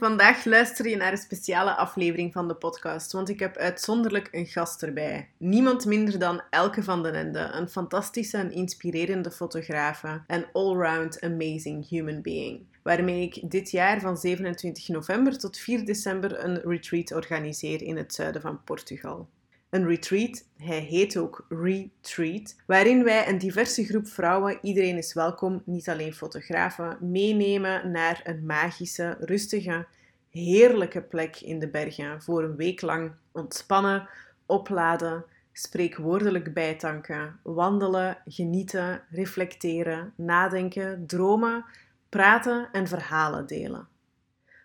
Vandaag 0.00 0.44
luister 0.44 0.88
je 0.88 0.96
naar 0.96 1.12
een 1.12 1.18
speciale 1.18 1.76
aflevering 1.76 2.32
van 2.32 2.48
de 2.48 2.54
podcast, 2.54 3.12
want 3.12 3.28
ik 3.28 3.38
heb 3.38 3.56
uitzonderlijk 3.56 4.28
een 4.30 4.46
gast 4.46 4.82
erbij. 4.82 5.28
Niemand 5.36 5.84
minder 5.84 6.18
dan 6.18 6.42
Elke 6.50 6.82
van 6.82 7.02
den 7.02 7.14
Ende, 7.14 7.38
een 7.38 7.68
fantastische 7.68 8.36
en 8.36 8.52
inspirerende 8.52 9.30
fotografe 9.30 10.22
en 10.26 10.46
allround 10.52 11.20
amazing 11.20 11.88
human 11.88 12.22
being. 12.22 12.66
Waarmee 12.82 13.22
ik 13.22 13.50
dit 13.50 13.70
jaar 13.70 14.00
van 14.00 14.16
27 14.16 14.88
november 14.88 15.38
tot 15.38 15.58
4 15.58 15.84
december 15.84 16.44
een 16.44 16.60
retreat 16.60 17.12
organiseer 17.12 17.82
in 17.82 17.96
het 17.96 18.14
zuiden 18.14 18.40
van 18.40 18.64
Portugal. 18.64 19.28
Een 19.70 19.86
retreat, 19.86 20.44
hij 20.56 20.78
heet 20.78 21.16
ook 21.16 21.46
Retreat, 21.48 22.56
waarin 22.66 23.04
wij 23.04 23.28
een 23.28 23.38
diverse 23.38 23.84
groep 23.84 24.08
vrouwen, 24.08 24.58
iedereen 24.62 24.96
is 24.96 25.14
welkom, 25.14 25.62
niet 25.64 25.88
alleen 25.88 26.14
fotografen, 26.14 26.98
meenemen 27.00 27.90
naar 27.90 28.20
een 28.24 28.46
magische, 28.46 29.16
rustige, 29.20 29.86
heerlijke 30.30 31.02
plek 31.02 31.36
in 31.40 31.58
de 31.58 31.68
bergen 31.68 32.22
voor 32.22 32.44
een 32.44 32.56
week 32.56 32.80
lang 32.80 33.12
ontspannen, 33.32 34.08
opladen, 34.46 35.24
spreekwoordelijk 35.52 36.54
bijtanken, 36.54 37.40
wandelen, 37.42 38.18
genieten, 38.26 39.02
reflecteren, 39.10 40.12
nadenken, 40.16 41.06
dromen, 41.06 41.64
praten 42.08 42.68
en 42.72 42.88
verhalen 42.88 43.46
delen. 43.46 43.88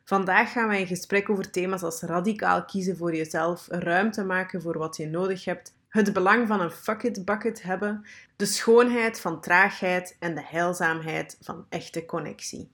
Vandaag 0.05 0.51
gaan 0.51 0.67
wij 0.67 0.79
in 0.79 0.87
gesprek 0.87 1.29
over 1.29 1.51
thema's 1.51 1.83
als 1.83 2.01
radicaal 2.01 2.65
kiezen 2.65 2.97
voor 2.97 3.15
jezelf, 3.15 3.67
ruimte 3.69 4.23
maken 4.23 4.61
voor 4.61 4.77
wat 4.77 4.97
je 4.97 5.07
nodig 5.07 5.45
hebt, 5.45 5.73
het 5.89 6.13
belang 6.13 6.47
van 6.47 6.61
een 6.61 6.71
fuck 6.71 7.03
it 7.03 7.25
bucket 7.25 7.63
hebben, 7.63 8.05
de 8.35 8.45
schoonheid 8.45 9.19
van 9.19 9.41
traagheid 9.41 10.15
en 10.19 10.35
de 10.35 10.43
heilzaamheid 10.45 11.37
van 11.41 11.65
echte 11.69 12.05
connectie 12.05 12.71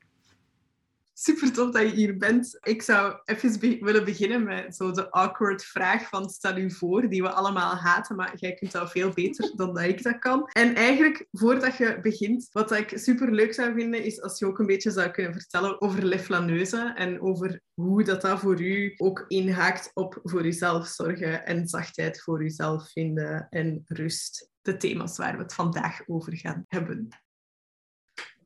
super 1.22 1.52
tof 1.52 1.72
dat 1.72 1.82
je 1.82 1.96
hier 1.96 2.18
bent. 2.18 2.58
Ik 2.62 2.82
zou 2.82 3.20
even 3.26 3.84
willen 3.84 4.06
beginnen 4.06 4.44
met 4.44 4.76
zo 4.76 4.92
de 4.92 5.12
awkward 5.12 5.64
vraag 5.64 6.10
van 6.10 6.30
stel 6.30 6.58
u 6.58 6.72
voor, 6.72 7.10
die 7.10 7.22
we 7.22 7.30
allemaal 7.30 7.76
haten, 7.76 8.16
maar 8.16 8.32
jij 8.36 8.54
kunt 8.54 8.72
dat 8.72 8.92
veel 8.92 9.12
beter 9.14 9.52
dan 9.56 9.74
dat 9.74 9.84
ik 9.84 10.04
dat 10.04 10.20
kan. 10.20 10.50
En 10.52 10.76
eigenlijk, 10.76 11.28
voordat 11.32 11.78
je 11.78 12.00
begint, 12.02 12.50
wat 12.52 12.72
ik 12.72 12.92
super 12.96 13.32
leuk 13.32 13.54
zou 13.54 13.74
vinden, 13.74 14.04
is 14.04 14.22
als 14.22 14.40
je 14.40 14.46
ook 14.46 14.60
een 14.60 14.66
beetje 14.66 14.92
zou 14.92 15.10
kunnen 15.10 15.34
vertellen 15.34 15.82
over 15.82 16.06
Le 16.06 16.20
Flaneuse 16.20 16.94
en 16.96 17.22
over 17.22 17.62
hoe 17.74 18.04
dat, 18.04 18.22
dat 18.22 18.40
voor 18.40 18.62
u 18.62 18.94
ook 18.98 19.26
inhaakt 19.28 19.92
op 19.94 20.20
voor 20.24 20.46
uzelf 20.46 20.88
zorgen 20.88 21.46
en 21.46 21.68
zachtheid 21.68 22.22
voor 22.22 22.44
uzelf 22.44 22.92
vinden 22.92 23.48
en 23.50 23.82
rust. 23.86 24.50
De 24.62 24.78
thema's 24.78 25.18
waar 25.18 25.38
we 25.38 25.44
het 25.44 25.54
vandaag 25.54 26.02
over 26.08 26.38
gaan 26.38 26.64
hebben. 26.68 27.08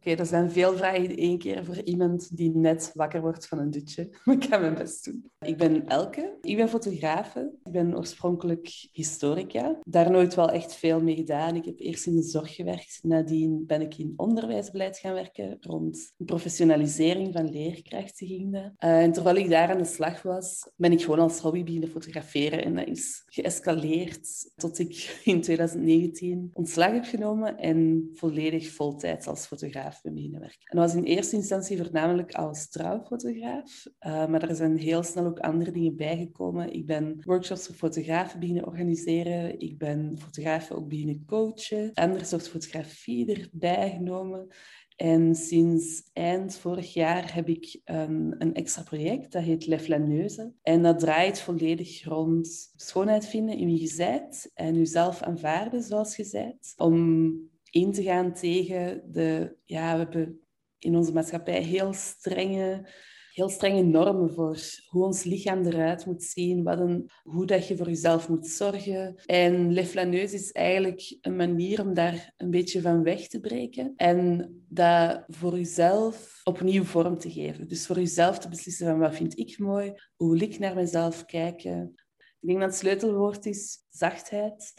Oké, 0.06 0.16
er 0.16 0.26
zijn 0.26 0.52
veel 0.52 0.78
vragen 0.78 1.04
in 1.04 1.18
één 1.18 1.38
keer 1.38 1.66
voor 1.66 1.82
iemand 1.82 2.38
die 2.38 2.56
net 2.56 2.92
wakker 2.94 3.22
wordt 3.22 3.48
van 3.48 3.60
een 3.60 3.72
dutje. 3.72 4.10
Maar 4.24 4.36
ik 4.36 4.44
ga 4.44 4.58
mijn 4.58 4.74
best 4.74 5.06
doen. 5.06 5.32
Ik 5.40 5.58
ben 5.58 5.88
Elke. 5.88 6.38
Ik 6.42 6.58
ben 6.58 6.70
fotografe. 6.70 7.52
Ik 7.64 7.72
ben 7.72 7.98
oorspronkelijk 7.98 8.88
historica. 8.92 9.80
Daar 9.84 10.12
nooit 10.12 10.36
wel 10.36 10.50
echt 10.50 10.76
veel 10.76 11.02
mee 11.02 11.16
gedaan. 11.16 11.56
Ik 11.56 11.66
heb 11.66 11.80
eerst 11.80 12.06
in 12.06 12.16
de 12.16 12.22
zorg 12.22 12.56
gewerkt. 12.56 13.00
Nadien 13.02 13.64
ben 13.66 13.82
ik 13.82 13.98
in 13.98 14.14
onderwijsbeleid 14.16 14.98
gaan 14.98 15.14
werken 15.14 15.58
rond 15.60 16.14
professionalisering 16.18 17.34
van 17.34 17.50
leerkrachten 17.50 18.28
ging. 18.28 18.56
Uh, 18.56 18.70
en 18.80 19.12
terwijl 19.12 19.36
ik 19.36 19.50
daar 19.50 19.70
aan 19.70 19.78
de 19.78 19.86
slag 19.86 20.22
was, 20.22 20.70
ben 20.76 20.92
ik 20.92 21.02
gewoon 21.02 21.20
als 21.20 21.40
hobby 21.40 21.64
beginnen 21.64 21.90
fotograferen. 21.90 22.64
En 22.64 22.76
dat 22.76 22.88
is 22.88 23.24
geëscaleerd 23.26 24.52
tot 24.56 24.80
ik 24.80 25.22
in 25.24 25.42
2019 25.42 26.50
ontslag 26.54 26.92
heb 26.92 27.06
genomen 27.06 27.58
en 27.58 28.10
volledig 28.14 28.72
voltijds 28.72 29.28
als 29.28 29.46
fotograaf 29.46 29.95
beginnen 30.04 30.40
werken. 30.40 30.68
En 30.68 30.78
dat 30.78 30.86
was 30.86 30.96
in 30.96 31.04
eerste 31.04 31.36
instantie 31.36 31.78
voornamelijk 31.78 32.32
als 32.32 32.70
trouwfotograaf, 32.70 33.86
uh, 34.00 34.28
maar 34.28 34.50
er 34.50 34.56
zijn 34.56 34.78
heel 34.78 35.04
snel 35.04 35.26
ook 35.26 35.40
andere 35.40 35.72
dingen 35.72 35.96
bijgekomen. 35.96 36.74
Ik 36.74 36.86
ben 36.86 37.22
workshops 37.24 37.66
voor 37.66 37.76
fotografen 37.76 38.40
beginnen 38.40 38.66
organiseren, 38.66 39.60
ik 39.60 39.78
ben 39.78 40.18
fotografen 40.20 40.76
ook 40.76 40.88
beginnen 40.88 41.26
coachen, 41.26 41.92
andere 41.94 42.26
soort 42.26 42.50
fotografie 42.50 43.36
erbij 43.36 43.92
genomen. 43.98 44.48
En 44.96 45.36
sinds 45.36 46.10
eind 46.14 46.56
vorig 46.56 46.94
jaar 46.94 47.34
heb 47.34 47.50
ik 47.50 47.82
um, 47.86 48.36
een 48.38 48.54
extra 48.54 48.84
project, 48.84 49.32
dat 49.32 49.44
heet 49.44 49.68
Le 49.68 49.80
Flaneuse. 49.80 50.54
En 50.62 50.82
dat 50.82 51.00
draait 51.00 51.40
volledig 51.40 52.04
rond 52.04 52.74
schoonheid 52.76 53.26
vinden 53.26 53.58
in 53.58 53.66
wie 53.66 53.82
je 53.82 53.94
bent 53.98 54.52
en 54.54 54.76
jezelf 54.76 55.22
aanvaarden 55.22 55.84
zoals 55.84 56.16
je 56.16 56.30
bent. 56.32 56.74
Om 56.78 57.34
in 57.76 57.92
te 57.92 58.04
gaan 58.04 58.34
tegen 58.34 59.02
de... 59.12 59.58
Ja, 59.64 59.92
we 59.92 59.98
hebben 59.98 60.40
in 60.80 60.96
onze 60.96 61.14
maatschappij 61.14 61.62
heel 61.62 61.94
strenge, 61.94 62.90
heel 63.32 63.50
strenge 63.50 63.84
normen 63.84 64.34
voor 64.34 64.60
hoe 64.88 65.04
ons 65.04 65.24
lichaam 65.24 65.66
eruit 65.66 66.06
moet 66.06 66.24
zien, 66.24 66.64
wat 66.64 66.80
een, 66.80 67.10
hoe 67.24 67.46
dat 67.46 67.68
je 67.68 67.78
voor 67.78 67.88
jezelf 67.88 68.30
moet 68.30 68.48
zorgen. 68.48 69.16
En 69.26 69.74
Le 69.74 69.86
Flaneuse 69.86 70.36
is 70.36 70.52
eigenlijk 70.52 71.18
een 71.22 71.36
manier 71.36 71.82
om 71.82 71.94
daar 71.94 72.34
een 72.38 72.50
beetje 72.50 72.82
van 72.82 73.04
weg 73.04 73.28
te 73.28 73.40
breken 73.40 73.94
en 73.96 74.50
dat 74.70 75.24
voor 75.28 75.56
jezelf 75.58 76.42
opnieuw 76.44 76.84
vorm 76.84 77.18
te 77.18 77.32
geven. 77.32 77.68
Dus 77.68 77.86
voor 77.86 77.96
jezelf 77.96 78.40
te 78.40 78.50
beslissen 78.50 78.88
van 78.88 79.00
wat 79.00 79.16
vind 79.16 79.38
ik 79.38 79.60
mooi, 79.60 79.94
hoe 80.16 80.32
wil 80.32 80.42
ik 80.42 80.60
naar 80.60 80.76
mezelf 80.76 81.26
kijken. 81.26 81.94
Ik 82.40 82.48
denk 82.48 82.60
dat 82.60 82.70
het 82.70 82.80
sleutelwoord 82.80 83.46
is 83.46 83.78
zachtheid 83.90 84.74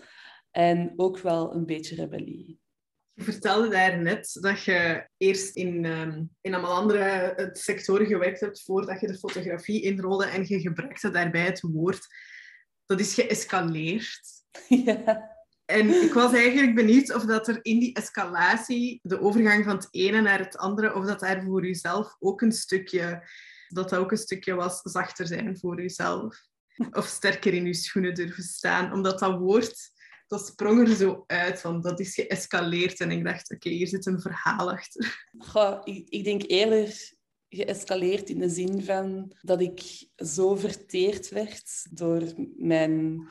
en 0.51 0.93
ook 0.97 1.19
wel 1.19 1.55
een 1.55 1.67
beetje 1.67 1.95
rebellie. 1.95 2.65
Je 3.17 3.25
vertelde 3.25 3.69
daar 3.69 3.99
net 3.99 4.39
dat 4.41 4.65
je 4.65 5.09
eerst 5.17 5.57
in, 5.57 5.85
um, 5.85 6.31
in 6.41 6.55
allemaal 6.55 6.75
andere 6.75 7.05
eh, 7.05 7.49
sectoren 7.53 8.07
gewerkt 8.07 8.41
hebt 8.41 8.63
voordat 8.63 9.01
je 9.01 9.07
de 9.07 9.19
fotografie 9.19 9.83
inrolde 9.83 10.27
en 10.27 10.45
je 10.47 10.61
gebruikte 10.61 11.11
daarbij 11.11 11.45
het 11.45 11.61
woord. 11.61 12.07
Dat 12.87 13.01
is 13.01 13.15
geëscaleerd. 13.15 14.21
Ja. 14.69 15.35
En 15.65 16.03
ik 16.03 16.13
was 16.13 16.33
eigenlijk 16.33 16.75
benieuwd 16.75 17.15
of 17.15 17.25
dat 17.25 17.49
er 17.49 17.59
in 17.63 17.79
die 17.79 17.95
escalatie, 17.95 19.01
de 19.03 19.21
overgang 19.21 19.65
van 19.65 19.77
het 19.77 19.89
ene 19.91 20.21
naar 20.21 20.39
het 20.39 20.57
andere, 20.57 20.95
of 20.95 21.07
dat 21.07 21.21
daar 21.21 21.43
voor 21.43 21.67
jezelf 21.67 22.17
ook 22.19 22.41
een 22.41 22.53
stukje, 22.53 23.29
dat 23.69 23.89
dat 23.89 23.99
ook 23.99 24.11
een 24.11 24.17
stukje 24.17 24.55
was 24.55 24.81
zachter 24.83 25.27
zijn 25.27 25.59
voor 25.59 25.81
jezelf. 25.81 26.39
Of 26.91 27.07
sterker 27.07 27.55
in 27.55 27.67
je 27.67 27.75
schoenen 27.75 28.15
durven 28.15 28.43
staan. 28.43 28.93
Omdat 28.93 29.19
dat 29.19 29.39
woord 29.39 29.91
dat 30.27 30.47
sprong 30.47 30.89
er 30.89 30.95
zo 30.95 31.25
uit, 31.27 31.61
van 31.61 31.81
dat 31.81 32.01
is 32.01 32.15
geëscaleerd. 32.15 33.01
En 33.01 33.11
ik 33.11 33.25
dacht, 33.25 33.55
oké, 33.55 33.69
hier 33.69 33.89
zit 33.89 34.07
een 34.07 34.21
verhaal 34.21 34.71
achter. 34.71 35.29
Goh, 35.39 35.81
ik, 35.85 36.09
ik 36.09 36.25
denk 36.25 36.43
eerder 36.47 37.15
geëscaleerd 37.49 38.31
in 38.31 38.39
de 38.39 38.49
zin 38.49 38.83
van 38.83 39.33
dat 39.41 39.61
ik 39.61 40.09
zo 40.17 40.55
verteerd 40.55 41.29
werd 41.29 41.87
door 41.91 42.23
mijn 42.57 43.29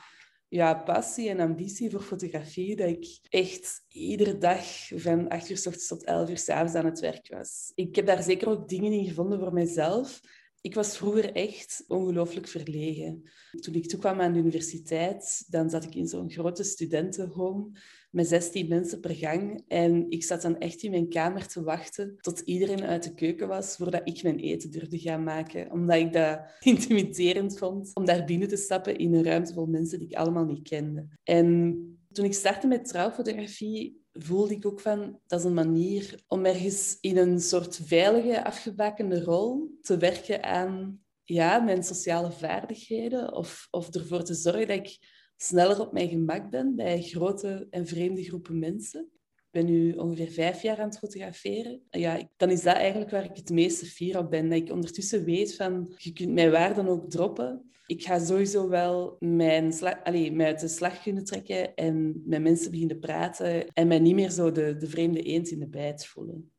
ja, 0.48 0.74
passie 0.74 1.30
en 1.30 1.40
ambitie 1.40 1.90
voor 1.90 2.02
fotografie, 2.02 2.76
dat 2.76 2.90
ik 2.90 3.20
echt 3.30 3.86
iedere 3.88 4.38
dag 4.38 4.66
van 4.96 5.28
8 5.28 5.50
uur 5.50 5.58
s 5.58 5.66
ochtends 5.68 5.88
tot 5.88 6.04
11 6.04 6.30
uur 6.30 6.38
s 6.38 6.50
avonds 6.50 6.74
aan 6.76 6.86
het 6.86 7.00
werk 7.00 7.28
was. 7.30 7.72
Ik 7.76 7.96
heb 7.96 8.06
daar 8.06 8.24
zeker 8.24 8.50
ook 8.50 8.70
dingen 8.70 8.92
in 8.92 9.06
gevonden 9.06 9.40
voor 9.40 9.54
mezelf 9.54 10.22
ik 10.66 10.74
was 10.74 10.98
vroeger 10.98 11.31
echt 11.31 11.84
ongelooflijk 11.88 12.48
verlegen. 12.48 13.24
Toen 13.59 13.74
ik 13.74 13.88
toekwam 13.88 14.22
aan 14.22 14.34
de 14.34 14.40
universiteit, 14.40 15.46
dan 15.48 15.70
zat 15.70 15.84
ik 15.84 15.96
in 15.96 16.08
zo'n 16.08 16.31
grote 16.31 16.64
studentenhome 16.64 17.70
met 18.12 18.28
16 18.28 18.68
mensen 18.68 19.00
per 19.00 19.16
gang. 19.16 19.64
En 19.68 20.09
ik 20.09 20.24
zat 20.24 20.42
dan 20.42 20.58
echt 20.58 20.84
in 20.84 20.92
mijn 20.92 21.09
kamer 21.09 21.48
te 21.48 21.64
wachten 21.64 22.18
tot 22.22 22.40
iedereen 22.40 22.84
uit 22.84 23.03
de 23.03 23.14
keuken 23.14 23.48
was 23.48 23.76
voordat 23.76 24.02
ik 24.03 24.24
mijn 24.24 24.40
eten 24.40 24.72
durfde 24.72 25.00
gaan 25.00 25.24
maken. 25.24 25.72
Omdat 25.72 25.98
ik 25.98 26.14
dat 26.14 26.40
intimiderend 26.59 27.58
vond 27.58 27.92
om 27.94 28.06
daar 28.06 28.26
binnen 28.26 28.47
te 28.47 28.58
stappen 28.58 28.97
in 28.97 29.14
een 29.14 29.24
ruimte 29.24 29.53
vol 29.53 29.66
mensen 29.66 30.00
die 30.00 30.08
ik 30.08 30.18
allemaal 30.18 30.46
niet 30.46 30.70
kende. 30.70 31.08
En 31.24 31.78
toen 32.12 32.26
ik 32.26 32.34
startte 32.34 32.68
met 32.68 32.88
trouwfotografie, 32.88 34.05
voelde 34.18 34.53
ik 34.53 34.66
ook 34.66 34.80
van, 34.80 35.20
dat 35.28 35.40
is 35.40 35.46
een 35.46 35.53
manier 35.53 36.24
om 36.28 36.46
ergens 36.46 36.98
in 37.02 37.18
een 37.18 37.40
soort 37.40 37.80
veilige, 37.84 38.44
afgebakende 38.44 39.24
rol 39.24 39.78
te 39.81 39.98
werken 39.98 40.44
aan 40.44 41.00
ja, 41.24 41.59
mijn 41.59 41.84
sociale 41.84 42.32
vaardigheden 42.32 43.34
of, 43.34 43.67
of 43.72 43.96
ervoor 43.96 44.23
te 44.23 44.34
zorgen 44.34 44.67
dat 44.67 44.78
ik 44.78 44.97
sneller 45.38 45.79
op 45.79 45.91
mijn 45.91 46.09
gemak 46.09 46.50
ben 46.50 46.76
bij 46.76 47.02
grote 47.02 47.67
en 47.70 47.88
vreemde 47.88 48.23
groepen 48.23 48.59
mensen. 48.59 49.09
Ik 49.35 49.62
ben 49.62 49.66
nu 49.66 49.94
ongeveer 49.94 50.32
vijf 50.32 50.62
jaar 50.62 50.79
aan 50.79 50.90
het 50.90 50.97
fotograferen. 50.97 51.82
Ja, 51.90 52.29
dan 52.35 52.50
is 52.50 52.64
dat 52.64 52.76
eigenlijk 52.76 53.12
waar 53.12 53.23
ik 53.23 53.35
het 53.35 53.50
meeste 53.50 53.85
fier 53.85 54.17
op 54.17 54.29
ben. 54.29 54.50
Dat 54.50 54.58
ik 54.58 54.72
ondertussen 54.72 55.23
weet 55.23 55.56
van, 55.56 55.94
je 55.97 56.14
kunt 56.14 56.34
mijn 56.34 56.52
waarden 56.52 56.88
ook 56.88 57.09
droppen 57.09 57.75
ik 57.85 58.03
ga 58.03 58.20
sowieso 58.20 58.70
wel 58.70 59.16
mijn 59.20 59.73
mij 60.11 60.46
uit 60.46 60.59
de 60.59 60.67
slag 60.67 61.02
kunnen 61.02 61.23
trekken 61.23 61.76
en 61.76 62.22
met 62.26 62.41
mensen 62.41 62.72
beginnen 62.72 62.99
praten 62.99 63.67
en 63.73 63.87
mij 63.87 63.99
niet 63.99 64.16
meer 64.16 64.32
zo 64.32 64.52
de, 64.52 64.78
de 64.78 64.87
vreemde 64.87 65.22
eend 65.22 65.49
in 65.49 65.59
de 65.59 65.67
bijt 65.67 66.05
voelen. 66.05 66.49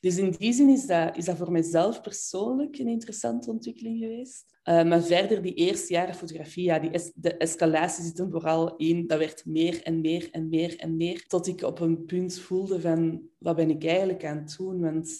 Dus 0.00 0.18
in 0.18 0.30
die 0.38 0.52
zin 0.52 0.68
is 0.68 0.86
dat, 0.86 1.16
is 1.16 1.24
dat 1.24 1.36
voor 1.36 1.52
mijzelf 1.52 2.00
persoonlijk 2.00 2.78
een 2.78 2.88
interessante 2.88 3.50
ontwikkeling 3.50 3.98
geweest. 3.98 4.44
Uh, 4.64 4.84
maar 4.84 5.02
verder, 5.02 5.42
die 5.42 5.54
eerste 5.54 5.92
jaren 5.92 6.14
fotografie, 6.14 6.64
ja, 6.64 6.78
die 6.78 6.90
de 7.14 7.36
escalatie 7.36 8.04
zit 8.04 8.18
er 8.18 8.30
vooral 8.30 8.76
in. 8.76 9.06
Dat 9.06 9.18
werd 9.18 9.46
meer 9.46 9.82
en 9.82 10.00
meer 10.00 10.28
en 10.30 10.48
meer 10.48 10.76
en 10.76 10.96
meer. 10.96 11.26
Tot 11.26 11.46
ik 11.46 11.62
op 11.62 11.80
een 11.80 12.04
punt 12.04 12.38
voelde 12.38 12.80
van, 12.80 13.28
wat 13.38 13.56
ben 13.56 13.70
ik 13.70 13.84
eigenlijk 13.84 14.24
aan 14.24 14.36
het 14.36 14.54
doen? 14.58 14.80
Want 14.80 15.10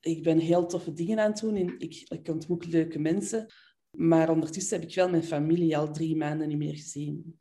ik 0.00 0.22
ben 0.22 0.38
heel 0.38 0.66
toffe 0.66 0.92
dingen 0.92 1.18
aan 1.18 1.30
het 1.30 1.40
doen. 1.40 1.56
En 1.56 1.74
ik, 1.78 2.02
ik 2.08 2.28
ontmoet 2.28 2.66
leuke 2.66 2.98
mensen. 2.98 3.46
Maar 3.96 4.30
ondertussen 4.30 4.80
heb 4.80 4.88
ik 4.88 4.94
wel 4.94 5.10
mijn 5.10 5.24
familie 5.24 5.76
al 5.76 5.92
drie 5.92 6.16
maanden 6.16 6.48
niet 6.48 6.58
meer 6.58 6.74
gezien. 6.74 7.40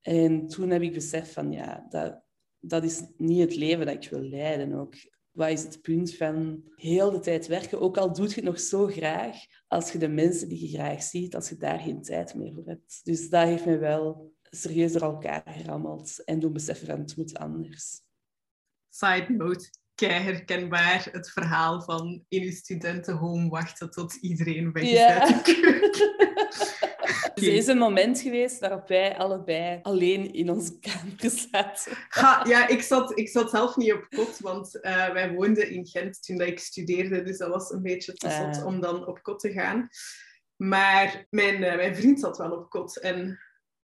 En 0.00 0.46
toen 0.46 0.70
heb 0.70 0.82
ik 0.82 0.92
beseft 0.92 1.32
van, 1.32 1.52
ja, 1.52 1.86
dat, 1.88 2.22
dat 2.58 2.84
is 2.84 3.02
niet 3.16 3.40
het 3.40 3.56
leven 3.56 3.86
dat 3.86 4.04
ik 4.04 4.10
wil 4.10 4.22
leiden 4.22 4.72
ook. 4.72 4.94
Wat 5.30 5.50
is 5.50 5.62
het 5.62 5.82
punt 5.82 6.14
van 6.14 6.62
heel 6.76 7.10
de 7.10 7.18
tijd 7.18 7.46
werken? 7.46 7.80
Ook 7.80 7.96
al 7.96 8.12
doe 8.12 8.28
je 8.28 8.34
het 8.34 8.44
nog 8.44 8.60
zo 8.60 8.86
graag, 8.86 9.36
als 9.66 9.92
je 9.92 9.98
de 9.98 10.08
mensen 10.08 10.48
die 10.48 10.60
je 10.60 10.76
graag 10.76 11.02
ziet, 11.02 11.34
als 11.34 11.48
je 11.48 11.56
daar 11.56 11.78
geen 11.78 12.02
tijd 12.02 12.34
meer 12.34 12.54
voor 12.54 12.66
hebt. 12.66 13.00
Dus 13.04 13.28
dat 13.28 13.46
heeft 13.46 13.64
mij 13.64 13.78
wel 13.78 14.34
serieus 14.42 14.92
door 14.92 15.02
elkaar 15.02 15.42
gerammeld 15.46 16.24
en 16.24 16.38
doen 16.38 16.52
beseffen 16.52 16.86
van 16.86 16.98
het 16.98 17.16
moet 17.16 17.38
anders. 17.38 18.00
Side 18.88 19.26
note, 19.28 19.70
kei 19.96 20.22
herkenbaar 20.22 21.08
het 21.12 21.30
verhaal 21.30 21.82
van 21.82 22.24
in 22.28 22.42
je 22.44 22.52
studentenhome 22.52 23.48
wachten 23.48 23.90
tot 23.90 24.14
iedereen 24.14 24.72
weg 24.72 24.82
is 24.82 24.90
Ja. 24.90 25.20
uit 25.20 25.44
de 25.44 25.52
keuken. 25.60 26.14
Dus 27.34 27.46
er 27.46 27.54
is 27.54 27.66
een 27.66 27.78
moment 27.78 28.20
geweest 28.20 28.58
waarop 28.60 28.88
wij 28.88 29.16
allebei 29.16 29.78
alleen 29.82 30.32
in 30.32 30.50
onze 30.50 30.78
kamer 30.78 31.30
zaten. 31.50 31.92
Ha, 32.08 32.44
ja, 32.48 32.68
ik 32.68 32.82
zat, 32.82 33.18
ik 33.18 33.28
zat 33.28 33.50
zelf 33.50 33.76
niet 33.76 33.92
op 33.92 34.06
kot, 34.16 34.38
want 34.38 34.80
eh, 34.80 35.08
wij 35.12 35.32
woonden 35.32 35.70
in 35.70 35.86
Gent 35.86 36.22
toen 36.22 36.36
dat 36.38 36.46
ik 36.46 36.58
studeerde. 36.58 37.22
Dus 37.22 37.38
dat 37.38 37.48
was 37.48 37.70
een 37.70 37.82
beetje 37.82 38.12
te 38.12 38.30
zot 38.30 38.56
Ah. 38.56 38.66
om 38.66 38.80
dan 38.80 39.06
op 39.06 39.22
kot 39.22 39.38
te 39.40 39.52
gaan. 39.52 39.88
Maar 40.56 41.26
mijn, 41.30 41.64
eh, 41.64 41.76
mijn 41.76 41.96
vriend 41.96 42.20
zat 42.20 42.36
wel 42.38 42.50
op 42.50 42.70
kot. 42.70 42.96
En 42.96 43.38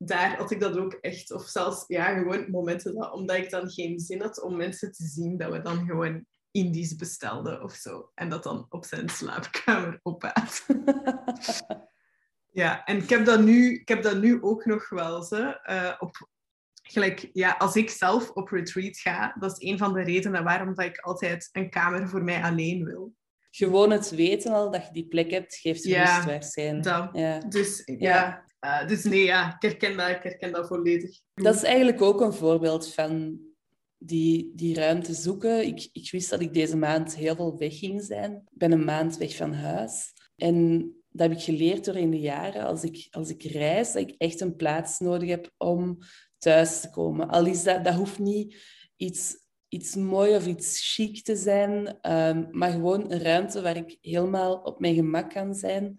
daar 0.03 0.37
had 0.37 0.51
ik 0.51 0.59
dat 0.59 0.77
ook 0.77 0.93
echt. 0.93 1.31
Of 1.31 1.43
zelfs 1.43 1.83
ja, 1.87 2.13
gewoon 2.17 2.51
momenten 2.51 2.95
dat, 2.95 3.11
omdat 3.11 3.37
ik 3.37 3.49
dan 3.49 3.69
geen 3.69 3.99
zin 3.99 4.21
had 4.21 4.41
om 4.41 4.55
mensen 4.55 4.91
te 4.91 5.03
zien, 5.03 5.37
dat 5.37 5.51
we 5.51 5.61
dan 5.61 5.85
gewoon 5.85 6.25
Indisch 6.51 6.95
bestelden 6.95 7.63
of 7.63 7.73
zo. 7.73 8.11
En 8.15 8.29
dat 8.29 8.43
dan 8.43 8.65
op 8.69 8.85
zijn 8.85 9.09
slaapkamer 9.09 9.99
opaten. 10.03 10.83
Ja, 12.53 12.83
en 12.83 12.97
ik 12.97 13.09
heb 13.09 13.25
dat 13.25 13.41
nu, 13.41 13.73
ik 13.73 13.87
heb 13.87 14.03
dat 14.03 14.21
nu 14.21 14.41
ook 14.41 14.65
nog 14.65 14.89
wel. 14.89 15.23
Ze, 15.23 15.59
eh, 15.61 15.93
op, 15.99 16.29
gelijk, 16.83 17.29
ja, 17.33 17.55
als 17.57 17.75
ik 17.75 17.89
zelf 17.89 18.29
op 18.29 18.49
retreat 18.49 18.97
ga, 18.97 19.35
dat 19.39 19.51
is 19.51 19.69
een 19.69 19.77
van 19.77 19.93
de 19.93 20.01
redenen 20.01 20.43
waarom 20.43 20.75
dat 20.75 20.85
ik 20.85 20.97
altijd 20.97 21.49
een 21.51 21.69
kamer 21.69 22.09
voor 22.09 22.23
mij 22.23 22.43
alleen 22.43 22.83
wil. 22.83 23.13
Gewoon 23.51 23.91
het 23.91 24.09
weten 24.09 24.51
al 24.53 24.71
dat 24.71 24.85
je 24.85 24.93
die 24.93 25.07
plek 25.07 25.31
hebt, 25.31 25.55
geeft 25.55 25.83
Ja, 25.83 26.15
rust 26.15 26.25
waarschijnlijk. 26.25 26.83
dat. 26.83 27.09
Ja. 27.13 27.39
Dus 27.39 27.81
ja, 27.85 27.95
Ja. 27.97 28.45
eh, 28.59 28.87
dus 28.87 29.03
nee, 29.03 29.23
ja, 29.23 29.55
ik 29.55 29.61
herken 29.61 29.97
dat, 29.97 30.09
ik 30.09 30.23
herken 30.23 30.51
dat 30.51 30.67
volledig. 30.67 31.19
Dat 31.33 31.55
is 31.55 31.63
eigenlijk 31.63 32.01
ook 32.01 32.21
een 32.21 32.33
voorbeeld 32.33 32.93
van 32.93 33.39
die, 33.97 34.51
die 34.55 34.75
ruimte 34.75 35.13
zoeken. 35.13 35.65
Ik, 35.67 35.89
ik 35.91 36.11
wist 36.11 36.29
dat 36.29 36.41
ik 36.41 36.53
deze 36.53 36.77
maand 36.77 37.15
heel 37.15 37.35
veel 37.35 37.57
weg 37.57 37.79
ging 37.79 38.01
zijn. 38.03 38.31
Ik 38.33 38.57
ben 38.57 38.71
een 38.71 38.83
maand 38.85 39.17
weg 39.17 39.35
van 39.35 39.53
huis. 39.53 40.13
En 40.35 40.79
dat 41.09 41.29
heb 41.29 41.37
ik 41.37 41.43
geleerd 41.43 41.85
door 41.85 41.95
in 41.95 42.11
de 42.11 42.19
jaren. 42.19 42.65
Als 42.65 42.83
ik, 42.83 43.07
als 43.09 43.29
ik 43.29 43.43
reis, 43.43 43.91
dat 43.91 44.01
ik 44.09 44.15
echt 44.17 44.41
een 44.41 44.55
plaats 44.55 44.99
nodig 44.99 45.29
heb 45.29 45.51
om 45.57 45.97
thuis 46.37 46.81
te 46.81 46.89
komen. 46.89 47.29
Al 47.29 47.45
is 47.45 47.63
dat, 47.63 47.83
dat 47.83 47.93
hoeft 47.93 48.19
niet 48.19 48.55
iets, 48.95 49.35
iets 49.71 49.95
mooi 49.95 50.35
of 50.35 50.47
iets 50.47 50.93
chic 50.93 51.23
te 51.23 51.35
zijn, 51.35 51.99
ehm, 52.01 52.45
maar 52.51 52.71
gewoon 52.71 53.11
een 53.11 53.21
ruimte 53.21 53.61
waar 53.61 53.77
ik 53.77 53.97
helemaal 54.01 54.55
op 54.55 54.79
mijn 54.79 54.95
gemak 54.95 55.29
kan 55.29 55.55
zijn. 55.55 55.97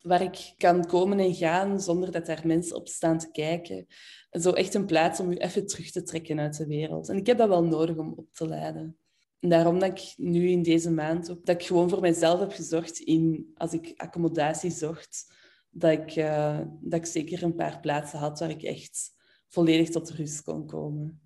Waar 0.00 0.22
ik 0.22 0.54
kan 0.56 0.86
komen 0.86 1.18
en 1.18 1.34
gaan 1.34 1.80
zonder 1.80 2.10
dat 2.10 2.26
daar 2.26 2.46
mensen 2.46 2.76
op 2.76 2.88
staan 2.88 3.18
te 3.18 3.30
kijken. 3.30 3.86
Zo 4.30 4.50
echt 4.50 4.74
een 4.74 4.86
plaats 4.86 5.20
om 5.20 5.30
je 5.30 5.38
even 5.38 5.66
terug 5.66 5.90
te 5.90 6.02
trekken 6.02 6.40
uit 6.40 6.56
de 6.56 6.66
wereld. 6.66 7.08
En 7.08 7.16
ik 7.16 7.26
heb 7.26 7.38
dat 7.38 7.48
wel 7.48 7.64
nodig 7.64 7.96
om 7.96 8.12
op 8.16 8.32
te 8.32 8.48
leiden. 8.48 8.98
En 9.40 9.48
daarom 9.48 9.78
dat 9.78 9.98
ik 9.98 10.14
nu 10.16 10.48
in 10.48 10.62
deze 10.62 10.90
maand 10.90 11.30
ook, 11.30 11.46
dat 11.46 11.60
ik 11.60 11.66
gewoon 11.66 11.88
voor 11.88 12.00
mezelf 12.00 12.40
heb 12.40 12.52
gezorgd 12.52 12.98
in, 12.98 13.52
als 13.54 13.72
ik 13.72 13.92
accommodatie 13.96 14.70
zocht, 14.70 15.34
dat 15.70 15.92
ik, 15.92 16.10
eh, 16.10 16.60
dat 16.80 17.00
ik 17.00 17.06
zeker 17.06 17.42
een 17.42 17.54
paar 17.54 17.80
plaatsen 17.80 18.18
had 18.18 18.38
waar 18.38 18.50
ik 18.50 18.62
echt 18.62 19.12
volledig 19.48 19.90
tot 19.90 20.10
rust 20.10 20.42
kon 20.42 20.66
komen. 20.66 21.23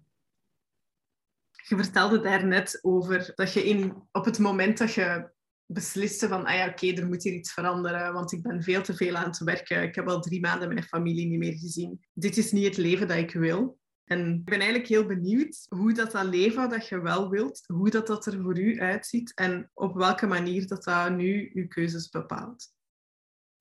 Je 1.69 1.77
vertelde 1.77 2.21
daarnet 2.21 2.79
over 2.83 3.33
dat 3.35 3.53
je 3.53 3.65
in, 3.65 4.09
op 4.13 4.25
het 4.25 4.39
moment 4.39 4.79
dat 4.79 4.95
je 4.95 5.31
besliste 5.67 6.29
van, 6.29 6.45
ah 6.45 6.55
ja, 6.55 6.69
oké, 6.69 6.87
er 6.87 7.07
moet 7.07 7.23
hier 7.23 7.33
iets 7.33 7.53
veranderen, 7.53 8.13
want 8.13 8.33
ik 8.33 8.43
ben 8.43 8.63
veel 8.63 8.83
te 8.83 8.95
veel 8.95 9.17
aan 9.17 9.29
het 9.29 9.39
werken. 9.39 9.83
Ik 9.83 9.95
heb 9.95 10.09
al 10.09 10.21
drie 10.21 10.41
maanden 10.41 10.69
mijn 10.69 10.83
familie 10.83 11.27
niet 11.27 11.39
meer 11.39 11.59
gezien. 11.59 12.01
Dit 12.13 12.37
is 12.37 12.53
niet 12.53 12.65
het 12.65 12.77
leven 12.77 13.09
dat 13.09 13.17
ik 13.17 13.33
wil. 13.33 13.79
En 14.05 14.35
ik 14.35 14.45
ben 14.45 14.59
eigenlijk 14.59 14.89
heel 14.89 15.07
benieuwd 15.07 15.67
hoe 15.69 15.93
dat, 15.93 16.11
dat 16.11 16.25
leven 16.25 16.69
dat 16.69 16.89
je 16.89 17.01
wel 17.01 17.31
wilt, 17.31 17.65
hoe 17.67 17.91
dat, 17.91 18.07
dat 18.07 18.27
er 18.27 18.41
voor 18.43 18.59
u 18.59 18.81
uitziet 18.81 19.35
en 19.35 19.71
op 19.75 19.95
welke 19.95 20.27
manier 20.27 20.67
dat, 20.67 20.85
dat 20.85 21.17
nu 21.17 21.51
uw 21.55 21.67
keuzes 21.67 22.09
bepaalt. 22.09 22.67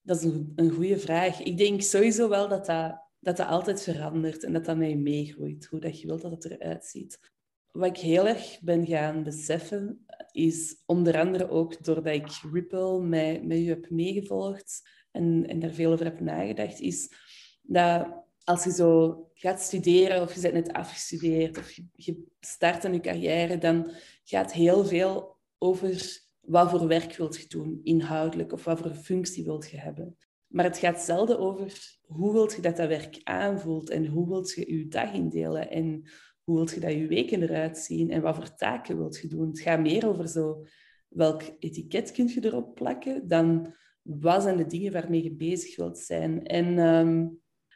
Dat 0.01 0.17
is 0.17 0.23
een, 0.23 0.51
een 0.55 0.71
goede 0.71 0.99
vraag. 0.99 1.39
Ik 1.39 1.57
denk 1.57 1.81
sowieso 1.81 2.29
wel 2.29 2.47
dat 2.47 2.65
dat, 2.65 2.99
dat 3.19 3.37
dat 3.37 3.47
altijd 3.47 3.83
verandert 3.83 4.43
en 4.43 4.53
dat 4.53 4.65
dat 4.65 4.77
mij 4.77 4.95
meegroeit, 4.95 5.65
hoe 5.65 5.79
dat 5.79 6.01
je 6.01 6.07
wilt 6.07 6.21
dat 6.21 6.31
het 6.31 6.45
eruit 6.45 6.85
ziet. 6.85 7.19
Wat 7.71 7.89
ik 7.89 7.97
heel 7.97 8.27
erg 8.27 8.59
ben 8.61 8.85
gaan 8.85 9.23
beseffen, 9.23 10.05
is 10.31 10.83
onder 10.85 11.19
andere 11.19 11.49
ook 11.49 11.83
doordat 11.83 12.13
ik 12.13 12.27
Ripple 12.51 13.01
met, 13.01 13.45
met 13.45 13.57
u 13.57 13.67
heb 13.67 13.89
meegevolgd 13.89 14.89
en, 15.11 15.47
en 15.47 15.59
daar 15.59 15.71
veel 15.71 15.91
over 15.91 16.05
heb 16.05 16.19
nagedacht, 16.19 16.79
is 16.79 17.11
dat 17.61 18.25
als 18.43 18.63
je 18.63 18.71
zo 18.71 19.21
gaat 19.33 19.61
studeren 19.61 20.21
of 20.21 20.33
je 20.33 20.41
bent 20.41 20.53
net 20.53 20.73
afgestudeerd 20.73 21.57
of 21.57 21.71
je, 21.71 21.85
je 21.95 22.23
start 22.39 22.85
aan 22.85 22.93
je 22.93 22.99
carrière, 22.99 23.57
dan 23.57 23.91
gaat 24.23 24.53
heel 24.53 24.85
veel 24.85 25.37
over 25.57 26.21
wat 26.41 26.69
voor 26.69 26.87
werk 26.87 27.15
wilt 27.15 27.41
je 27.41 27.47
doen, 27.47 27.79
inhoudelijk, 27.83 28.51
of 28.53 28.63
wat 28.63 28.79
voor 28.79 28.93
functie 28.93 29.43
wilt 29.43 29.69
je 29.69 29.77
hebben. 29.77 30.17
Maar 30.47 30.65
het 30.65 30.77
gaat 30.77 31.01
zelden 31.01 31.39
over 31.39 31.97
hoe 32.01 32.33
wilt 32.33 32.53
je 32.53 32.61
dat 32.61 32.77
dat 32.77 32.87
werk 32.87 33.19
aanvoelt 33.23 33.89
en 33.89 34.05
hoe 34.05 34.27
wilt 34.27 34.51
je 34.51 34.73
je 34.77 34.87
dag 34.87 35.13
indelen 35.13 35.69
en 35.69 36.09
hoe 36.47 36.55
wilt 36.55 36.71
je 36.71 36.79
dat 36.79 36.91
je 36.91 37.07
weken 37.07 37.41
eruit 37.41 37.77
zien 37.77 38.11
en 38.11 38.21
wat 38.21 38.35
voor 38.35 38.55
taken 38.55 38.97
wilt 38.97 39.17
je 39.17 39.27
doen. 39.27 39.47
Het 39.47 39.59
gaat 39.59 39.79
meer 39.79 40.07
over 40.07 40.27
zo 40.27 40.65
welk 41.07 41.41
etiket 41.59 42.11
kun 42.11 42.27
je 42.27 42.45
erop 42.45 42.75
plakken 42.75 43.27
dan 43.27 43.73
wat 44.01 44.43
zijn 44.43 44.57
de 44.57 44.65
dingen 44.65 44.91
waarmee 44.91 45.23
je 45.23 45.35
bezig 45.35 45.75
wilt 45.75 45.97
zijn. 45.97 46.45
En, 46.45 46.79
ehm, 46.79 47.27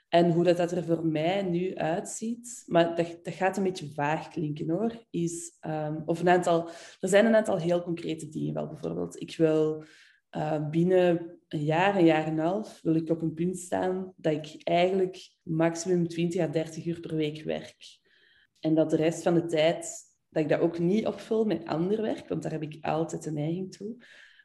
en 0.10 0.32
hoe 0.32 0.44
dat, 0.44 0.58
dat 0.58 0.72
er 0.72 0.84
voor 0.84 1.06
mij 1.06 1.42
nu 1.42 1.76
uitziet, 1.76 2.64
maar 2.66 2.96
dat, 2.96 3.20
dat 3.24 3.34
gaat 3.34 3.58
een 3.58 3.64
beetje 3.64 3.94
vaag 3.94 4.28
klinken 4.28 4.70
hoor, 4.70 5.06
is, 5.10 5.58
ehm, 5.60 6.02
of 6.06 6.20
een 6.20 6.30
aantal, 6.30 6.70
er 7.00 7.10
zijn 7.10 7.26
een 7.26 7.36
aantal 7.36 7.58
heel 7.58 7.84
concrete 7.84 8.30
dingen 8.30 8.54
wel. 8.54 8.68
Bijvoorbeeld, 8.68 9.22
ik 9.22 9.36
wil 9.38 9.84
uh, 10.38 10.70
binnen 10.70 11.40
een 11.48 11.64
jaar, 11.64 11.96
een 11.96 12.06
jaar 12.06 12.26
en 12.26 12.32
een 12.32 12.46
half, 12.46 12.80
wil 12.82 12.96
ik 12.96 13.10
op 13.10 13.22
een 13.22 13.34
punt 13.34 13.58
staan 13.58 14.14
dat 14.16 14.34
ik 14.34 14.62
eigenlijk 14.64 15.30
maximum 15.42 16.08
20 16.08 16.42
à 16.42 16.48
30 16.48 16.86
uur 16.86 17.00
per 17.00 17.16
week 17.16 17.44
werk. 17.44 18.00
En 18.62 18.76
dat 18.76 18.90
de 18.90 18.96
rest 18.96 19.24
van 19.24 19.34
de 19.34 19.46
tijd, 19.46 20.00
dat 20.30 20.44
ik 20.44 20.50
dat 20.50 20.60
ook 20.60 20.80
niet 20.80 21.08
opvul 21.08 21.46
met 21.46 21.66
ander 21.66 22.02
werk, 22.02 22.28
want 22.28 22.44
daar 22.44 22.52
heb 22.52 22.62
ik 22.62 22.78
altijd 22.82 23.24
de 23.24 23.32
neiging 23.32 23.76
toe. 23.76 23.96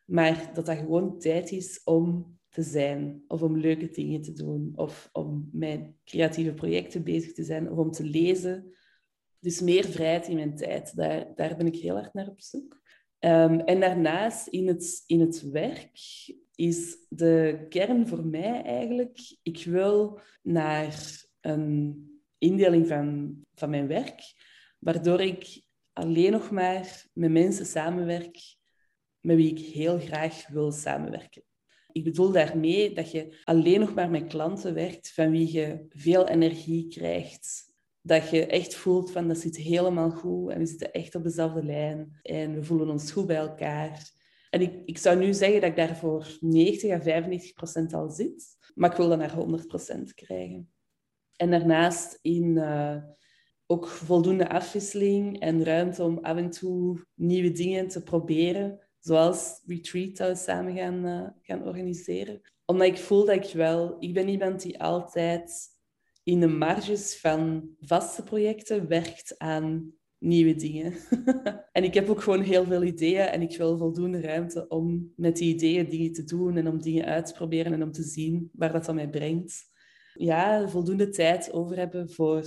Maar 0.04 0.50
dat 0.54 0.66
dat 0.66 0.76
gewoon 0.76 1.18
tijd 1.18 1.50
is 1.50 1.80
om 1.84 2.38
te 2.48 2.62
zijn, 2.62 3.24
of 3.28 3.42
om 3.42 3.58
leuke 3.58 3.90
dingen 3.90 4.22
te 4.22 4.32
doen, 4.32 4.72
of 4.74 5.08
om 5.12 5.48
met 5.52 5.80
creatieve 6.04 6.54
projecten 6.54 7.04
bezig 7.04 7.32
te 7.32 7.44
zijn, 7.44 7.70
of 7.70 7.78
om 7.78 7.90
te 7.90 8.04
lezen. 8.04 8.74
Dus 9.40 9.60
meer 9.60 9.84
vrijheid 9.84 10.28
in 10.28 10.36
mijn 10.36 10.56
tijd, 10.56 10.96
daar, 10.96 11.32
daar 11.34 11.56
ben 11.56 11.66
ik 11.66 11.76
heel 11.76 11.94
hard 11.94 12.14
naar 12.14 12.28
op 12.28 12.40
zoek. 12.40 12.80
Um, 13.20 13.60
en 13.60 13.80
daarnaast, 13.80 14.46
in 14.46 14.68
het, 14.68 15.02
in 15.06 15.20
het 15.20 15.50
werk, 15.50 15.98
is 16.54 17.06
de 17.08 17.66
kern 17.68 18.08
voor 18.08 18.24
mij 18.26 18.62
eigenlijk... 18.62 19.36
Ik 19.42 19.64
wil 19.64 20.20
naar 20.42 21.24
een 21.40 22.15
indeling 22.38 22.86
van, 22.86 23.36
van 23.54 23.70
mijn 23.70 23.86
werk, 23.86 24.34
waardoor 24.78 25.20
ik 25.20 25.62
alleen 25.92 26.32
nog 26.32 26.50
maar 26.50 27.06
met 27.12 27.30
mensen 27.30 27.66
samenwerk 27.66 28.56
met 29.20 29.36
wie 29.36 29.50
ik 29.50 29.58
heel 29.58 29.98
graag 29.98 30.46
wil 30.48 30.72
samenwerken. 30.72 31.42
Ik 31.92 32.04
bedoel 32.04 32.32
daarmee 32.32 32.94
dat 32.94 33.10
je 33.10 33.40
alleen 33.44 33.80
nog 33.80 33.94
maar 33.94 34.10
met 34.10 34.26
klanten 34.26 34.74
werkt 34.74 35.12
van 35.12 35.30
wie 35.30 35.52
je 35.52 35.86
veel 35.88 36.28
energie 36.28 36.88
krijgt. 36.88 37.74
Dat 38.00 38.30
je 38.30 38.46
echt 38.46 38.74
voelt 38.74 39.10
van 39.10 39.28
dat 39.28 39.38
zit 39.38 39.56
helemaal 39.56 40.10
goed 40.10 40.50
en 40.50 40.58
we 40.58 40.66
zitten 40.66 40.92
echt 40.92 41.14
op 41.14 41.22
dezelfde 41.22 41.64
lijn 41.64 42.18
en 42.22 42.54
we 42.54 42.64
voelen 42.64 42.88
ons 42.88 43.12
goed 43.12 43.26
bij 43.26 43.36
elkaar. 43.36 44.10
En 44.50 44.60
ik, 44.60 44.72
ik 44.84 44.98
zou 44.98 45.18
nu 45.18 45.34
zeggen 45.34 45.60
dat 45.60 45.70
ik 45.70 45.76
daar 45.76 45.96
voor 45.96 46.36
90 46.40 46.90
à 46.90 47.00
95 47.00 47.52
procent 47.52 47.94
al 47.94 48.10
zit, 48.10 48.56
maar 48.74 48.90
ik 48.90 48.96
wil 48.96 49.08
dat 49.08 49.18
naar 49.18 49.34
100 49.34 49.66
procent 49.66 50.14
krijgen. 50.14 50.70
En 51.36 51.50
daarnaast 51.50 52.18
in 52.22 52.44
uh, 52.44 52.96
ook 53.66 53.88
voldoende 53.88 54.48
afwisseling 54.48 55.40
en 55.40 55.64
ruimte 55.64 56.02
om 56.02 56.18
af 56.18 56.36
en 56.36 56.50
toe 56.50 57.06
nieuwe 57.14 57.52
dingen 57.52 57.88
te 57.88 58.02
proberen 58.02 58.80
zoals 58.98 59.62
retreat 59.66 60.16
dat 60.16 60.28
we 60.28 60.44
samen 60.44 60.76
gaan, 60.76 61.06
uh, 61.06 61.28
gaan 61.42 61.66
organiseren. 61.66 62.40
Omdat 62.64 62.86
ik 62.86 62.98
voel 62.98 63.24
dat 63.24 63.44
ik 63.44 63.52
wel... 63.52 63.96
Ik 63.98 64.14
ben 64.14 64.28
iemand 64.28 64.62
die 64.62 64.80
altijd 64.82 65.74
in 66.22 66.40
de 66.40 66.46
marges 66.46 67.20
van 67.20 67.70
vaste 67.80 68.22
projecten 68.22 68.88
werkt 68.88 69.38
aan 69.38 69.94
nieuwe 70.18 70.54
dingen. 70.54 70.94
en 71.72 71.84
ik 71.84 71.94
heb 71.94 72.08
ook 72.08 72.22
gewoon 72.22 72.40
heel 72.40 72.64
veel 72.64 72.82
ideeën 72.82 73.26
en 73.26 73.42
ik 73.42 73.56
wil 73.56 73.78
voldoende 73.78 74.20
ruimte 74.20 74.68
om 74.68 75.12
met 75.16 75.36
die 75.36 75.54
ideeën 75.54 75.88
dingen 75.88 76.12
te 76.12 76.24
doen 76.24 76.56
en 76.56 76.68
om 76.68 76.82
dingen 76.82 77.04
uit 77.04 77.26
te 77.26 77.32
proberen 77.32 77.72
en 77.72 77.82
om 77.82 77.92
te 77.92 78.02
zien 78.02 78.50
waar 78.52 78.72
dat 78.72 78.84
dan 78.84 78.94
mij 78.94 79.10
brengt. 79.10 79.74
Ja, 80.18 80.68
voldoende 80.68 81.08
tijd 81.08 81.52
over 81.52 81.76
hebben 81.76 82.10
voor, 82.10 82.44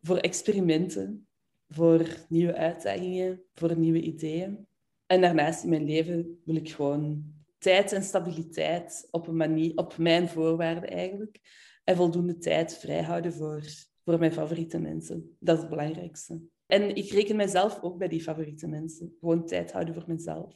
voor 0.00 0.16
experimenten, 0.16 1.28
voor 1.68 2.06
nieuwe 2.28 2.54
uitdagingen, 2.54 3.42
voor 3.54 3.78
nieuwe 3.78 4.00
ideeën. 4.00 4.66
En 5.06 5.20
daarnaast 5.20 5.62
in 5.62 5.70
mijn 5.70 5.84
leven 5.84 6.40
wil 6.44 6.56
ik 6.56 6.70
gewoon 6.70 7.34
tijd 7.58 7.92
en 7.92 8.02
stabiliteit 8.02 9.08
op, 9.10 9.26
een 9.26 9.36
manier, 9.36 9.76
op 9.76 9.98
mijn 9.98 10.28
voorwaarden 10.28 10.90
eigenlijk. 10.90 11.40
En 11.84 11.96
voldoende 11.96 12.38
tijd 12.38 12.78
vrijhouden 12.78 13.32
voor, 13.32 13.62
voor 14.04 14.18
mijn 14.18 14.32
favoriete 14.32 14.78
mensen. 14.78 15.36
Dat 15.38 15.54
is 15.56 15.60
het 15.60 15.70
belangrijkste. 15.70 16.40
En 16.66 16.94
ik 16.96 17.10
reken 17.10 17.36
mezelf 17.36 17.82
ook 17.82 17.98
bij 17.98 18.08
die 18.08 18.22
favoriete 18.22 18.66
mensen. 18.66 19.16
Gewoon 19.20 19.46
tijd 19.46 19.72
houden 19.72 19.94
voor 19.94 20.04
mezelf. 20.06 20.52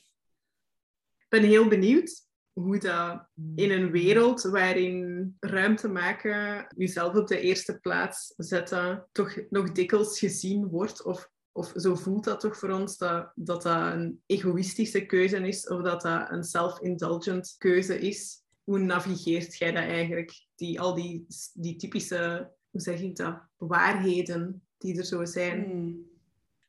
Ik 1.18 1.26
ben 1.28 1.42
heel 1.42 1.68
benieuwd 1.68 2.26
hoe 2.54 2.78
dat 2.78 3.26
in 3.54 3.70
een 3.70 3.90
wereld 3.90 4.42
waarin 4.42 5.36
ruimte 5.40 5.88
maken, 5.88 6.66
jezelf 6.76 7.14
op 7.14 7.26
de 7.26 7.40
eerste 7.40 7.78
plaats 7.78 8.34
zetten, 8.36 9.06
toch 9.12 9.38
nog 9.50 9.72
dikwijls 9.72 10.18
gezien 10.18 10.68
wordt 10.68 11.04
of 11.04 11.32
of 11.56 11.72
zo 11.76 11.94
voelt 11.94 12.24
dat 12.24 12.40
toch 12.40 12.58
voor 12.58 12.70
ons, 12.70 12.98
dat, 12.98 13.32
dat 13.34 13.62
dat 13.62 13.92
een 13.92 14.22
egoïstische 14.26 15.06
keuze 15.06 15.36
is 15.36 15.68
of 15.68 15.82
dat 15.82 16.00
dat 16.00 16.30
een 16.30 16.44
self-indulgent 16.44 17.54
keuze 17.58 17.98
is. 17.98 18.42
Hoe 18.64 18.78
navigeert 18.78 19.56
jij 19.56 19.72
dat 19.72 19.82
eigenlijk? 19.82 20.46
Die, 20.54 20.80
al 20.80 20.94
die, 20.94 21.26
die 21.52 21.76
typische, 21.76 22.50
hoe 22.70 22.80
zeg 22.80 23.00
ik 23.00 23.16
dat, 23.16 23.38
waarheden 23.56 24.62
die 24.78 24.98
er 24.98 25.04
zo 25.04 25.24
zijn. 25.24 25.64
Hmm. 25.64 26.06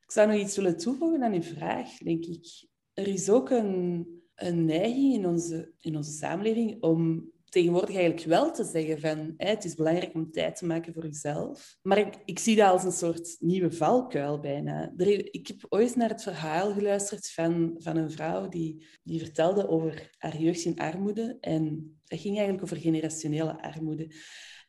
Ik 0.02 0.12
zou 0.12 0.28
nog 0.28 0.40
iets 0.40 0.56
willen 0.56 0.76
toevoegen 0.76 1.22
aan 1.22 1.32
uw 1.32 1.42
vraag, 1.42 1.98
denk 1.98 2.24
ik. 2.24 2.66
Er 2.94 3.06
is 3.06 3.30
ook 3.30 3.50
een, 3.50 4.06
een 4.36 4.64
neiging 4.64 5.14
in 5.14 5.26
onze, 5.26 5.72
in 5.80 5.96
onze 5.96 6.12
samenleving 6.12 6.82
om 6.82 7.30
tegenwoordig 7.48 7.94
eigenlijk 7.94 8.26
wel 8.26 8.52
te 8.52 8.64
zeggen 8.64 9.00
van 9.00 9.34
het 9.36 9.64
is 9.64 9.74
belangrijk 9.74 10.14
om 10.14 10.30
tijd 10.30 10.56
te 10.56 10.66
maken 10.66 10.92
voor 10.92 11.04
jezelf. 11.04 11.76
Maar 11.82 11.98
ik, 11.98 12.14
ik 12.24 12.38
zie 12.38 12.56
dat 12.56 12.70
als 12.70 12.84
een 12.84 12.92
soort 12.92 13.36
nieuwe 13.38 13.72
valkuil 13.72 14.40
bijna. 14.40 14.92
ik 15.30 15.46
heb 15.46 15.66
ooit 15.68 15.96
naar 15.96 16.08
het 16.08 16.22
verhaal 16.22 16.72
geluisterd 16.72 17.30
van, 17.30 17.74
van 17.78 17.96
een 17.96 18.10
vrouw 18.10 18.48
die, 18.48 18.86
die 19.02 19.18
vertelde 19.18 19.68
over 19.68 20.10
haar 20.18 20.36
jeugd 20.36 20.64
in 20.64 20.78
armoede. 20.78 21.36
En 21.40 21.96
dat 22.04 22.20
ging 22.20 22.34
eigenlijk 22.34 22.64
over 22.64 22.76
generationele 22.76 23.62
armoede. 23.62 24.14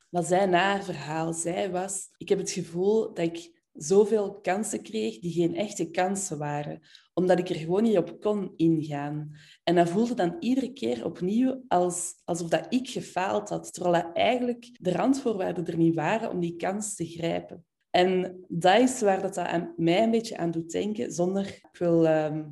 Wat 0.10 0.28
zij 0.28 0.46
na 0.46 0.60
haar 0.60 0.84
verhaal 0.84 1.34
zei 1.34 1.70
was, 1.70 2.10
ik 2.18 2.30
heb 2.30 2.38
het 2.38 2.52
gevoel 2.52 3.14
dat 3.14 3.26
ik 3.26 3.57
zoveel 3.78 4.40
kansen 4.42 4.82
kreeg 4.82 5.20
die 5.20 5.32
geen 5.32 5.56
echte 5.56 5.90
kansen 5.90 6.38
waren, 6.38 6.80
omdat 7.14 7.40
ik 7.40 7.50
er 7.50 7.56
gewoon 7.56 7.84
niet 7.84 7.98
op 7.98 8.22
kon 8.22 8.54
ingaan. 8.56 9.32
En 9.64 9.76
dat 9.76 9.90
voelde 9.90 10.14
dan 10.14 10.36
iedere 10.40 10.74
keer 10.74 11.06
opnieuw 11.06 11.64
als, 11.68 12.14
alsof 12.24 12.50
dat 12.50 12.66
ik 12.70 12.90
gefaald 12.90 13.50
had, 13.50 13.74
terwijl 13.74 14.04
dat 14.04 14.16
eigenlijk 14.16 14.70
de 14.82 14.92
randvoorwaarden 14.92 15.66
er 15.66 15.78
niet 15.78 15.96
waren 15.96 16.30
om 16.30 16.40
die 16.40 16.56
kans 16.56 16.96
te 16.96 17.06
grijpen. 17.06 17.66
En 17.90 18.40
dat 18.48 18.80
is 18.82 19.02
waar 19.02 19.22
dat, 19.22 19.38
aan 19.38 19.74
mij 19.78 20.04
een 20.04 20.12
beetje 20.12 20.38
aan 20.38 20.52
doet 20.52 20.72
denken, 20.72 21.12
zonder... 21.12 21.46
Ik 21.48 21.78
wil 21.80 22.08
ehm, 22.08 22.44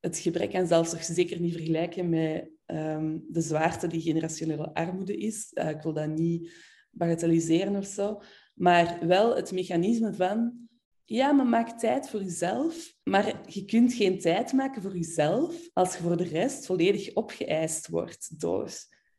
het 0.00 0.18
gebrek 0.18 0.54
aan 0.54 0.66
zelfzorg 0.66 1.04
zeker 1.04 1.40
niet 1.40 1.52
vergelijken 1.52 2.08
met 2.08 2.50
um, 2.66 3.24
de 3.28 3.40
zwaarte 3.40 3.86
die 3.86 4.00
generationele 4.00 4.74
armoede 4.74 5.16
is. 5.16 5.50
Uh, 5.54 5.70
ik 5.70 5.82
wil 5.82 5.92
dat 5.92 6.08
niet 6.08 6.52
bagatelliseren 6.90 7.76
of 7.76 7.86
zo. 7.86 8.20
Maar 8.56 8.98
wel 9.06 9.36
het 9.36 9.52
mechanisme 9.52 10.14
van 10.14 10.68
ja, 11.04 11.32
maar 11.32 11.46
maak 11.46 11.78
tijd 11.78 12.08
voor 12.08 12.22
jezelf. 12.22 12.94
Maar 13.02 13.40
je 13.46 13.64
kunt 13.64 13.92
geen 13.92 14.18
tijd 14.18 14.52
maken 14.52 14.82
voor 14.82 14.96
jezelf 14.96 15.68
als 15.72 15.96
je 15.96 16.02
voor 16.02 16.16
de 16.16 16.24
rest 16.24 16.66
volledig 16.66 17.14
opgeëist 17.14 17.88
wordt 17.88 18.40
door 18.40 18.70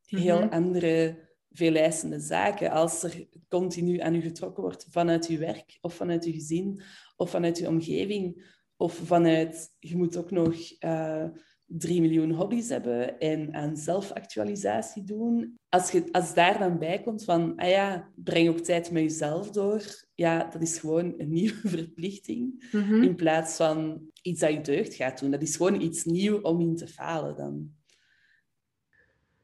heel 0.06 0.39
mhm. 0.39 0.53
andere 0.53 1.25
veeleisende 1.51 2.20
zaken. 2.20 2.72
Als 2.72 3.03
er 3.03 3.27
continu 3.48 4.00
aan 4.00 4.13
je 4.13 4.22
getrokken 4.22 4.63
wordt 4.63 4.88
vanuit 4.89 5.27
je 5.27 5.38
werk 5.38 5.77
of 5.82 5.94
vanuit 5.94 6.25
je 6.25 6.32
gezin 6.32 6.82
of 7.15 7.29
vanuit 7.29 7.58
je 7.58 7.67
omgeving 7.67 8.56
of 8.77 8.94
vanuit, 8.94 9.75
je 9.79 9.98
moet 9.98 10.17
ook 10.17 10.32
nog 10.32 10.56
uh, 10.79 11.25
drie 11.67 12.01
miljoen 12.01 12.31
hobby's 12.31 12.69
hebben 12.69 13.19
en 13.19 13.53
aan 13.53 13.77
zelfactualisatie 13.77 15.03
doen. 15.03 15.59
Als, 15.69 15.91
je, 15.91 16.12
als 16.12 16.33
daar 16.33 16.59
dan 16.59 16.79
bij 16.79 17.01
komt 17.01 17.24
van, 17.24 17.55
ah 17.55 17.69
ja, 17.69 18.09
breng 18.15 18.50
ook 18.50 18.59
tijd 18.59 18.91
met 18.91 19.03
jezelf 19.03 19.50
door, 19.50 20.05
ja, 20.15 20.50
dat 20.51 20.62
is 20.62 20.79
gewoon 20.79 21.13
een 21.17 21.29
nieuwe 21.29 21.69
verplichting. 21.77 22.67
Mhm. 22.71 23.03
In 23.03 23.15
plaats 23.15 23.55
van 23.55 24.01
iets 24.21 24.39
dat 24.39 24.51
je 24.51 24.62
deugd 24.62 24.93
gaat 24.93 25.19
doen. 25.19 25.31
Dat 25.31 25.41
is 25.41 25.55
gewoon 25.55 25.81
iets 25.81 26.05
nieuw 26.05 26.41
om 26.41 26.62
in 26.62 26.75
te 26.75 26.88
falen 26.88 27.36
dan. 27.36 27.75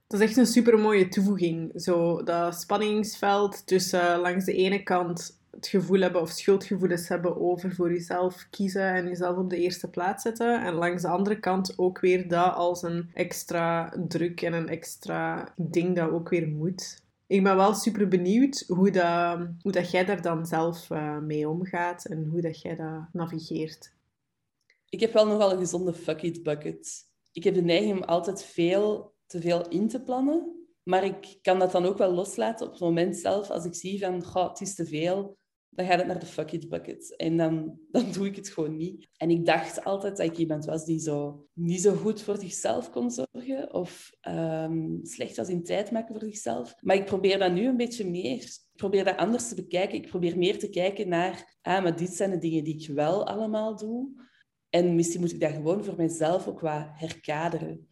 Dat 0.07 0.21
is 0.21 0.27
echt 0.27 0.37
een 0.37 0.45
super 0.45 0.79
mooie 0.79 1.07
toevoeging. 1.07 1.71
Zo 1.81 2.23
dat 2.23 2.61
spanningsveld 2.61 3.67
tussen 3.67 4.19
langs 4.19 4.45
de 4.45 4.53
ene 4.53 4.83
kant 4.83 5.42
het 5.55 5.67
gevoel 5.67 5.99
hebben 5.99 6.21
of 6.21 6.29
schuldgevoelens 6.29 7.07
hebben 7.07 7.41
over 7.41 7.73
voor 7.73 7.91
jezelf 7.91 8.47
kiezen 8.49 8.93
en 8.93 9.07
jezelf 9.07 9.37
op 9.37 9.49
de 9.49 9.57
eerste 9.57 9.89
plaats 9.89 10.23
zetten. 10.23 10.63
En 10.63 10.73
langs 10.73 11.01
de 11.01 11.07
andere 11.07 11.39
kant 11.39 11.77
ook 11.77 11.99
weer 11.99 12.27
dat 12.27 12.53
als 12.53 12.81
een 12.81 13.09
extra 13.13 13.93
druk 14.07 14.41
en 14.41 14.53
een 14.53 14.69
extra 14.69 15.53
ding 15.57 15.95
dat 15.95 16.09
ook 16.09 16.29
weer 16.29 16.47
moet. 16.47 17.01
Ik 17.27 17.43
ben 17.43 17.55
wel 17.55 17.73
super 17.73 18.07
benieuwd 18.07 18.63
hoe, 18.67 18.91
dat, 18.91 19.47
hoe 19.61 19.71
dat 19.71 19.91
jij 19.91 20.05
daar 20.05 20.21
dan 20.21 20.45
zelf 20.45 20.89
uh, 20.89 21.17
mee 21.17 21.49
omgaat 21.49 22.05
en 22.05 22.25
hoe 22.25 22.41
dat 22.41 22.61
jij 22.61 22.75
dat 22.75 23.07
navigeert. 23.11 23.93
Ik 24.89 24.99
heb 24.99 25.13
wel 25.13 25.27
nogal 25.27 25.51
een 25.51 25.57
gezonde 25.57 25.93
fuck 25.93 26.21
it 26.21 26.43
bucket. 26.43 27.07
Ik 27.31 27.43
heb 27.43 27.53
de 27.53 27.61
neiging 27.61 27.97
om 27.97 28.03
altijd 28.03 28.43
veel 28.43 29.13
te 29.25 29.41
veel 29.41 29.67
in 29.67 29.87
te 29.87 30.03
plannen. 30.03 30.67
Maar 30.83 31.03
ik 31.03 31.37
kan 31.41 31.59
dat 31.59 31.71
dan 31.71 31.85
ook 31.85 31.97
wel 31.97 32.13
loslaten 32.13 32.65
op 32.65 32.71
het 32.71 32.81
moment 32.81 33.15
zelf. 33.15 33.49
Als 33.49 33.65
ik 33.65 33.75
zie 33.75 33.99
van, 33.99 34.23
goh, 34.23 34.49
het 34.49 34.61
is 34.61 34.75
te 34.75 34.85
veel, 34.85 35.37
dan 35.75 35.85
gaat 35.85 35.97
het 35.97 36.07
naar 36.07 36.19
de 36.19 36.25
fuck 36.25 36.51
it 36.51 36.69
bucket. 36.69 37.15
En 37.15 37.37
dan, 37.37 37.79
dan 37.91 38.11
doe 38.11 38.25
ik 38.25 38.35
het 38.35 38.49
gewoon 38.49 38.77
niet. 38.77 39.07
En 39.17 39.29
ik 39.29 39.45
dacht 39.45 39.83
altijd 39.83 40.17
dat 40.17 40.25
ik 40.25 40.37
iemand 40.37 40.65
was 40.65 40.85
die 40.85 40.99
zo 40.99 41.47
niet 41.53 41.81
zo 41.81 41.95
goed 41.95 42.21
voor 42.21 42.37
zichzelf 42.37 42.89
kon 42.89 43.11
zorgen. 43.11 43.73
Of 43.73 44.11
um, 44.27 44.99
slecht 45.03 45.37
was 45.37 45.49
in 45.49 45.63
tijd 45.63 45.91
maken 45.91 46.19
voor 46.19 46.29
zichzelf. 46.29 46.75
Maar 46.81 46.95
ik 46.95 47.05
probeer 47.05 47.39
dat 47.39 47.53
nu 47.53 47.67
een 47.67 47.77
beetje 47.77 48.09
meer... 48.09 48.61
Ik 48.73 48.79
probeer 48.79 49.03
dat 49.03 49.17
anders 49.17 49.49
te 49.49 49.55
bekijken. 49.55 49.97
Ik 49.97 50.07
probeer 50.07 50.37
meer 50.37 50.59
te 50.59 50.69
kijken 50.69 51.09
naar... 51.09 51.57
Ah, 51.61 51.83
maar 51.83 51.95
dit 51.95 52.13
zijn 52.13 52.29
de 52.29 52.37
dingen 52.37 52.63
die 52.63 52.81
ik 52.81 52.87
wel 52.95 53.27
allemaal 53.27 53.77
doe. 53.77 54.09
En 54.69 54.95
misschien 54.95 55.21
moet 55.21 55.33
ik 55.33 55.39
dat 55.39 55.51
gewoon 55.51 55.83
voor 55.83 55.95
mezelf 55.97 56.47
ook 56.47 56.59
wat 56.59 56.87
herkaderen. 56.91 57.87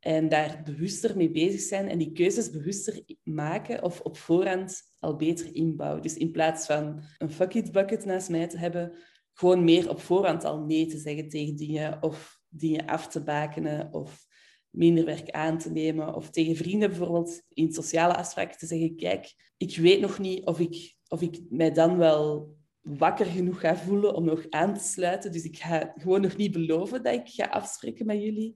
En 0.00 0.28
daar 0.28 0.62
bewuster 0.64 1.16
mee 1.16 1.30
bezig 1.30 1.60
zijn 1.60 1.88
en 1.88 1.98
die 1.98 2.12
keuzes 2.12 2.50
bewuster 2.50 3.04
maken 3.22 3.82
of 3.82 4.00
op 4.00 4.16
voorhand 4.16 4.82
al 4.98 5.16
beter 5.16 5.54
inbouwen. 5.54 6.02
Dus 6.02 6.16
in 6.16 6.30
plaats 6.30 6.66
van 6.66 7.02
een 7.18 7.30
fuck 7.30 7.54
it 7.54 7.72
bucket 7.72 8.04
naast 8.04 8.28
mij 8.28 8.46
te 8.46 8.58
hebben, 8.58 8.92
gewoon 9.32 9.64
meer 9.64 9.90
op 9.90 10.00
voorhand 10.00 10.44
al 10.44 10.60
nee 10.60 10.86
te 10.86 10.98
zeggen 10.98 11.28
tegen 11.28 11.56
dingen 11.56 12.02
of 12.02 12.40
dingen 12.48 12.86
af 12.86 13.08
te 13.08 13.22
bakenen 13.22 13.92
of 13.92 14.26
minder 14.70 15.04
werk 15.04 15.30
aan 15.30 15.58
te 15.58 15.70
nemen. 15.70 16.14
Of 16.14 16.30
tegen 16.30 16.56
vrienden 16.56 16.88
bijvoorbeeld 16.88 17.42
in 17.48 17.72
sociale 17.72 18.16
afspraken 18.16 18.58
te 18.58 18.66
zeggen, 18.66 18.96
kijk, 18.96 19.34
ik 19.56 19.76
weet 19.76 20.00
nog 20.00 20.18
niet 20.18 20.44
of 20.46 20.60
ik, 20.60 20.94
of 21.08 21.22
ik 21.22 21.40
mij 21.48 21.72
dan 21.72 21.96
wel 21.96 22.54
wakker 22.80 23.26
genoeg 23.26 23.60
ga 23.60 23.76
voelen 23.76 24.14
om 24.14 24.24
nog 24.24 24.46
aan 24.50 24.74
te 24.74 24.84
sluiten. 24.84 25.32
Dus 25.32 25.44
ik 25.44 25.58
ga 25.58 25.92
gewoon 25.96 26.20
nog 26.20 26.36
niet 26.36 26.52
beloven 26.52 27.02
dat 27.02 27.14
ik 27.14 27.28
ga 27.28 27.44
afspreken 27.44 28.06
met 28.06 28.22
jullie 28.22 28.54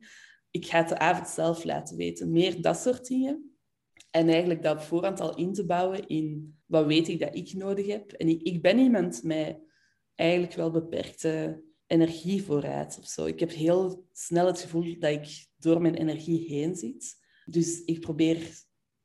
ik 0.50 0.66
ga 0.66 0.78
het 0.78 0.88
de 0.88 0.98
avond 0.98 1.28
zelf 1.28 1.64
laten 1.64 1.96
weten. 1.96 2.30
Meer 2.30 2.62
dat 2.62 2.76
soort 2.76 3.06
dingen. 3.06 3.54
En 4.10 4.28
eigenlijk 4.28 4.62
dat 4.62 4.76
op 4.76 4.82
voorhand 4.82 5.20
al 5.20 5.36
in 5.36 5.52
te 5.52 5.66
bouwen 5.66 6.06
in 6.06 6.58
wat 6.66 6.86
weet 6.86 7.08
ik 7.08 7.20
dat 7.20 7.34
ik 7.34 7.52
nodig 7.52 7.86
heb. 7.86 8.12
En 8.12 8.28
ik, 8.28 8.42
ik 8.42 8.62
ben 8.62 8.78
iemand 8.78 9.22
met 9.22 9.58
eigenlijk 10.14 10.54
wel 10.54 10.70
beperkte 10.70 11.62
energievoorraad 11.86 12.98
of 12.98 13.06
zo. 13.06 13.26
Ik 13.26 13.40
heb 13.40 13.50
heel 13.50 14.06
snel 14.12 14.46
het 14.46 14.60
gevoel 14.60 14.98
dat 14.98 15.10
ik 15.10 15.46
door 15.58 15.80
mijn 15.80 15.94
energie 15.94 16.48
heen 16.48 16.76
zit. 16.76 17.16
Dus 17.44 17.84
ik 17.84 18.00
probeer 18.00 18.36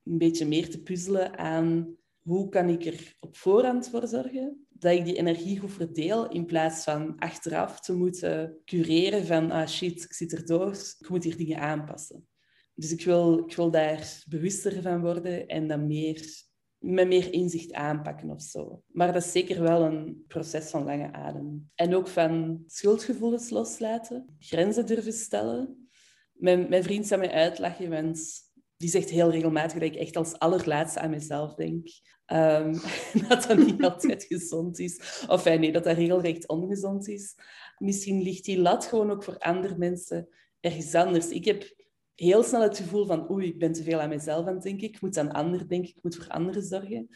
een 0.04 0.18
beetje 0.18 0.46
meer 0.46 0.70
te 0.70 0.82
puzzelen 0.82 1.38
aan 1.38 1.98
hoe 2.22 2.50
kan 2.50 2.70
ik 2.70 2.86
er 2.86 3.16
op 3.20 3.36
voorhand 3.38 3.90
voor 3.90 4.08
zorgen 4.08 4.65
dat 4.80 4.92
ik 4.92 5.06
die 5.06 5.18
energie 5.18 5.60
goed 5.60 5.72
verdeel 5.72 6.30
in 6.30 6.46
plaats 6.46 6.84
van 6.84 7.18
achteraf 7.18 7.80
te 7.80 7.94
moeten 7.94 8.58
cureren 8.66 9.26
van 9.26 9.52
ah 9.52 9.68
shit, 9.68 10.04
ik 10.04 10.14
zit 10.14 10.34
erdoor, 10.34 10.72
ik 11.00 11.10
moet 11.10 11.24
hier 11.24 11.38
dingen 11.38 11.60
aanpassen. 11.60 12.28
Dus 12.74 12.92
ik 12.92 13.06
wil, 13.06 13.38
ik 13.38 13.56
wil 13.56 13.72
daar 13.72 14.24
bewuster 14.28 14.82
van 14.82 15.02
worden 15.02 15.48
en 15.48 15.68
dan 15.68 15.88
meer, 15.88 16.46
met 16.78 17.08
meer 17.08 17.34
inzicht 17.34 17.74
aanpakken 17.74 18.30
of 18.30 18.42
zo. 18.42 18.84
Maar 18.88 19.14
dat 19.14 19.24
is 19.24 19.32
zeker 19.32 19.62
wel 19.62 19.82
een 19.82 20.24
proces 20.28 20.70
van 20.70 20.84
lange 20.84 21.12
adem. 21.12 21.72
En 21.76 21.96
ook 21.96 22.08
van 22.08 22.64
schuldgevoelens 22.68 23.50
loslaten, 23.50 24.36
grenzen 24.40 24.86
durven 24.86 25.14
stellen. 25.14 25.90
Mijn, 26.34 26.70
mijn 26.70 26.84
vriend 26.84 27.08
zou 27.08 27.20
mij 27.20 27.32
uitlachen, 27.32 27.90
want 27.90 28.44
die 28.78 28.90
zegt 28.90 29.10
heel 29.10 29.32
regelmatig 29.32 29.80
dat 29.80 29.94
ik 29.94 29.96
echt 29.96 30.16
als 30.16 30.40
allerlaatste 30.40 31.00
aan 31.00 31.10
mezelf 31.10 31.54
denk. 31.54 31.88
Um, 32.34 32.74
dat 33.28 33.44
dat 33.48 33.58
niet 33.58 33.84
altijd 33.92 34.24
gezond 34.24 34.80
is. 34.80 35.24
Of 35.28 35.46
nee, 35.46 35.72
dat 35.72 35.84
dat 35.84 35.98
regelrecht 35.98 36.48
ongezond 36.48 37.08
is. 37.08 37.36
Misschien 37.78 38.22
ligt 38.22 38.46
die 38.46 38.60
lat 38.60 38.86
gewoon 38.86 39.12
ook 39.12 39.24
voor 39.24 39.38
andere 39.38 39.78
mensen 39.78 40.28
ergens 40.60 40.96
anders. 40.96 41.30
Ik 41.30 41.46
heb 41.46 41.74
heel 42.16 42.44
snel 42.44 42.62
het 42.62 42.78
gevoel 42.78 43.06
van 43.06 43.32
oei, 43.32 43.48
ik 43.48 43.60
ben 43.60 43.72
te 43.72 43.84
veel 43.84 44.00
aan 44.00 44.10
mezelf 44.10 44.48
aan 44.48 44.54
het 44.54 44.64
denken. 44.64 44.88
Ik 44.88 45.02
moet 45.02 45.18
aan 45.18 45.32
anderen 45.32 45.68
denken, 45.68 45.90
ik 45.90 46.04
moet 46.04 46.16
voor 46.16 46.28
anderen 46.28 46.64
zorgen. 46.64 47.08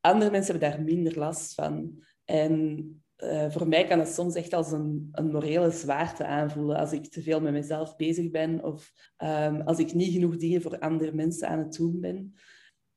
Andere 0.00 0.30
mensen 0.30 0.50
hebben 0.52 0.70
daar 0.70 0.82
minder 0.82 1.18
last 1.18 1.54
van. 1.54 2.04
En 2.24 2.84
uh, 3.18 3.50
voor 3.50 3.68
mij 3.68 3.86
kan 3.86 3.98
het 3.98 4.08
soms 4.08 4.34
echt 4.34 4.52
als 4.52 4.72
een, 4.72 5.08
een 5.12 5.30
morele 5.30 5.70
zwaarte 5.70 6.26
aanvoelen 6.26 6.76
als 6.76 6.92
ik 6.92 7.06
te 7.06 7.22
veel 7.22 7.40
met 7.40 7.52
mezelf 7.52 7.96
bezig 7.96 8.30
ben 8.30 8.64
of 8.64 8.92
um, 9.18 9.60
als 9.60 9.78
ik 9.78 9.94
niet 9.94 10.12
genoeg 10.12 10.36
dingen 10.36 10.62
voor 10.62 10.78
andere 10.78 11.12
mensen 11.12 11.48
aan 11.48 11.58
het 11.58 11.72
doen 11.72 12.00
ben. 12.00 12.34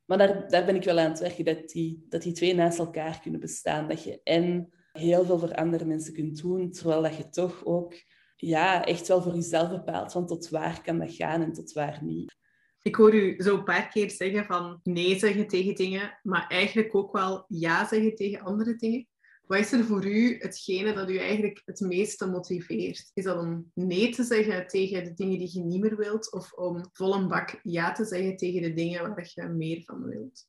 Maar 0.06 0.18
daar, 0.18 0.50
daar 0.50 0.66
ben 0.66 0.76
ik 0.76 0.84
wel 0.84 1.00
aan 1.00 1.10
het 1.10 1.20
werken, 1.20 1.46
dat 1.46 1.70
die, 1.70 2.06
dat 2.10 2.22
die 2.22 2.34
twee 2.34 2.56
naast 2.56 2.80
elkaar 2.80 3.20
kunnen 3.22 3.40
bestaan. 3.40 3.88
Dat 3.88 4.04
je 4.04 4.22
en 4.24 4.74
heel 4.92 5.26
veel 5.26 5.40
voor 5.40 5.56
andere 5.56 5.86
mensen 5.86 6.14
kunt 6.14 6.42
doen, 6.42 6.72
terwijl 6.72 7.02
dat 7.02 7.18
je 7.18 7.30
toch 7.30 7.66
ook 7.66 7.94
ja, 8.36 8.86
echt 8.86 9.08
wel 9.08 9.22
voor 9.22 9.34
jezelf 9.34 9.70
bepaalt 9.70 10.12
van 10.12 10.26
tot 10.26 10.50
waar 10.50 10.82
kan 10.82 11.00
dat 11.00 11.14
gaan 11.14 11.42
en 11.42 11.54
tot 11.54 11.74
waar 11.74 12.00
niet. 12.04 12.36
Ik 12.82 12.96
hoor 12.96 13.14
u 13.14 13.42
zo 13.42 13.58
een 13.58 13.64
paar 13.64 13.88
keer 13.88 14.10
zeggen 14.10 14.46
van 14.46 14.80
nee 14.84 15.20
zeggen 15.20 15.48
tegen 15.48 15.76
dingen, 15.76 16.20
maar 16.24 16.48
eigenlijk 16.48 16.96
ook 16.96 17.12
wel 17.14 17.46
ja 17.48 17.88
zeggen 17.88 18.16
tegen 18.16 18.42
andere 18.42 18.76
dingen. 18.76 19.08
Wat 19.46 19.60
is 19.60 19.72
er 19.72 19.84
voor 19.84 20.06
u 20.06 20.38
hetgene 20.40 20.94
dat 20.94 21.10
u 21.10 21.18
eigenlijk 21.18 21.62
het 21.66 21.80
meeste 21.80 22.26
motiveert? 22.26 23.12
Is 23.14 23.24
dat 23.24 23.38
om 23.38 23.72
nee 23.74 24.10
te 24.10 24.24
zeggen 24.24 24.68
tegen 24.68 25.04
de 25.04 25.14
dingen 25.14 25.38
die 25.38 25.50
je 25.54 25.60
niet 25.60 25.82
meer 25.82 25.98
wilt, 25.98 26.34
of 26.34 26.54
om 26.54 26.86
vol 26.92 27.14
een 27.14 27.28
bak 27.28 27.60
ja 27.64 27.92
te 27.92 28.06
zeggen 28.06 28.38
tegen 28.38 28.62
de 28.62 28.74
dingen 28.74 29.02
waar 29.02 29.32
je 29.34 29.44
meer 29.44 29.84
van 29.84 30.04
wilt? 30.04 30.48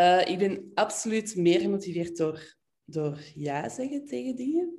Uh, 0.00 0.28
ik 0.28 0.38
ben 0.38 0.70
absoluut 0.74 1.36
meer 1.36 1.60
gemotiveerd 1.60 2.16
door, 2.16 2.56
door 2.84 3.18
ja 3.34 3.68
zeggen 3.68 4.06
tegen 4.06 4.36
dingen. 4.36 4.78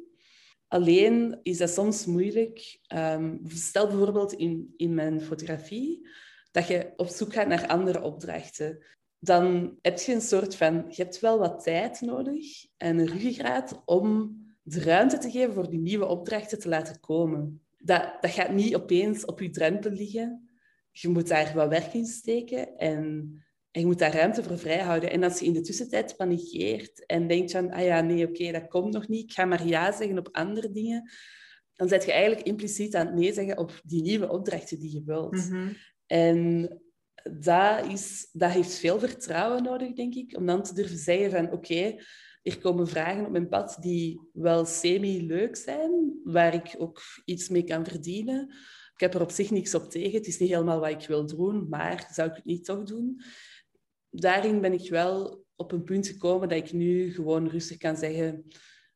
Alleen 0.67 1.39
is 1.43 1.57
dat 1.57 1.69
soms 1.69 2.05
moeilijk. 2.05 2.79
Um, 2.95 3.41
stel 3.47 3.87
bijvoorbeeld 3.87 4.33
in, 4.33 4.73
in 4.77 4.93
mijn 4.93 5.21
fotografie 5.21 6.07
dat 6.51 6.67
je 6.67 6.93
op 6.95 7.07
zoek 7.07 7.33
gaat 7.33 7.47
naar 7.47 7.67
andere 7.67 8.01
opdrachten 8.01 8.85
dan 9.19 9.77
heb 9.81 9.99
je 9.99 10.13
een 10.13 10.21
soort 10.21 10.55
van... 10.55 10.85
Je 10.89 11.03
hebt 11.03 11.19
wel 11.19 11.39
wat 11.39 11.63
tijd 11.63 12.01
nodig 12.01 12.65
en 12.77 12.99
een 12.99 13.07
ruggengraat 13.07 13.81
om 13.85 14.37
de 14.61 14.79
ruimte 14.79 15.17
te 15.17 15.31
geven 15.31 15.53
voor 15.53 15.69
die 15.69 15.79
nieuwe 15.79 16.05
opdrachten 16.05 16.59
te 16.59 16.69
laten 16.69 16.99
komen. 16.99 17.61
Dat, 17.77 18.17
dat 18.21 18.31
gaat 18.31 18.51
niet 18.51 18.75
opeens 18.75 19.25
op 19.25 19.39
je 19.39 19.49
drempel 19.49 19.91
liggen. 19.91 20.49
Je 20.91 21.07
moet 21.07 21.27
daar 21.27 21.51
wat 21.55 21.69
werk 21.69 21.93
in 21.93 22.05
steken 22.05 22.77
en, 22.77 23.33
en 23.71 23.81
je 23.81 23.85
moet 23.85 23.99
daar 23.99 24.13
ruimte 24.13 24.43
voor 24.43 24.59
vrijhouden. 24.59 25.11
En 25.11 25.23
als 25.23 25.39
je 25.39 25.45
in 25.45 25.53
de 25.53 25.61
tussentijd 25.61 26.17
panikeert 26.17 27.05
en 27.05 27.27
denkt 27.27 27.51
van, 27.51 27.71
ah 27.71 27.83
ja, 27.83 28.01
nee, 28.01 28.27
oké, 28.27 28.51
dat 28.51 28.67
komt 28.67 28.93
nog 28.93 29.07
niet, 29.07 29.23
ik 29.23 29.31
ga 29.31 29.45
maar 29.45 29.67
ja 29.67 29.91
zeggen 29.91 30.17
op 30.17 30.29
andere 30.31 30.71
dingen, 30.71 31.09
dan 31.75 31.87
zet 31.87 32.05
je 32.05 32.11
eigenlijk 32.11 32.45
impliciet 32.45 32.95
aan 32.95 33.05
het 33.05 33.15
nee 33.15 33.33
zeggen 33.33 33.57
op 33.57 33.81
die 33.83 34.01
nieuwe 34.01 34.29
opdrachten 34.29 34.79
die 34.79 34.93
je 34.93 35.03
wilt. 35.05 35.49
Mhm. 35.49 35.73
En 36.05 36.69
dat, 37.39 37.85
is, 37.85 38.29
dat 38.31 38.51
heeft 38.51 38.73
veel 38.73 38.99
vertrouwen 38.99 39.63
nodig, 39.63 39.93
denk 39.93 40.15
ik, 40.15 40.37
om 40.37 40.45
dan 40.45 40.63
te 40.63 40.73
durven 40.73 40.97
zeggen 40.97 41.31
van 41.31 41.51
oké, 41.51 41.95
er 42.41 42.59
komen 42.59 42.87
vragen 42.87 43.25
op 43.25 43.31
mijn 43.31 43.49
pad 43.49 43.77
die 43.79 44.21
wel 44.33 44.65
semi-leuk 44.65 45.55
zijn, 45.55 46.19
waar 46.23 46.53
ik 46.53 46.75
ook 46.77 47.01
iets 47.25 47.49
mee 47.49 47.63
kan 47.63 47.85
verdienen. 47.85 48.55
Ik 48.93 48.99
heb 48.99 49.13
er 49.13 49.21
op 49.21 49.31
zich 49.31 49.51
niks 49.51 49.75
op 49.75 49.89
tegen. 49.89 50.17
Het 50.17 50.27
is 50.27 50.37
niet 50.39 50.49
helemaal 50.49 50.79
wat 50.79 50.89
ik 50.89 51.07
wil 51.07 51.25
doen, 51.25 51.69
maar 51.69 52.09
zou 52.11 52.29
ik 52.29 52.35
het 52.35 52.45
niet 52.45 52.65
toch 52.65 52.83
doen? 52.83 53.21
Daarin 54.09 54.61
ben 54.61 54.73
ik 54.73 54.89
wel 54.89 55.45
op 55.55 55.71
een 55.71 55.83
punt 55.83 56.07
gekomen 56.07 56.49
dat 56.49 56.57
ik 56.57 56.73
nu 56.73 57.13
gewoon 57.13 57.47
rustig 57.47 57.77
kan 57.77 57.97
zeggen: 57.97 58.45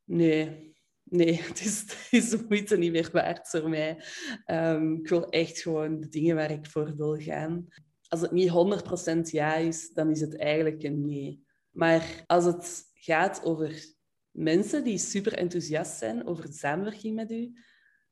nee, 0.03 0.73
nee, 1.03 1.41
het 1.43 1.59
is, 1.59 1.79
het 1.79 2.07
is 2.11 2.29
de 2.29 2.45
moeite 2.49 2.77
niet 2.77 2.91
meer 2.91 3.09
waard 3.11 3.49
voor 3.49 3.69
mij. 3.69 4.03
Um, 4.45 4.95
ik 4.95 5.09
wil 5.09 5.29
echt 5.29 5.59
gewoon 5.61 5.99
de 5.99 6.09
dingen 6.09 6.35
waar 6.35 6.51
ik 6.51 6.65
voor 6.65 6.95
wil 6.95 7.15
gaan 7.15 7.67
als 8.13 8.21
het 8.21 8.31
niet 8.31 8.49
100% 8.49 9.31
ja 9.31 9.55
is, 9.55 9.93
dan 9.93 10.09
is 10.09 10.21
het 10.21 10.37
eigenlijk 10.37 10.83
een 10.83 11.05
nee. 11.05 11.43
Maar 11.69 12.23
als 12.27 12.45
het 12.45 12.83
gaat 12.93 13.43
over 13.43 13.85
mensen 14.31 14.83
die 14.83 14.97
super 14.97 15.33
enthousiast 15.33 15.97
zijn 15.97 16.27
over 16.27 16.45
de 16.45 16.53
samenwerking 16.53 17.15
met 17.15 17.31
u, 17.31 17.53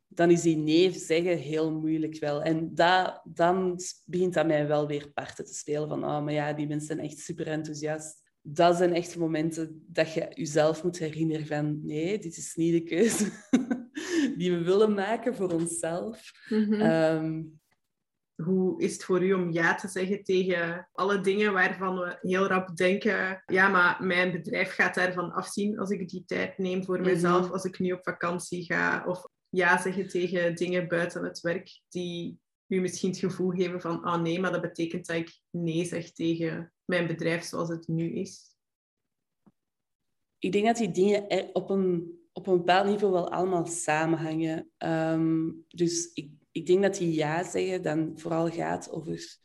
dan 0.07 0.31
is 0.31 0.41
die 0.41 0.57
nee 0.57 0.91
zeggen 0.91 1.37
heel 1.37 1.71
moeilijk 1.71 2.19
wel. 2.19 2.41
En 2.41 2.75
dat, 2.75 3.21
dan 3.23 3.79
begint 4.05 4.33
dat 4.33 4.47
mij 4.47 4.67
wel 4.67 4.87
weer 4.87 5.11
parten 5.11 5.45
te 5.45 5.53
spelen 5.53 5.87
van, 5.87 6.03
oh, 6.03 6.23
maar 6.23 6.33
ja, 6.33 6.53
die 6.53 6.67
mensen 6.67 6.87
zijn 6.87 7.09
echt 7.09 7.17
super 7.17 7.47
enthousiast. 7.47 8.21
Dat 8.41 8.77
zijn 8.77 8.93
echt 8.93 9.17
momenten 9.17 9.85
dat 9.87 10.13
je 10.13 10.27
jezelf 10.33 10.83
moet 10.83 10.99
herinneren 10.99 11.45
van, 11.45 11.85
nee, 11.85 12.19
dit 12.19 12.37
is 12.37 12.55
niet 12.55 12.73
de 12.73 12.83
keuze 12.83 13.29
die 14.37 14.51
we 14.51 14.63
willen 14.63 14.93
maken 14.93 15.35
voor 15.35 15.53
onszelf. 15.53 16.31
Mm 16.49 17.59
hoe 18.43 18.81
is 18.81 18.93
het 18.93 19.03
voor 19.03 19.23
u 19.23 19.33
om 19.33 19.51
ja 19.51 19.75
te 19.75 19.87
zeggen 19.87 20.23
tegen 20.23 20.89
alle 20.91 21.21
dingen 21.21 21.53
waarvan 21.53 21.99
we 21.99 22.17
heel 22.21 22.47
rap 22.47 22.75
denken, 22.75 23.43
ja, 23.45 23.67
maar 23.67 24.03
mijn 24.03 24.31
bedrijf 24.31 24.73
gaat 24.73 24.95
daarvan 24.95 25.31
afzien 25.31 25.79
als 25.79 25.89
ik 25.89 26.09
die 26.09 26.23
tijd 26.25 26.57
neem 26.57 26.83
voor 26.83 27.01
mezelf, 27.01 27.43
mhm. 27.43 27.51
als 27.51 27.63
ik 27.63 27.79
nu 27.79 27.91
op 27.91 28.03
vakantie 28.03 28.63
ga, 28.63 29.05
of 29.07 29.27
ja 29.49 29.81
zeggen 29.81 30.07
tegen 30.07 30.55
dingen 30.55 30.87
buiten 30.87 31.23
het 31.23 31.39
werk 31.39 31.81
die 31.89 32.39
u 32.67 32.79
misschien 32.79 33.09
het 33.09 33.19
gevoel 33.19 33.49
geven 33.49 33.81
van, 33.81 34.07
oh 34.07 34.21
nee, 34.21 34.39
maar 34.39 34.51
dat 34.51 34.61
betekent 34.61 35.05
dat 35.05 35.15
ik 35.15 35.41
nee 35.49 35.85
zeg 35.85 36.11
tegen 36.11 36.73
mijn 36.85 37.07
bedrijf 37.07 37.43
zoals 37.43 37.69
het 37.69 37.87
nu 37.87 38.13
is? 38.13 38.55
Ik 40.39 40.51
denk 40.51 40.65
dat 40.65 40.77
die 40.77 40.91
dingen 40.91 41.49
op 41.53 41.69
een, 41.69 42.19
op 42.33 42.47
een 42.47 42.57
bepaald 42.57 42.87
niveau 42.87 43.13
wel 43.13 43.31
allemaal 43.31 43.65
samenhangen. 43.65 44.71
Ehm, 44.77 45.51
dus 45.67 46.11
ik 46.13 46.31
ik 46.51 46.65
denk 46.65 46.81
dat 46.81 46.97
die 46.97 47.13
ja 47.13 47.43
zeggen 47.43 47.81
dan 47.81 48.11
vooral 48.15 48.49
gaat 48.49 48.91
over 48.91 49.37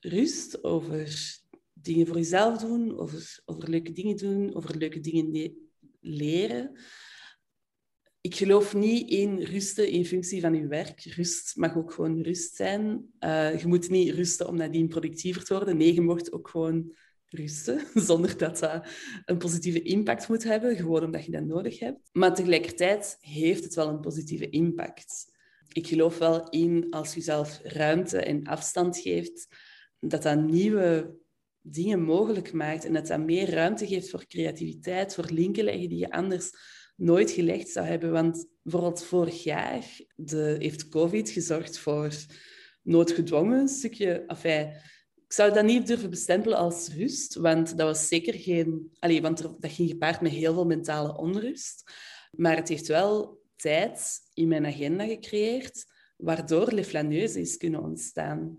rust, 0.00 0.64
over 0.64 1.38
dingen 1.72 2.06
voor 2.06 2.16
jezelf 2.16 2.58
doen, 2.58 2.98
over, 2.98 3.40
over 3.44 3.70
leuke 3.70 3.92
dingen 3.92 4.16
doen, 4.16 4.54
over 4.54 4.76
leuke 4.76 5.00
dingen 5.00 5.56
leren. 6.00 6.78
Ik 8.20 8.34
geloof 8.34 8.74
niet 8.74 9.10
in 9.10 9.38
rusten 9.42 9.88
in 9.88 10.06
functie 10.06 10.40
van 10.40 10.54
je 10.54 10.66
werk. 10.66 11.00
Rust 11.00 11.56
mag 11.56 11.76
ook 11.76 11.92
gewoon 11.92 12.22
rust 12.22 12.54
zijn. 12.54 13.06
Uh, 13.20 13.60
je 13.60 13.66
moet 13.66 13.90
niet 13.90 14.10
rusten 14.10 14.48
om 14.48 14.56
nadien 14.56 14.88
productiever 14.88 15.44
te 15.44 15.54
worden. 15.54 15.76
Nee, 15.76 15.94
je 15.94 16.00
mocht 16.00 16.32
ook 16.32 16.48
gewoon 16.48 16.94
rusten, 17.26 17.80
zonder 18.08 18.38
dat 18.38 18.58
dat 18.58 18.86
een 19.24 19.38
positieve 19.38 19.82
impact 19.82 20.28
moet 20.28 20.44
hebben, 20.44 20.76
gewoon 20.76 21.04
omdat 21.04 21.24
je 21.24 21.30
dat 21.30 21.44
nodig 21.44 21.78
hebt. 21.78 22.10
Maar 22.12 22.34
tegelijkertijd 22.34 23.16
heeft 23.20 23.64
het 23.64 23.74
wel 23.74 23.88
een 23.88 24.00
positieve 24.00 24.48
impact 24.48 25.33
ik 25.74 25.86
geloof 25.86 26.18
wel 26.18 26.48
in 26.48 26.86
als 26.90 27.14
je 27.14 27.20
zelf 27.20 27.60
ruimte 27.62 28.18
en 28.18 28.44
afstand 28.44 28.98
geeft, 28.98 29.46
dat 30.00 30.22
dat 30.22 30.40
nieuwe 30.40 31.16
dingen 31.60 32.02
mogelijk 32.02 32.52
maakt 32.52 32.84
en 32.84 32.92
dat 32.92 33.06
dat 33.06 33.20
meer 33.20 33.50
ruimte 33.50 33.86
geeft 33.86 34.10
voor 34.10 34.26
creativiteit, 34.26 35.14
voor 35.14 35.30
linken 35.30 35.64
leggen 35.64 35.88
die 35.88 35.98
je 35.98 36.10
anders 36.10 36.50
nooit 36.96 37.30
gelegd 37.30 37.68
zou 37.68 37.86
hebben. 37.86 38.12
Want 38.12 38.46
bijvoorbeeld 38.62 39.04
vorig 39.04 39.42
jaar 39.42 39.84
de, 40.16 40.56
heeft 40.58 40.88
COVID 40.88 41.30
gezorgd 41.30 41.78
voor 41.78 42.12
noodgedwongen 42.82 43.58
een 43.58 43.68
stukje... 43.68 44.24
Enfin, 44.26 44.72
ik 45.26 45.32
zou 45.32 45.52
dat 45.52 45.64
niet 45.64 45.86
durven 45.86 46.10
bestempelen 46.10 46.58
als 46.58 46.88
rust, 46.88 47.34
want 47.34 47.68
dat 47.78 47.86
was 47.86 48.08
zeker 48.08 48.34
geen... 48.34 48.90
Allez, 48.98 49.20
want 49.20 49.42
dat 49.42 49.72
ging 49.72 49.88
gepaard 49.88 50.20
met 50.20 50.32
heel 50.32 50.54
veel 50.54 50.66
mentale 50.66 51.16
onrust. 51.16 51.92
Maar 52.30 52.56
het 52.56 52.68
heeft 52.68 52.86
wel 52.86 53.42
tijd 53.56 54.20
in 54.34 54.48
mijn 54.48 54.66
agenda 54.66 55.06
gecreëerd, 55.06 55.84
waardoor 56.16 56.72
Le 56.72 56.84
Flaneuse 56.84 57.40
is 57.40 57.56
kunnen 57.56 57.82
ontstaan. 57.82 58.58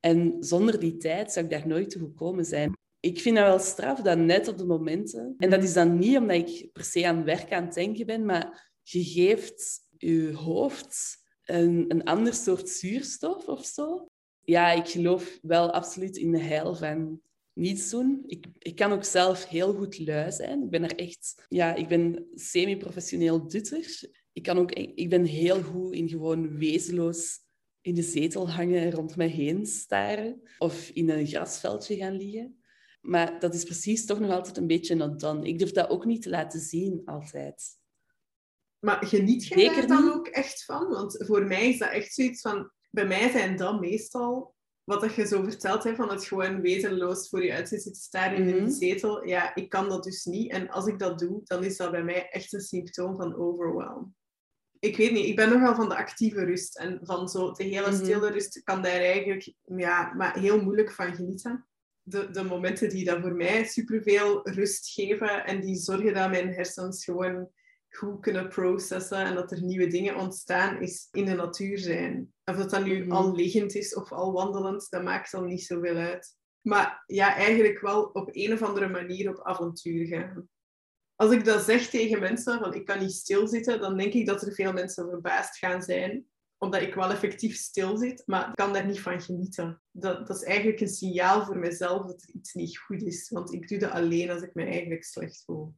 En 0.00 0.36
zonder 0.40 0.80
die 0.80 0.96
tijd 0.96 1.32
zou 1.32 1.44
ik 1.44 1.50
daar 1.50 1.66
nooit 1.66 1.90
toe 1.90 2.00
gekomen 2.00 2.44
zijn. 2.44 2.72
Ik 3.00 3.20
vind 3.20 3.36
dat 3.36 3.46
wel 3.46 3.58
straf 3.58 4.00
dat 4.00 4.18
net 4.18 4.48
op 4.48 4.58
de 4.58 4.66
momenten, 4.66 5.34
en 5.38 5.50
dat 5.50 5.62
is 5.62 5.72
dan 5.72 5.98
niet 5.98 6.16
omdat 6.16 6.36
ik 6.36 6.72
per 6.72 6.84
se 6.84 7.06
aan 7.06 7.24
werk 7.24 7.52
aan 7.52 7.64
het 7.64 7.74
denken 7.74 8.06
ben, 8.06 8.24
maar 8.24 8.72
je 8.82 9.04
geeft 9.04 9.86
je 9.96 10.32
hoofd 10.32 11.16
een, 11.44 11.84
een 11.88 12.04
ander 12.04 12.34
soort 12.34 12.68
zuurstof 12.68 13.48
of 13.48 13.64
zo. 13.64 14.08
Ja, 14.40 14.70
ik 14.72 14.88
geloof 14.88 15.38
wel 15.42 15.70
absoluut 15.70 16.16
in 16.16 16.32
de 16.32 16.40
heil 16.40 16.74
van 16.74 17.20
niets 17.56 17.90
doen. 17.90 18.22
Ik, 18.26 18.46
ik 18.58 18.76
kan 18.76 18.92
ook 18.92 19.04
zelf 19.04 19.46
heel 19.46 19.74
goed 19.74 19.98
lui 19.98 20.32
zijn. 20.32 20.62
Ik 20.62 20.70
ben 20.70 20.82
er 20.82 20.94
echt... 20.94 21.44
Ja, 21.48 21.74
ik 21.74 21.88
ben 21.88 22.26
semi-professioneel 22.34 23.48
dutter. 23.48 24.10
Ik, 24.32 24.42
kan 24.42 24.58
ook, 24.58 24.72
ik 24.72 25.08
ben 25.08 25.24
heel 25.24 25.62
goed 25.62 25.94
in 25.94 26.08
gewoon 26.08 26.58
wezenloos 26.58 27.38
in 27.80 27.94
de 27.94 28.02
zetel 28.02 28.50
hangen 28.50 28.80
en 28.80 28.90
rond 28.90 29.16
mij 29.16 29.28
heen 29.28 29.66
staren. 29.66 30.42
Of 30.58 30.88
in 30.88 31.10
een 31.10 31.26
grasveldje 31.26 31.96
gaan 31.96 32.16
liggen. 32.16 32.60
Maar 33.00 33.40
dat 33.40 33.54
is 33.54 33.64
precies 33.64 34.06
toch 34.06 34.20
nog 34.20 34.30
altijd 34.30 34.56
een 34.56 34.66
beetje 34.66 34.94
not 34.94 35.20
done. 35.20 35.48
Ik 35.48 35.58
durf 35.58 35.72
dat 35.72 35.88
ook 35.90 36.04
niet 36.04 36.22
te 36.22 36.30
laten 36.30 36.60
zien, 36.60 37.02
altijd. 37.04 37.64
Maar 38.78 39.06
geniet 39.06 39.46
je 39.46 39.54
daar 39.54 39.86
dan 39.86 40.12
ook 40.12 40.26
echt 40.26 40.64
van? 40.64 40.88
Want 40.88 41.16
voor 41.26 41.46
mij 41.46 41.68
is 41.68 41.78
dat 41.78 41.90
echt 41.90 42.14
zoiets 42.14 42.40
van... 42.40 42.70
Bij 42.90 43.06
mij 43.06 43.30
zijn 43.30 43.56
dat 43.56 43.80
meestal 43.80 44.55
wat 44.86 45.00
dat 45.00 45.14
je 45.14 45.26
zo 45.26 45.42
verteld 45.42 45.84
hebt, 45.84 45.96
van 45.96 46.10
het 46.10 46.24
gewoon 46.24 46.60
wezenloos 46.60 47.28
voor 47.28 47.44
je 47.44 47.52
uit 47.52 47.68
zitten 47.68 47.92
te 47.92 47.98
staren 48.00 48.38
in 48.38 48.46
Mhm. 48.46 48.56
een 48.56 48.70
zetel. 48.70 49.26
Ja, 49.26 49.54
ik 49.54 49.68
kan 49.68 49.88
dat 49.88 50.04
dus 50.04 50.24
niet. 50.24 50.50
En 50.50 50.68
als 50.70 50.86
ik 50.86 50.98
dat 50.98 51.18
doe, 51.18 51.40
dan 51.44 51.64
is 51.64 51.76
dat 51.76 51.90
bij 51.90 52.04
mij 52.04 52.28
echt 52.28 52.52
een 52.52 52.60
symptoom 52.60 53.16
van 53.16 53.36
overwhelm. 53.36 54.14
Ik 54.78 54.96
weet 54.96 55.12
niet, 55.12 55.26
ik 55.26 55.36
ben 55.36 55.48
nogal 55.48 55.74
van 55.74 55.88
de 55.88 55.96
actieve 55.96 56.44
rust. 56.44 56.78
En 56.78 56.98
van 57.02 57.28
zo 57.28 57.52
de 57.52 57.64
hele 57.64 57.86
Mhm. 57.90 57.94
stille 57.96 58.30
rust 58.30 58.62
kan 58.62 58.82
daar 58.82 59.00
eigenlijk 59.00 59.52
ja, 59.64 60.14
maar 60.14 60.38
heel 60.38 60.62
moeilijk 60.62 60.92
van 60.92 61.14
genieten. 61.14 61.66
De, 62.02 62.30
de 62.30 62.42
momenten 62.42 62.88
die 62.88 63.04
dat 63.04 63.20
voor 63.20 63.34
mij 63.34 63.64
superveel 63.64 64.48
rust 64.50 64.88
geven 64.92 65.44
en 65.44 65.60
die 65.60 65.76
zorgen 65.76 66.14
dat 66.14 66.30
mijn 66.30 66.48
hersens 66.52 67.04
gewoon 67.04 67.50
goed 67.96 68.20
kunnen 68.20 68.48
processen 68.48 69.18
en 69.18 69.34
dat 69.34 69.50
er 69.52 69.62
nieuwe 69.62 69.86
dingen 69.86 70.16
ontstaan, 70.16 70.80
is 70.82 71.08
in 71.12 71.24
de 71.24 71.34
natuur 71.34 71.78
zijn. 71.78 72.32
Of 72.44 72.56
dat 72.56 72.70
dat 72.70 72.84
nu 72.84 73.00
Mhm. 73.04 73.12
al 73.12 73.34
liggend 73.34 73.74
is 73.74 73.94
of 73.94 74.12
al 74.12 74.32
wandelend, 74.32 74.86
dat 74.90 75.02
maakt 75.02 75.30
dan 75.30 75.44
niet 75.46 75.62
zoveel 75.64 75.96
uit. 75.96 76.36
Maar 76.60 77.02
ja, 77.06 77.34
eigenlijk 77.36 77.80
wel 77.80 78.02
op 78.02 78.28
een 78.32 78.52
of 78.52 78.62
andere 78.62 78.88
manier 78.88 79.28
op 79.30 79.42
avontuur 79.42 80.06
gaan. 80.06 80.48
Als 81.14 81.30
ik 81.32 81.44
dat 81.44 81.62
zeg 81.62 81.88
tegen 81.88 82.20
mensen, 82.20 82.58
van 82.58 82.74
ik 82.74 82.84
kan 82.84 82.98
niet 82.98 83.12
stilzitten, 83.12 83.80
dan 83.80 83.96
denk 83.96 84.12
ik 84.12 84.26
dat 84.26 84.42
er 84.42 84.52
veel 84.52 84.72
mensen 84.72 85.08
verbaasd 85.10 85.58
gaan 85.58 85.82
zijn. 85.82 86.26
Omdat 86.58 86.82
ik 86.82 86.94
wel 86.94 87.10
effectief 87.10 87.56
stil 87.56 87.96
zit, 87.96 88.22
maar 88.26 88.48
ik 88.48 88.54
kan 88.54 88.72
daar 88.72 88.86
niet 88.86 89.00
van 89.00 89.20
genieten. 89.20 89.82
Dat, 89.90 90.26
dat 90.26 90.36
is 90.36 90.42
eigenlijk 90.42 90.80
een 90.80 90.88
signaal 90.88 91.44
voor 91.44 91.58
mezelf 91.58 92.06
dat 92.06 92.22
er 92.22 92.34
iets 92.34 92.54
niet 92.54 92.78
goed 92.78 93.02
is. 93.02 93.30
Want 93.30 93.52
ik 93.52 93.68
doe 93.68 93.78
dat 93.78 93.90
alleen 93.90 94.30
als 94.30 94.42
ik 94.42 94.54
me 94.54 94.64
eigenlijk 94.64 95.04
slecht 95.04 95.42
voel. 95.44 95.74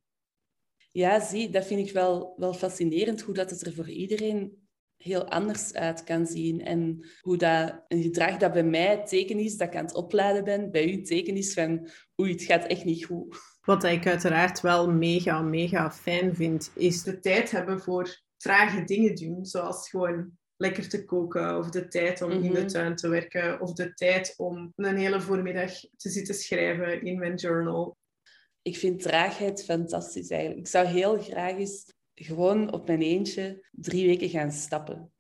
Ja, 0.98 1.20
zie, 1.20 1.50
dat 1.50 1.66
vind 1.66 1.86
ik 1.86 1.92
wel, 1.92 2.34
wel 2.36 2.54
fascinerend, 2.54 3.20
hoe 3.20 3.34
dat 3.34 3.50
het 3.50 3.66
er 3.66 3.72
voor 3.72 3.88
iedereen 3.88 4.68
heel 4.96 5.28
anders 5.28 5.74
uit 5.74 6.04
kan 6.04 6.26
zien. 6.26 6.64
En 6.64 7.06
hoe 7.20 7.36
dat 7.36 7.84
een 7.88 8.02
gedrag 8.02 8.36
dat 8.36 8.52
bij 8.52 8.64
mij 8.64 8.86
het 8.86 9.08
teken 9.08 9.38
is 9.38 9.56
dat 9.56 9.68
ik 9.68 9.76
aan 9.76 9.84
het 9.84 9.94
opladen 9.94 10.44
ben, 10.44 10.70
bij 10.70 10.88
u 10.88 10.92
het 10.92 11.06
teken 11.06 11.36
is 11.36 11.52
van 11.52 11.88
oei, 12.20 12.32
het 12.32 12.42
gaat 12.42 12.66
echt 12.66 12.84
niet 12.84 13.04
goed. 13.04 13.36
Wat 13.60 13.84
ik 13.84 14.06
uiteraard 14.06 14.60
wel 14.60 14.90
mega, 14.90 15.42
mega 15.42 15.90
fijn 15.90 16.34
vind, 16.34 16.70
is 16.74 17.02
de 17.02 17.20
tijd 17.20 17.50
hebben 17.50 17.80
voor 17.80 18.22
trage 18.36 18.84
dingen 18.84 19.14
doen, 19.14 19.44
zoals 19.44 19.90
gewoon 19.90 20.30
lekker 20.56 20.88
te 20.88 21.04
koken, 21.04 21.58
of 21.58 21.70
de 21.70 21.88
tijd 21.88 22.22
om 22.22 22.30
in 22.30 22.52
de 22.52 22.58
Mhm. 22.58 22.66
tuin 22.66 22.96
te 22.96 23.08
werken, 23.08 23.60
of 23.60 23.72
de 23.72 23.94
tijd 23.94 24.34
om 24.36 24.72
een 24.76 24.96
hele 24.96 25.20
voormiddag 25.20 25.72
te 25.96 26.10
zitten 26.10 26.34
schrijven 26.34 27.02
in 27.02 27.18
mijn 27.18 27.34
journal. 27.34 27.96
Ik 28.68 28.76
vind 28.76 29.02
traagheid 29.02 29.64
fantastisch 29.64 30.30
eigenlijk. 30.30 30.60
Ik 30.60 30.66
zou 30.66 30.86
heel 30.86 31.18
graag 31.18 31.56
eens 31.56 31.94
gewoon 32.14 32.72
op 32.72 32.86
mijn 32.86 33.02
eentje 33.02 33.66
drie 33.70 34.06
weken 34.06 34.28
gaan 34.28 34.52
stappen. 34.52 35.12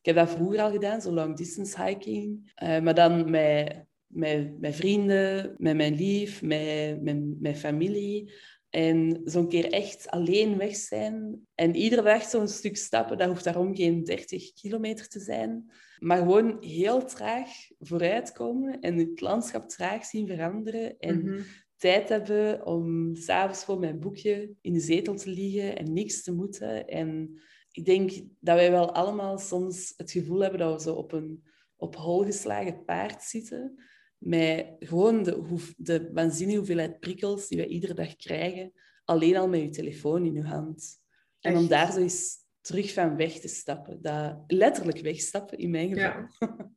Ik 0.00 0.14
heb 0.14 0.16
dat 0.16 0.30
vroeger 0.30 0.60
al 0.60 0.70
gedaan, 0.70 1.00
zo 1.00 1.12
long 1.12 1.36
distance 1.36 1.84
hiking. 1.84 2.52
Eh, 2.54 2.80
maar 2.80 2.94
dan 2.94 3.30
met, 3.30 3.84
met, 4.06 4.74
vrienden, 4.74 5.54
met 5.58 5.76
mijn 5.76 5.94
lief, 5.94 6.42
met, 6.42 7.02
met 7.02 7.40
mijn 7.40 7.56
familie. 7.56 8.32
En 8.70 9.20
zo'n 9.24 9.48
keer 9.48 9.72
echt 9.72 10.10
alleen 10.10 10.56
weg 10.56 10.76
zijn. 10.76 11.46
En 11.54 11.74
iedere 11.74 12.02
dag 12.02 12.22
zo'n 12.22 12.48
stuk 12.48 12.76
stappen, 12.76 13.18
dat 13.18 13.28
hoeft 13.28 13.44
daarom 13.44 13.76
geen 13.76 14.04
30 14.04 14.52
kilometer 14.52 15.08
te 15.08 15.20
zijn. 15.20 15.70
Maar 15.98 16.18
gewoon 16.18 16.56
heel 16.60 17.04
traag 17.04 17.48
vooruitkomen 17.78 18.80
en 18.80 18.96
het 18.96 19.20
landschap 19.20 19.68
traag 19.68 20.04
zien 20.04 20.26
veranderen. 20.26 20.98
En 20.98 21.18
Mhm. 21.18 21.40
Tijd 21.82 22.08
hebben 22.08 22.66
om 22.66 23.14
s'avonds 23.16 23.64
voor 23.64 23.78
mijn 23.78 24.00
boekje 24.00 24.54
in 24.60 24.72
de 24.72 24.80
zetel 24.80 25.14
te 25.14 25.30
liggen 25.30 25.76
en 25.76 25.92
niks 25.92 26.22
te 26.22 26.32
moeten. 26.34 26.86
En 26.86 27.40
ik 27.72 27.84
denk 27.84 28.10
dat 28.40 28.56
wij 28.56 28.70
wel 28.70 28.92
allemaal 28.94 29.38
soms 29.38 29.92
het 29.96 30.10
gevoel 30.10 30.40
hebben 30.40 30.58
dat 30.60 30.74
we 30.74 30.90
zo 30.90 30.94
op 30.94 31.12
een 31.12 31.42
op 31.76 31.96
hol 31.96 32.24
geslagen 32.24 32.84
paard 32.84 33.22
zitten. 33.22 33.82
Met 34.18 34.66
gewoon 34.78 35.22
de, 35.22 35.32
hoe- 35.32 35.74
de 35.76 36.10
waanzinnige 36.12 36.58
hoeveelheid 36.58 37.00
prikkels 37.00 37.48
die 37.48 37.58
wij 37.58 37.66
iedere 37.66 37.94
dag 37.94 38.16
krijgen. 38.16 38.72
Alleen 39.04 39.36
al 39.36 39.48
met 39.48 39.60
je 39.60 39.68
telefoon 39.68 40.24
in 40.26 40.34
je 40.34 40.42
hand. 40.42 41.00
En 41.40 41.56
om 41.56 41.68
daar 41.68 41.92
zo 41.92 42.00
eens 42.00 42.36
terug 42.60 42.92
van 42.92 43.16
weg 43.16 43.32
te 43.32 43.48
stappen. 43.48 44.02
Dat, 44.02 44.44
letterlijk 44.46 44.98
wegstappen, 44.98 45.58
in 45.58 45.70
mijn 45.70 45.88
geval. 45.88 46.28
Ja. 46.38 46.70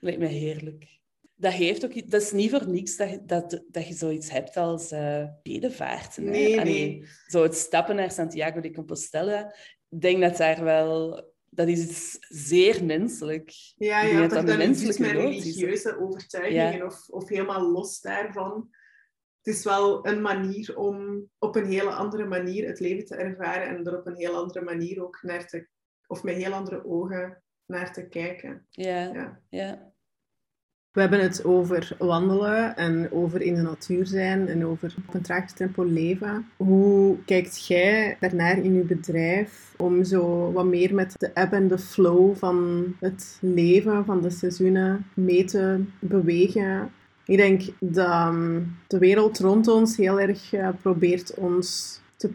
Lijkt 0.00 0.18
me 0.18 0.26
heerlijk. 0.26 1.00
Dat, 1.40 1.52
heeft 1.52 1.84
ook, 1.84 2.10
dat 2.10 2.22
is 2.22 2.32
niet 2.32 2.50
voor 2.50 2.68
niks 2.68 2.96
dat, 2.96 3.10
je- 3.10 3.24
dat, 3.24 3.62
dat 3.68 3.88
je 3.88 3.94
zoiets 3.94 4.30
hebt 4.30 4.56
als 4.56 4.90
eh 4.90 5.24
bedevaarten. 5.42 6.24
hè. 6.24 6.30
Nee, 6.30 6.60
Allee, 6.60 6.88
nee. 6.98 7.08
Zo 7.26 7.42
het 7.42 7.54
stappen 7.54 7.96
naar 7.96 8.10
Santiago 8.10 8.60
de 8.60 8.72
Compostela. 8.72 9.54
Ik 9.88 10.00
denk 10.00 10.20
dat 10.20 10.36
daar 10.36 10.64
wel... 10.64 11.26
Dat 11.50 11.68
is 11.68 11.80
iets 11.88 12.16
zeer 12.28 12.84
menselijk. 12.84 13.50
Ja, 13.76 14.02
ja, 14.02 14.26
dat 14.28 14.46
dat 14.46 14.60
iets 14.60 14.98
met 14.98 15.10
is. 15.10 15.16
religieuze 15.16 15.98
overtuigingen 16.00 16.76
Ja. 16.76 16.84
of, 16.86 17.08
of 17.08 17.28
helemaal 17.28 17.70
los 17.70 18.00
daarvan. 18.00 18.68
Het 19.42 19.54
is 19.56 19.64
wel 19.64 20.06
een 20.06 20.20
manier 20.20 20.76
om 20.78 21.28
op 21.38 21.56
een 21.56 21.66
hele 21.66 21.90
andere 21.90 22.24
manier 22.24 22.66
het 22.66 22.80
leven 22.80 23.04
te 23.04 23.14
ervaren 23.16 23.68
en 23.68 23.84
er 23.86 23.98
op 23.98 24.06
een 24.06 24.16
heel 24.16 24.34
andere 24.34 24.60
manier 24.60 25.02
ook 25.04 25.18
naar 25.22 25.46
te, 25.46 25.68
of 26.06 26.22
met 26.22 26.36
heel 26.36 26.52
andere 26.52 26.84
ogen 26.84 27.42
naar 27.66 27.92
te 27.92 28.08
kijken. 28.08 28.66
Ja, 28.70 29.12
Ja. 29.12 29.40
ja. 29.50 29.92
We 30.98 31.04
hebben 31.04 31.22
het 31.22 31.44
over 31.44 31.96
wandelen 31.98 32.76
en 32.76 33.12
over 33.12 33.42
in 33.42 33.54
de 33.54 33.62
natuur 33.62 34.06
zijn 34.06 34.48
en 34.48 34.66
over 34.66 34.94
op 35.06 35.14
een 35.14 35.22
traag 35.22 35.52
tempo 35.52 35.82
leven. 35.84 36.48
Hoe 36.56 37.16
kijkt 37.24 37.66
jij 37.66 38.16
daarnaar 38.20 38.58
in 38.58 38.74
je 38.74 38.82
bedrijf 38.82 39.74
om 39.76 40.04
zo 40.04 40.52
wat 40.52 40.64
meer 40.64 40.94
met 40.94 41.14
de 41.18 41.26
ebb 41.26 41.52
en 41.52 41.68
de 41.68 41.78
flow 41.78 42.36
van 42.36 42.84
het 43.00 43.38
leven, 43.40 44.04
van 44.04 44.22
de 44.22 44.30
seizoenen 44.30 45.06
mee 45.14 45.44
te 45.44 45.80
bewegen? 45.98 46.90
Ik 47.24 47.36
denk 47.36 47.62
dat 47.80 48.28
um, 48.28 48.76
de 48.86 48.98
wereld 48.98 49.38
rond 49.38 49.68
ons 49.68 49.96
heel 49.96 50.20
erg 50.20 50.52
uh, 50.52 50.68
probeert 50.82 51.34
ons 51.34 52.00
te 52.16 52.30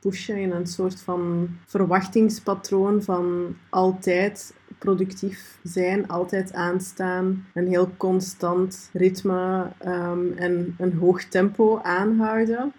pushen 0.00 0.36
in 0.36 0.50
een 0.50 0.66
soort 0.66 1.00
van 1.00 1.48
verwachtingspatroon 1.66 3.02
van 3.02 3.56
altijd 3.68 4.54
productief 4.78 5.58
zijn, 5.62 6.08
altijd 6.08 6.52
aanstaan, 6.52 7.46
een 7.54 7.68
heel 7.68 7.90
constant 7.96 8.90
ritme 8.92 9.72
um, 9.86 10.32
en 10.32 10.74
een 10.78 10.92
hoog 10.92 11.24
tempo 11.24 11.78
aanhouden. 11.78 12.72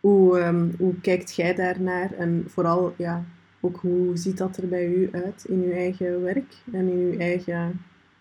Hoe, 0.00 0.40
um, 0.40 0.74
hoe 0.78 1.00
kijkt 1.00 1.34
jij 1.34 1.54
daarnaar 1.54 2.12
en 2.12 2.44
vooral 2.46 2.94
ja, 2.96 3.24
ook 3.60 3.76
hoe 3.76 4.16
ziet 4.16 4.38
dat 4.38 4.56
er 4.56 4.68
bij 4.68 4.86
u 4.86 5.08
uit 5.12 5.44
in 5.44 5.62
uw 5.62 5.72
eigen 5.72 6.22
werk 6.22 6.54
en 6.72 6.88
in 6.88 6.98
uw 6.98 7.18
eigen 7.18 7.80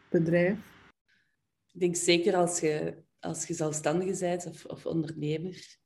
bedrijf? 0.10 0.58
Ik 1.74 1.80
denk 1.80 1.96
zeker 1.96 2.36
als 2.36 2.60
je, 2.60 2.94
als 3.20 3.48
je 3.48 3.54
zelfstandige 3.54 4.20
bent 4.20 4.46
of, 4.46 4.66
of 4.66 4.86
ondernemer, 4.86 5.78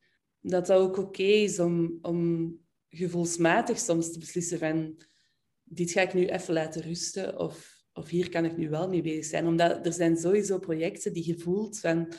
dat 0.42 0.68
dat 0.68 0.78
ook 0.78 0.98
oké 0.98 1.24
is 1.24 1.60
om, 1.60 2.00
om 2.02 2.58
gevoelsmatig 2.90 3.80
soms 3.80 4.12
te 4.12 4.20
beslissen 4.20 4.60
van 4.60 4.96
dit 5.70 5.92
ga 5.92 6.02
ik 6.02 6.14
nu 6.14 6.26
even 6.26 6.54
laten 6.54 6.82
rusten 6.82 7.40
of, 7.40 7.84
of 7.94 8.10
hier 8.10 8.30
kan 8.30 8.46
ik 8.46 8.58
nu 8.58 8.70
wel 8.70 8.90
mee 8.90 9.02
bezig 9.02 9.26
zijn. 9.26 9.48
Omdat 9.48 9.86
er 9.86 9.94
zijn 9.94 10.18
sowieso 10.18 10.60
projecten 10.60 11.14
die 11.14 11.28
je 11.28 11.40
voelt 11.40 11.80
van... 11.80 12.14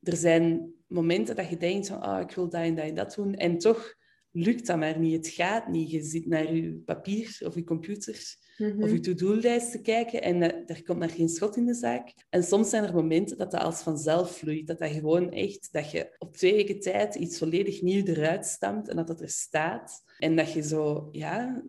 Er 0.00 0.16
zijn 0.16 0.72
momenten 0.86 1.36
dat 1.36 1.48
je 1.48 1.56
denkt 1.56 1.88
van 1.88 2.06
oh, 2.06 2.20
ik 2.20 2.30
wil 2.30 2.48
dat 2.48 2.62
en 2.62 2.74
dat 2.74 2.84
en 2.84 2.94
dat 2.94 3.14
doen. 3.14 3.34
En 3.34 3.58
toch 3.58 3.94
lukt 4.30 4.66
dat 4.66 4.78
maar 4.78 4.98
niet. 4.98 5.26
Het 5.26 5.34
gaat 5.34 5.68
niet. 5.68 5.90
Je 5.90 6.02
zit 6.02 6.26
naar 6.26 6.54
je 6.54 6.82
papier 6.84 7.40
of 7.44 7.54
je 7.54 7.64
computer 7.64 8.36
mm-hmm. 8.56 8.82
of 8.82 8.90
je 8.90 9.00
to-do-lijst 9.00 9.70
te 9.70 9.80
kijken 9.80 10.22
en 10.22 10.36
uh, 10.36 10.48
er 10.66 10.82
komt 10.82 10.98
maar 10.98 11.10
geen 11.10 11.28
schot 11.28 11.56
in 11.56 11.66
de 11.66 11.74
zaak. 11.74 12.12
En 12.30 12.42
soms 12.42 12.70
zijn 12.70 12.84
er 12.84 12.94
momenten 12.94 13.38
dat 13.38 13.50
dat 13.50 13.62
als 13.62 13.82
vanzelf 13.82 14.36
vloeit. 14.36 14.66
Dat 14.66 14.78
dat 14.78 14.90
gewoon 14.90 15.30
echt... 15.30 15.68
Dat 15.72 15.90
je 15.90 16.14
op 16.18 16.36
twee 16.36 16.54
weken 16.54 16.80
tijd 16.80 17.14
iets 17.14 17.38
volledig 17.38 17.82
nieuw 17.82 18.04
eruit 18.04 18.46
stamt 18.46 18.88
en 18.88 18.96
dat 18.96 19.06
dat 19.06 19.20
er 19.20 19.28
staat. 19.28 20.02
En 20.18 20.36
dat 20.36 20.52
je 20.52 20.62
zo... 20.62 21.08
Ja, 21.10 21.62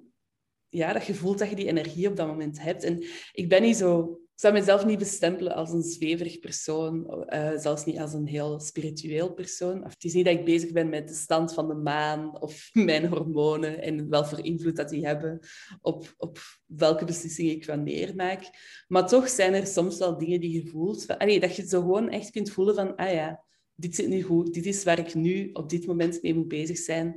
ja, 0.71 0.93
dat 0.93 1.05
je 1.05 1.13
voelt 1.13 1.39
dat 1.39 1.49
je 1.49 1.55
die 1.55 1.67
energie 1.67 2.07
op 2.07 2.15
dat 2.15 2.27
moment 2.27 2.61
hebt. 2.61 2.83
En 2.83 3.03
ik 3.31 3.49
ben 3.49 3.61
niet 3.61 3.75
zo... 3.75 4.19
Ik 4.33 4.47
zou 4.47 4.59
mezelf 4.59 4.85
niet 4.85 4.99
bestempelen 4.99 5.55
als 5.55 5.71
een 5.71 5.83
zweverig 5.83 6.39
persoon, 6.39 7.25
uh, 7.29 7.57
zelfs 7.57 7.85
niet 7.85 7.99
als 7.99 8.13
een 8.13 8.27
heel 8.27 8.59
spiritueel 8.59 9.33
persoon. 9.33 9.83
Of 9.83 9.93
het 9.93 10.03
is 10.03 10.13
niet 10.13 10.25
dat 10.25 10.33
ik 10.33 10.45
bezig 10.45 10.71
ben 10.71 10.89
met 10.89 11.07
de 11.07 11.13
stand 11.13 11.53
van 11.53 11.67
de 11.67 11.73
maan 11.73 12.41
of 12.41 12.69
mijn 12.73 13.07
hormonen 13.07 13.81
en 13.81 14.09
wel 14.09 14.25
voor 14.25 14.45
invloed 14.45 14.75
dat 14.75 14.89
die 14.89 15.05
hebben 15.05 15.39
op, 15.81 16.13
op 16.17 16.39
welke 16.65 17.05
beslissingen 17.05 17.55
ik 17.55 17.65
wanneer 17.65 18.15
maak. 18.15 18.49
Maar 18.87 19.07
toch 19.07 19.29
zijn 19.29 19.53
er 19.53 19.67
soms 19.67 19.97
wel 19.97 20.17
dingen 20.17 20.39
die 20.39 20.63
je 20.63 20.69
voelt. 20.69 21.17
Allee, 21.17 21.39
dat 21.39 21.55
je 21.55 21.67
zo 21.67 21.81
gewoon 21.81 22.09
echt 22.09 22.31
kunt 22.31 22.51
voelen 22.51 22.75
van, 22.75 22.95
ah 22.95 23.13
ja, 23.13 23.43
dit 23.75 23.95
zit 23.95 24.07
nu 24.07 24.21
goed. 24.21 24.53
Dit 24.53 24.65
is 24.65 24.83
waar 24.83 24.99
ik 24.99 25.13
nu 25.13 25.49
op 25.53 25.69
dit 25.69 25.87
moment 25.87 26.21
mee 26.21 26.35
moet 26.35 26.47
bezig 26.47 26.77
zijn 26.77 27.15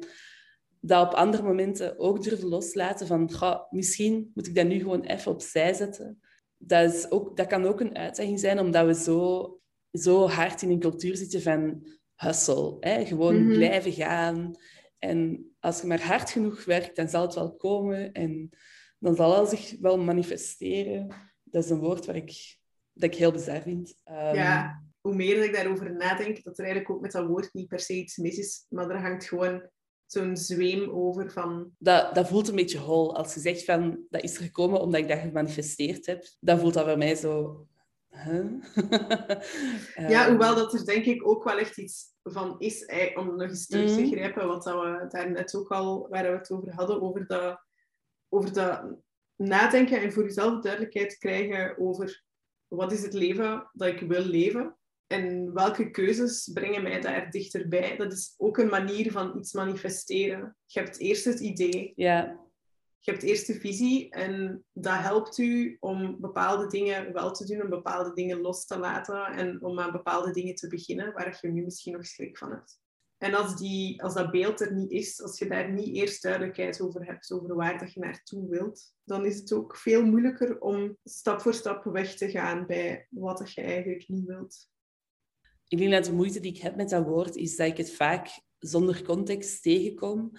dat 0.86 1.06
op 1.06 1.14
andere 1.14 1.42
momenten 1.42 1.98
ook 1.98 2.22
durven 2.22 2.48
loslaten 2.48 3.06
van 3.06 3.30
misschien 3.70 4.30
moet 4.34 4.46
ik 4.46 4.54
dat 4.54 4.66
nu 4.66 4.78
gewoon 4.78 5.02
even 5.02 5.32
opzij 5.32 5.72
zetten. 5.72 6.20
Dat, 6.56 6.92
is 6.92 7.10
ook, 7.10 7.36
dat 7.36 7.46
kan 7.46 7.64
ook 7.64 7.80
een 7.80 7.96
uitdaging 7.96 8.40
zijn, 8.40 8.58
omdat 8.58 8.86
we 8.86 8.94
zo, 8.94 9.60
zo 9.92 10.28
hard 10.28 10.62
in 10.62 10.70
een 10.70 10.80
cultuur 10.80 11.16
zitten 11.16 11.42
van 11.42 11.86
hustle. 12.14 12.76
Hè? 12.80 13.04
Gewoon 13.04 13.36
mm-hmm. 13.36 13.56
blijven 13.56 13.92
gaan. 13.92 14.54
En 14.98 15.50
als 15.60 15.80
je 15.80 15.86
maar 15.86 16.02
hard 16.02 16.30
genoeg 16.30 16.64
werkt, 16.64 16.96
dan 16.96 17.08
zal 17.08 17.22
het 17.22 17.34
wel 17.34 17.56
komen. 17.56 18.12
En 18.12 18.50
dan 18.98 19.14
zal 19.14 19.40
het 19.40 19.48
zich 19.48 19.80
wel 19.80 19.98
manifesteren. 19.98 21.08
Dat 21.42 21.64
is 21.64 21.70
een 21.70 21.78
woord 21.78 22.06
waar 22.06 22.16
ik 22.16 22.58
dat 22.92 23.12
ik 23.12 23.18
heel 23.18 23.32
bizar 23.32 23.62
vind. 23.62 23.96
Um, 24.04 24.14
Ja, 24.14 24.82
hoe 25.00 25.14
meer 25.14 25.44
ik 25.44 25.54
daarover 25.54 25.96
nadenk, 25.96 26.42
dat 26.42 26.58
er 26.58 26.64
eigenlijk 26.64 26.94
ook 26.94 27.00
met 27.00 27.12
dat 27.12 27.26
woord 27.26 27.52
niet 27.52 27.68
per 27.68 27.80
se 27.80 27.94
iets 27.94 28.16
mis 28.16 28.38
is, 28.38 28.66
maar 28.68 28.90
er 28.90 29.00
hangt 29.00 29.24
gewoon 29.24 29.70
zo'n 30.06 30.36
zweem 30.36 30.90
over 30.90 31.30
van... 31.30 31.70
dat, 31.78 32.14
dat 32.14 32.28
voelt 32.28 32.48
een 32.48 32.54
beetje 32.54 32.78
hol. 32.78 33.16
Als 33.16 33.34
je 33.34 33.40
zegt 33.40 33.64
van, 33.64 34.06
dat 34.10 34.22
is 34.22 34.36
er 34.36 34.42
gekomen 34.44 34.80
omdat 34.80 35.00
ik 35.00 35.08
dat 35.08 35.18
gemanifesteerd 35.18 36.06
heb, 36.06 36.24
dan 36.40 36.58
voelt 36.58 36.74
dat 36.74 36.86
voor 36.86 36.98
mij 36.98 37.14
zo... 37.14 37.66
Huh? 38.08 38.44
Ja, 39.94 40.22
Ehm, 40.24 40.28
hoewel 40.30 40.54
dat 40.54 40.74
er 40.74 40.84
denk 40.84 41.04
ik 41.04 41.26
ook 41.28 41.44
wel 41.44 41.58
echt 41.58 41.78
iets 41.78 42.04
van 42.22 42.54
is, 42.58 42.84
eh, 42.84 43.18
om 43.18 43.26
nog 43.36 43.48
eens 43.48 43.66
terug 43.66 43.94
te 43.94 44.00
Mhm. 44.00 44.10
grijpen, 44.12 44.46
wat 44.46 44.62
dat 44.62 44.74
we 44.74 45.04
daar 45.08 45.30
net 45.30 45.54
ook 45.54 45.68
al, 45.68 46.06
waar 46.10 46.22
we 46.22 46.36
het 46.38 46.50
over 46.50 46.72
hadden, 46.74 47.02
over 47.02 47.26
dat, 47.26 47.60
over 48.28 48.52
dat 48.52 48.82
nadenken 49.36 50.00
en 50.00 50.12
voor 50.12 50.22
jezelf 50.22 50.62
duidelijkheid 50.62 51.18
krijgen 51.18 51.78
over 51.78 52.22
wat 52.68 52.92
is 52.92 53.02
het 53.02 53.12
leven 53.12 53.70
dat 53.72 53.88
ik 53.88 54.00
wil 54.00 54.24
leven 54.24 54.76
en 55.06 55.52
welke 55.52 55.90
keuzes 55.90 56.50
brengen 56.52 56.82
mij 56.82 57.00
daar 57.00 57.30
dichterbij. 57.30 57.96
Dat 57.96 58.12
is 58.12 58.34
ook 58.36 58.58
een 58.58 58.68
manier 58.68 59.12
van 59.12 59.38
iets 59.38 59.52
manifesteren. 59.52 60.56
Je 60.66 60.80
hebt 60.80 60.98
eerst 60.98 61.24
het 61.24 61.40
idee, 61.40 61.92
Ja, 61.96 62.44
je 63.04 63.10
hebt 63.10 63.22
eerst 63.22 63.46
de 63.46 63.54
visie 63.54 64.10
en 64.10 64.64
dat 64.72 64.98
helpt 64.98 65.38
u 65.38 65.76
om 65.80 66.20
bepaalde 66.20 66.66
dingen 66.66 67.12
wel 67.12 67.32
te 67.32 67.46
doen, 67.46 67.62
om 67.62 67.68
bepaalde 67.68 68.12
dingen 68.12 68.40
los 68.40 68.66
te 68.66 68.78
laten 68.78 69.26
en 69.26 69.62
om 69.62 69.80
aan 69.80 69.92
bepaalde 69.92 70.30
dingen 70.30 70.54
te 70.54 70.68
beginnen 70.68 71.12
waar 71.12 71.38
je 71.40 71.48
nu 71.48 71.62
misschien 71.62 71.92
nog 71.92 72.06
schrik 72.06 72.38
van 72.38 72.50
hebt. 72.50 72.82
En 73.18 73.34
als, 73.34 73.56
die, 73.56 74.02
als 74.02 74.14
dat 74.14 74.30
beeld 74.30 74.60
er 74.60 74.74
niet 74.74 74.90
is, 74.90 75.22
als 75.22 75.38
je 75.38 75.48
daar 75.48 75.72
niet 75.72 75.96
eerst 75.96 76.22
duidelijkheid 76.22 76.80
over 76.80 77.06
hebt, 77.06 77.32
over 77.32 77.54
waar 77.54 77.78
dat 77.78 77.92
je 77.92 78.00
naartoe 78.00 78.48
wilt, 78.48 78.94
dan 79.04 79.26
is 79.26 79.38
het 79.38 79.52
ook 79.52 79.76
veel 79.76 80.04
moeilijker 80.04 80.60
om 80.60 80.96
stap 81.04 81.40
voor 81.40 81.54
stap 81.54 81.84
weg 81.84 82.14
te 82.14 82.30
gaan 82.30 82.66
bij 82.66 83.06
wat 83.10 83.38
dat 83.38 83.52
je 83.52 83.60
eigenlijk 83.60 84.08
niet 84.08 84.24
wilt. 84.24 84.68
Ik 85.74 85.80
denk 85.80 85.92
dat 85.92 86.04
de 86.04 86.12
moeite 86.12 86.40
die 86.40 86.52
ik 86.52 86.60
heb 86.60 86.76
met 86.76 86.88
dat 86.88 87.04
woord 87.04 87.36
is 87.36 87.56
dat 87.56 87.66
ik 87.66 87.76
het 87.76 87.92
vaak 87.92 88.40
zonder 88.58 89.02
context 89.02 89.62
tegenkom. 89.62 90.32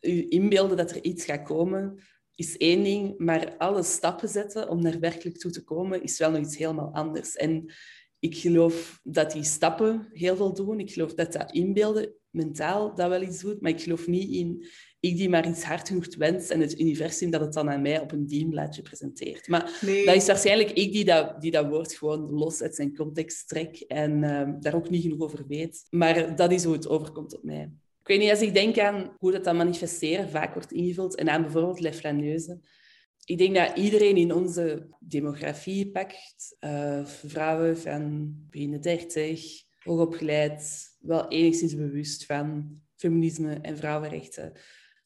U 0.00 0.26
inbeelden 0.28 0.76
dat 0.76 0.90
er 0.90 1.02
iets 1.02 1.24
gaat 1.24 1.42
komen 1.42 2.02
is 2.34 2.56
één 2.56 2.82
ding, 2.82 3.18
maar 3.18 3.56
alle 3.56 3.82
stappen 3.82 4.28
zetten 4.28 4.68
om 4.68 4.82
daar 4.82 4.98
werkelijk 5.00 5.38
toe 5.38 5.50
te 5.50 5.64
komen 5.64 6.02
is 6.02 6.18
wel 6.18 6.30
nog 6.30 6.40
iets 6.40 6.56
helemaal 6.56 6.92
anders. 6.92 7.36
En 7.36 7.72
ik 8.18 8.36
geloof 8.36 9.00
dat 9.02 9.32
die 9.32 9.44
stappen 9.44 10.08
heel 10.12 10.36
veel 10.36 10.54
doen. 10.54 10.80
Ik 10.80 10.92
geloof 10.92 11.14
dat 11.14 11.32
dat 11.32 11.52
inbeelden 11.52 12.14
mentaal 12.34 12.94
dat 12.94 13.08
wel 13.08 13.22
iets 13.22 13.40
doet, 13.40 13.60
maar 13.60 13.70
ik 13.70 13.80
geloof 13.80 14.06
niet 14.06 14.30
in 14.30 14.66
ik 15.04 15.16
die 15.16 15.28
maar 15.28 15.48
iets 15.48 15.64
hard 15.64 15.88
genoeg 15.88 16.16
wens 16.16 16.48
en 16.48 16.60
het 16.60 16.80
universum 16.80 17.30
dat 17.30 17.40
het 17.40 17.52
dan 17.52 17.70
aan 17.70 17.82
mij 17.82 18.00
op 18.00 18.12
een 18.12 18.26
dienblaadje 18.26 18.82
presenteert. 18.82 19.48
Maar 19.48 19.78
Nee, 19.80 20.06
dat 20.06 20.14
is 20.14 20.26
waarschijnlijk 20.26 20.70
ik 20.70 20.92
die 20.92 21.04
dat, 21.04 21.40
die 21.40 21.50
dat 21.50 21.68
woord 21.68 21.94
gewoon 21.94 22.30
los 22.30 22.62
uit 22.62 22.74
zijn 22.74 22.96
context 22.96 23.48
trek 23.48 23.80
en 23.80 24.24
ehm, 24.24 24.60
daar 24.60 24.74
ook 24.74 24.90
niet 24.90 25.02
genoeg 25.02 25.20
over 25.20 25.46
weet. 25.46 25.86
Maar 25.90 26.36
dat 26.36 26.52
is 26.52 26.64
hoe 26.64 26.74
het 26.74 26.88
overkomt 26.88 27.36
op 27.36 27.42
mij. 27.42 27.70
Ik 28.00 28.10
weet 28.10 28.18
niet, 28.18 28.30
als 28.30 28.42
ik 28.42 28.54
denk 28.54 28.78
aan 28.78 29.16
hoe 29.18 29.32
dat, 29.32 29.44
dat 29.44 29.54
manifesteren 29.54 30.28
vaak 30.28 30.54
wordt 30.54 30.72
ingevuld 30.72 31.14
en 31.14 31.28
aan 31.28 31.42
bijvoorbeeld 31.42 31.80
Les. 31.80 32.00
Ik 33.24 33.38
denk 33.38 33.54
dat 33.54 33.76
iedereen 33.76 34.16
in 34.16 34.34
onze 34.34 34.88
demografie 35.00 35.90
pakt, 35.90 36.56
eh, 36.58 37.04
vrouwen 37.04 37.78
van 37.78 38.34
begin 38.50 38.80
30, 38.80 39.62
hoogopgeleid, 39.84 40.90
wel 41.00 41.28
enigszins 41.28 41.76
bewust 41.76 42.26
van 42.26 42.78
feminisme 42.96 43.54
en 43.54 43.76
vrouwenrechten. 43.76 44.52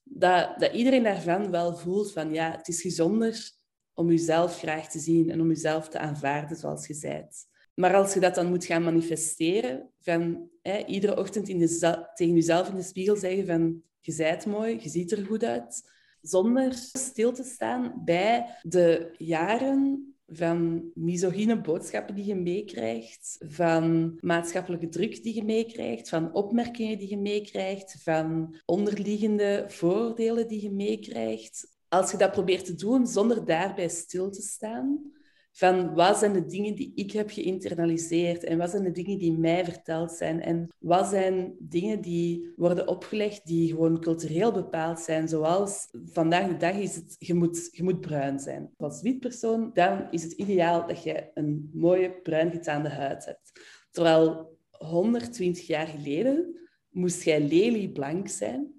Dat, 0.05 0.59
dat 0.59 0.73
iedereen 0.73 1.03
daarvan 1.03 1.51
wel 1.51 1.77
voelt 1.77 2.13
van 2.13 2.33
ja, 2.33 2.51
het 2.51 2.69
is 2.69 2.81
gezonder 2.81 3.51
om 3.95 4.11
jezelf 4.11 4.59
graag 4.59 4.91
te 4.91 4.99
zien 4.99 5.31
en 5.31 5.41
om 5.41 5.49
jezelf 5.49 5.89
te 5.89 5.99
aanvaarden 5.99 6.57
zoals 6.57 6.87
je 6.87 6.99
bent. 7.01 7.47
Maar 7.75 7.95
als 7.95 8.15
je 8.15 8.21
dat 8.21 8.35
dan 8.35 8.49
moet 8.49 8.65
gaan 8.65 8.83
manifesteren, 8.83 9.91
van 10.01 10.51
hè, 10.63 10.85
iedere 10.85 11.19
ochtend 11.19 11.49
in 11.49 11.59
de, 11.59 12.09
tegen 12.15 12.35
jezelf 12.35 12.69
in 12.69 12.75
de 12.75 12.83
spiegel 12.83 13.17
zeggen 13.17 13.47
van 13.47 13.83
je 14.01 14.15
bent 14.17 14.47
mooi, 14.47 14.79
je 14.81 14.89
ziet 14.89 15.13
er 15.13 15.27
goed 15.27 15.45
uit, 15.45 15.91
zonder 16.21 16.73
stil 16.75 17.33
te 17.33 17.45
staan 17.45 18.03
bij 18.05 18.59
de 18.63 19.15
jaren 19.17 20.15
van 20.31 20.91
misogyne 20.95 21.61
boodschappen 21.61 22.15
die 22.15 22.25
je 22.25 22.35
meekrijgt, 22.35 23.37
van 23.39 24.17
maatschappelijke 24.21 24.89
druk 24.89 25.23
die 25.23 25.35
je 25.35 25.45
meekrijgt, 25.45 26.09
van 26.09 26.33
opmerkingen 26.33 26.99
die 26.99 27.09
je 27.09 27.19
meekrijgt, 27.19 28.03
van 28.03 28.57
onderliggende 28.65 29.65
vooroordelen 29.69 30.49
die 30.49 30.63
je 30.63 30.71
meekrijgt. 30.71 31.77
Als 31.89 32.11
je 32.11 32.17
dat 32.17 32.33
probeert 32.33 32.65
te 32.65 32.75
doen 32.75 33.07
zonder 33.07 33.45
daarbij 33.45 33.89
stil 33.89 34.31
te 34.31 34.43
staan, 34.43 35.13
van 35.59 35.95
wat 35.95 36.19
zijn 36.19 36.33
de 36.33 36.47
dingen 36.47 36.75
die 36.75 36.93
ik 36.95 37.13
heb 37.13 37.31
geïnternaliseerd 37.31 38.45
en 38.45 38.59
wat 38.59 38.71
zijn 38.71 38.83
de 38.83 38.91
dingen 38.91 39.19
die 39.19 39.39
mij 39.39 39.65
verteld 39.65 40.13
zijn 40.13 40.41
en 40.41 40.69
wat 40.79 41.07
zijn 41.07 41.55
dingen 41.59 42.01
die 42.01 42.53
worden 42.57 42.89
opgelegd 42.89 43.47
die 43.47 43.69
gewoon 43.69 44.01
cultureel 44.01 44.53
bepaald 44.53 45.01
zijn, 45.01 45.29
zoals 45.29 45.89
vandaag 46.05 46.49
de 46.49 46.57
dag 46.57 46.75
is 46.75 46.95
het, 46.95 47.17
je 47.19 47.35
moet, 47.35 47.69
je 47.73 47.83
moet 47.83 48.01
bruin 48.01 48.39
zijn. 48.39 48.71
Als 48.77 49.03
wit 49.03 49.21
persoon, 49.21 49.71
dan 49.73 50.07
is 50.11 50.23
het 50.23 50.33
ideaal 50.33 50.87
dat 50.87 51.03
je 51.03 51.31
een 51.35 51.71
mooie 51.73 52.11
bruin 52.23 52.51
getaande 52.51 52.89
huid 52.89 53.25
hebt. 53.25 53.53
Terwijl 53.91 54.57
120 54.71 55.67
jaar 55.67 55.87
geleden 55.87 56.59
moest 56.89 57.23
jij 57.23 57.41
lelieblank 57.41 58.29
zijn 58.29 58.78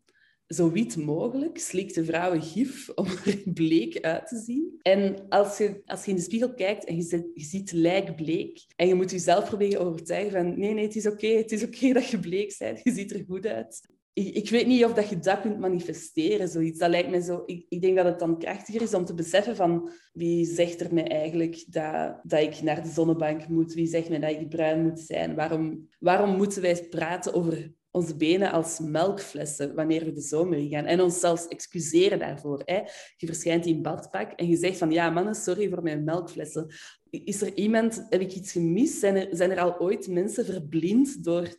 zo 0.50 0.72
wit 0.72 0.98
mogelijk, 0.98 1.58
slikte 1.58 2.06
vrouwen 2.06 2.42
gif 2.42 2.90
om 2.96 3.06
er 3.26 3.42
bleek 3.54 4.00
uit 4.02 4.28
te 4.28 4.38
zien. 4.38 4.80
En 4.82 5.26
als 5.30 5.58
je, 5.58 5.82
als 5.86 6.06
je 6.06 6.12
in 6.12 6.18
de 6.18 6.24
spiegel 6.24 6.54
kijkt 6.54 6.86
en 6.86 6.96
je, 6.96 7.02
zit, 7.02 7.26
je 7.34 7.44
ziet 7.44 7.72
lijkbleek 7.72 8.66
en 8.76 8.88
je 8.88 8.96
moet 8.96 9.12
jezelf 9.12 9.46
proberen 9.46 9.82
overtuigen 9.82 10.32
van 10.32 10.60
nee, 10.60 10.74
nee, 10.74 10.86
het 10.86 10.96
is 10.96 11.08
oké, 11.08 11.28
het 11.28 11.52
is 11.52 11.64
oké 11.64 11.94
dat 11.94 12.08
je 12.08 12.20
bleek 12.20 12.56
bent, 12.58 12.80
je 12.84 12.92
ziet 12.92 13.12
er 13.12 13.24
goed 13.28 13.46
uit. 13.46 13.82
Ik, 14.14 14.36
ik, 14.36 14.50
weet 14.50 14.68
niet 14.68 14.86
of 14.86 14.94
dat 14.94 15.10
je 15.10 15.20
dat 15.20 15.42
kunt 15.42 15.60
manifesteren, 15.60 16.48
zoiets. 16.48 16.80
Dat 16.80 16.90
lijkt 16.90 17.10
mij 17.10 17.22
zo... 17.22 17.44
Ik, 17.46 17.66
ik 17.70 17.82
denk 17.82 17.96
dat 17.96 18.06
het 18.06 18.20
dan 18.20 18.40
krachtiger 18.40 18.82
is 18.82 18.94
om 18.94 19.06
te 19.06 19.14
beseffen 19.14 19.56
van 19.56 19.90
wie 20.14 20.46
zegt 20.46 20.82
er 20.82 20.94
mij 20.94 21.08
eigenlijk 21.08 21.66
dat, 21.68 22.20
dat 22.24 22.42
ik 22.42 22.62
naar 22.62 22.84
de 22.84 22.90
zonnebank 22.90 23.48
moet? 23.48 23.74
Wie 23.74 23.88
zegt 23.88 24.10
mij 24.10 24.20
dat 24.20 24.30
ik 24.30 24.50
bruin 24.50 24.82
moet 24.82 25.00
zijn? 25.00 25.36
Waarom, 25.36 25.88
waarom 26.00 26.36
moeten 26.36 26.62
wij 26.62 26.88
praten 26.90 27.34
over 27.34 27.72
onze 28.00 28.16
benen 28.16 28.52
als 28.52 28.80
melkflessen 28.80 29.76
wanneer 29.76 30.06
we 30.06 30.12
de 30.12 30.22
zomer 30.22 30.58
in 30.58 30.70
gaan. 30.70 30.86
En 30.86 31.02
ons 31.02 31.20
zelfs 31.20 31.48
excuseren 31.48 32.20
daarvoor. 32.20 32.62
Hè. 32.66 32.82
Je 33.18 33.26
verschijnt 33.26 33.66
in 33.66 33.82
badpak 33.82 34.32
en 34.32 34.48
je 34.48 34.58
zegt 34.58 34.78
van 34.78 34.92
ja, 34.92 35.10
mannen, 35.10 35.36
sorry 35.36 35.70
voor 35.70 35.84
mijn 35.84 36.04
melkflessen. 36.04 36.68
Is 37.10 37.42
er 37.42 37.54
iemand, 37.54 38.06
heb 38.10 38.22
ik 38.22 38.34
iets 38.34 38.52
gemist? 38.52 39.00
Zijn 39.00 39.16
er, 39.16 39.28
zijn 39.32 39.60
al 39.60 39.80
ooit 39.80 40.08
mensen 40.08 40.46
verblind 40.46 41.24
door 41.24 41.56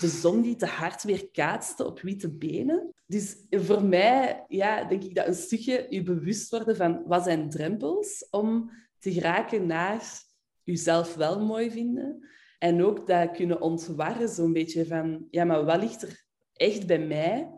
de 0.00 0.08
zon 0.08 0.42
die 0.42 0.56
te 0.56 0.66
hard 0.66 1.02
weer 1.02 1.30
kaatste 1.30 1.86
op 1.86 2.00
witte 2.00 2.30
benen? 2.30 2.94
Dus 3.06 3.36
voor 3.50 3.84
mij 3.84 4.44
ja, 4.48 4.84
denk 4.84 5.02
ik 5.02 5.14
dat 5.14 5.26
een 5.26 5.34
stukje 5.34 5.86
je 5.88 6.02
bewust 6.02 6.50
worden 6.50 6.76
van 6.76 7.02
wat 7.06 7.24
zijn 7.24 7.50
drempels 7.50 8.26
om 8.30 8.70
te 8.98 9.12
geraken 9.12 9.66
naar 9.66 10.02
jezelf 10.62 11.14
wel 11.14 11.44
mooi 11.44 11.70
vinden. 11.70 12.28
En 12.64 12.82
ook 12.82 13.06
dat 13.06 13.30
kunnen 13.30 13.60
ontwarren, 13.60 14.28
zo'n 14.28 14.52
beetje 14.52 14.86
van... 14.86 15.26
Ja, 15.30 15.44
maar 15.44 15.64
wat 15.64 15.80
ligt 15.80 16.02
er 16.02 16.24
echt 16.52 16.86
bij 16.86 16.98
mij? 16.98 17.50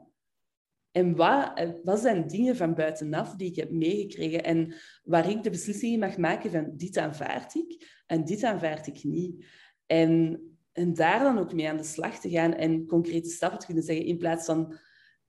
En 0.91 1.17
wat, 1.17 1.53
wat 1.83 1.99
zijn 1.99 2.27
dingen 2.27 2.57
van 2.57 2.75
buitenaf 2.75 3.35
die 3.35 3.51
ik 3.51 3.57
heb 3.57 3.71
meegekregen? 3.71 4.45
En 4.45 4.75
waar 5.03 5.31
ik 5.31 5.43
de 5.43 5.51
beslissing 5.51 6.01
mag 6.01 6.17
maken 6.17 6.51
van 6.51 6.73
dit 6.77 6.97
aanvaard 6.97 7.55
ik 7.55 8.03
en 8.07 8.25
dit 8.25 8.43
aanvaard 8.43 8.87
ik 8.87 9.05
niet. 9.05 9.47
En, 9.87 10.41
en 10.73 10.95
daar 10.95 11.21
dan 11.21 11.39
ook 11.39 11.53
mee 11.53 11.69
aan 11.69 11.77
de 11.77 11.85
slag 11.85 12.21
te 12.21 12.31
gaan 12.31 12.55
en 12.55 12.87
concrete 12.87 13.29
stappen 13.29 13.59
te 13.59 13.67
kunnen 13.67 13.85
zeggen, 13.85 14.07
in 14.07 14.19
plaats 14.19 14.45
van 14.45 14.79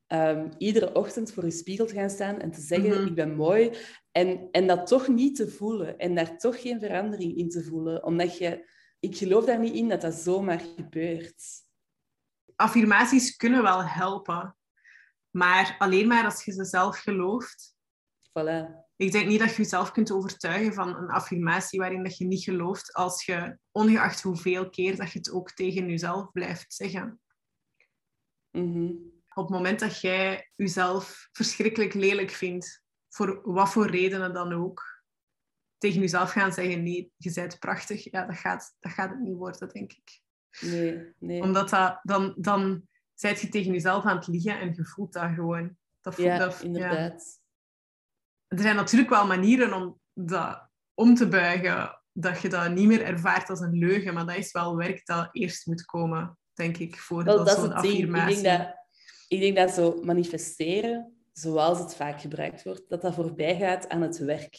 um, 0.07 0.49
iedere 0.57 0.95
ochtend 0.95 1.31
voor 1.31 1.45
je 1.45 1.51
spiegel 1.51 1.85
te 1.85 1.93
gaan 1.93 2.09
staan 2.09 2.39
en 2.39 2.51
te 2.51 2.61
zeggen, 2.61 2.89
mm-hmm. 2.89 3.07
ik 3.07 3.15
ben 3.15 3.35
mooi. 3.35 3.71
En, 4.11 4.47
en 4.51 4.67
dat 4.67 4.87
toch 4.87 5.07
niet 5.07 5.35
te 5.35 5.47
voelen 5.47 5.97
en 5.97 6.15
daar 6.15 6.37
toch 6.37 6.61
geen 6.61 6.79
verandering 6.79 7.35
in 7.35 7.49
te 7.49 7.63
voelen. 7.63 8.03
Omdat 8.03 8.37
je 8.37 8.75
ik 8.99 9.17
geloof 9.17 9.45
daar 9.45 9.59
niet 9.59 9.73
in 9.73 9.89
dat 9.89 10.01
dat 10.01 10.13
zomaar 10.13 10.59
gebeurt. 10.59 11.43
Affirmaties 12.55 13.35
kunnen 13.35 13.63
wel 13.63 13.83
helpen, 13.83 14.57
maar 15.29 15.75
alleen 15.77 16.07
maar 16.07 16.25
als 16.25 16.45
je 16.45 16.51
ze 16.51 16.65
zelf 16.65 16.97
gelooft. 16.97 17.75
Voilà. 18.29 18.85
Ik 18.95 19.11
denk 19.11 19.27
niet 19.27 19.39
dat 19.39 19.49
je 19.49 19.61
jezelf 19.61 19.91
kunt 19.91 20.11
overtuigen 20.11 20.73
van 20.73 20.95
een 20.95 21.09
affirmatie 21.09 21.79
waarin 21.79 22.03
dat 22.03 22.17
je 22.17 22.25
niet 22.25 22.43
gelooft, 22.43 22.93
als 22.93 23.25
je, 23.25 23.57
ongeacht 23.71 24.21
hoeveel 24.21 24.69
keer 24.69 24.95
dat 24.95 25.11
je 25.11 25.17
het 25.17 25.31
ook 25.31 25.51
tegen 25.51 25.89
jezelf 25.89 26.31
blijft 26.31 26.73
zeggen. 26.73 27.19
Mm-hmm. 28.51 29.15
Op 29.33 29.43
het 29.43 29.49
moment 29.49 29.79
dat 29.79 30.01
jij 30.01 30.51
jezelf 30.55 31.29
verschrikkelijk 31.31 31.93
lelijk 31.93 32.31
vindt, 32.31 32.83
voor 33.09 33.41
wat 33.43 33.69
voor 33.69 33.87
redenen 33.87 34.33
dan 34.33 34.53
ook, 34.53 34.96
tegen 35.77 35.99
jezelf 35.99 36.31
gaan 36.31 36.53
zeggen, 36.53 36.83
nee, 36.83 37.11
je 37.17 37.33
bent 37.33 37.59
prachtig, 37.59 38.11
ja, 38.11 38.25
dat 38.25 38.37
gaat, 38.37 38.75
dat 38.79 38.91
gaat 38.91 39.09
het 39.09 39.19
niet 39.19 39.35
worden, 39.35 39.69
denk 39.69 39.91
ik. 39.91 40.21
Nee, 40.59 41.13
nee. 41.19 41.41
Omdat 41.41 41.69
dat, 41.69 41.99
dan, 42.03 42.33
dan 42.37 42.87
zijt 43.13 43.41
je 43.41 43.49
tegen 43.49 43.71
jezelf 43.71 44.03
aan 44.03 44.17
het 44.17 44.27
liegen 44.27 44.59
en 44.59 44.73
je 44.75 44.85
voelt 44.85 45.13
dat 45.13 45.31
gewoon. 45.31 45.77
Dat 46.01 46.15
voelt, 46.15 46.27
ja, 46.27 46.37
dat, 46.37 46.61
inderdaad. 46.61 47.39
Ja. 48.47 48.55
Er 48.57 48.61
zijn 48.61 48.75
natuurlijk 48.75 49.09
wel 49.09 49.27
manieren 49.27 49.73
om 49.73 49.99
dat 50.13 50.69
om 50.93 51.15
te 51.15 51.27
buigen 51.27 52.01
dat 52.11 52.41
je 52.41 52.49
dat 52.49 52.71
niet 52.71 52.87
meer 52.87 53.01
ervaart 53.01 53.49
als 53.49 53.59
een 53.59 53.77
leugen, 53.77 54.13
maar 54.13 54.25
dat 54.25 54.37
is 54.37 54.51
wel 54.51 54.75
werk 54.75 55.05
dat 55.05 55.29
eerst 55.31 55.65
moet 55.65 55.85
komen, 55.85 56.37
denk 56.53 56.77
ik, 56.77 56.99
voor 56.99 57.23
zo'n 57.23 57.45
ding. 57.45 57.65
Ik 57.65 57.73
affirmatie. 57.73 58.41
denk, 58.41 58.57
dat, 58.57 58.75
ik 59.27 59.39
denk 59.39 59.55
dat 59.55 59.71
zo 59.71 60.01
manifesteren, 60.03 61.13
zoals 61.31 61.79
het 61.79 61.95
vaak 61.95 62.21
gebruikt 62.21 62.63
wordt, 62.63 62.89
dat 62.89 63.01
dat 63.01 63.13
voorbij 63.13 63.57
gaat 63.57 63.89
aan 63.89 64.01
het 64.01 64.17
werk 64.17 64.55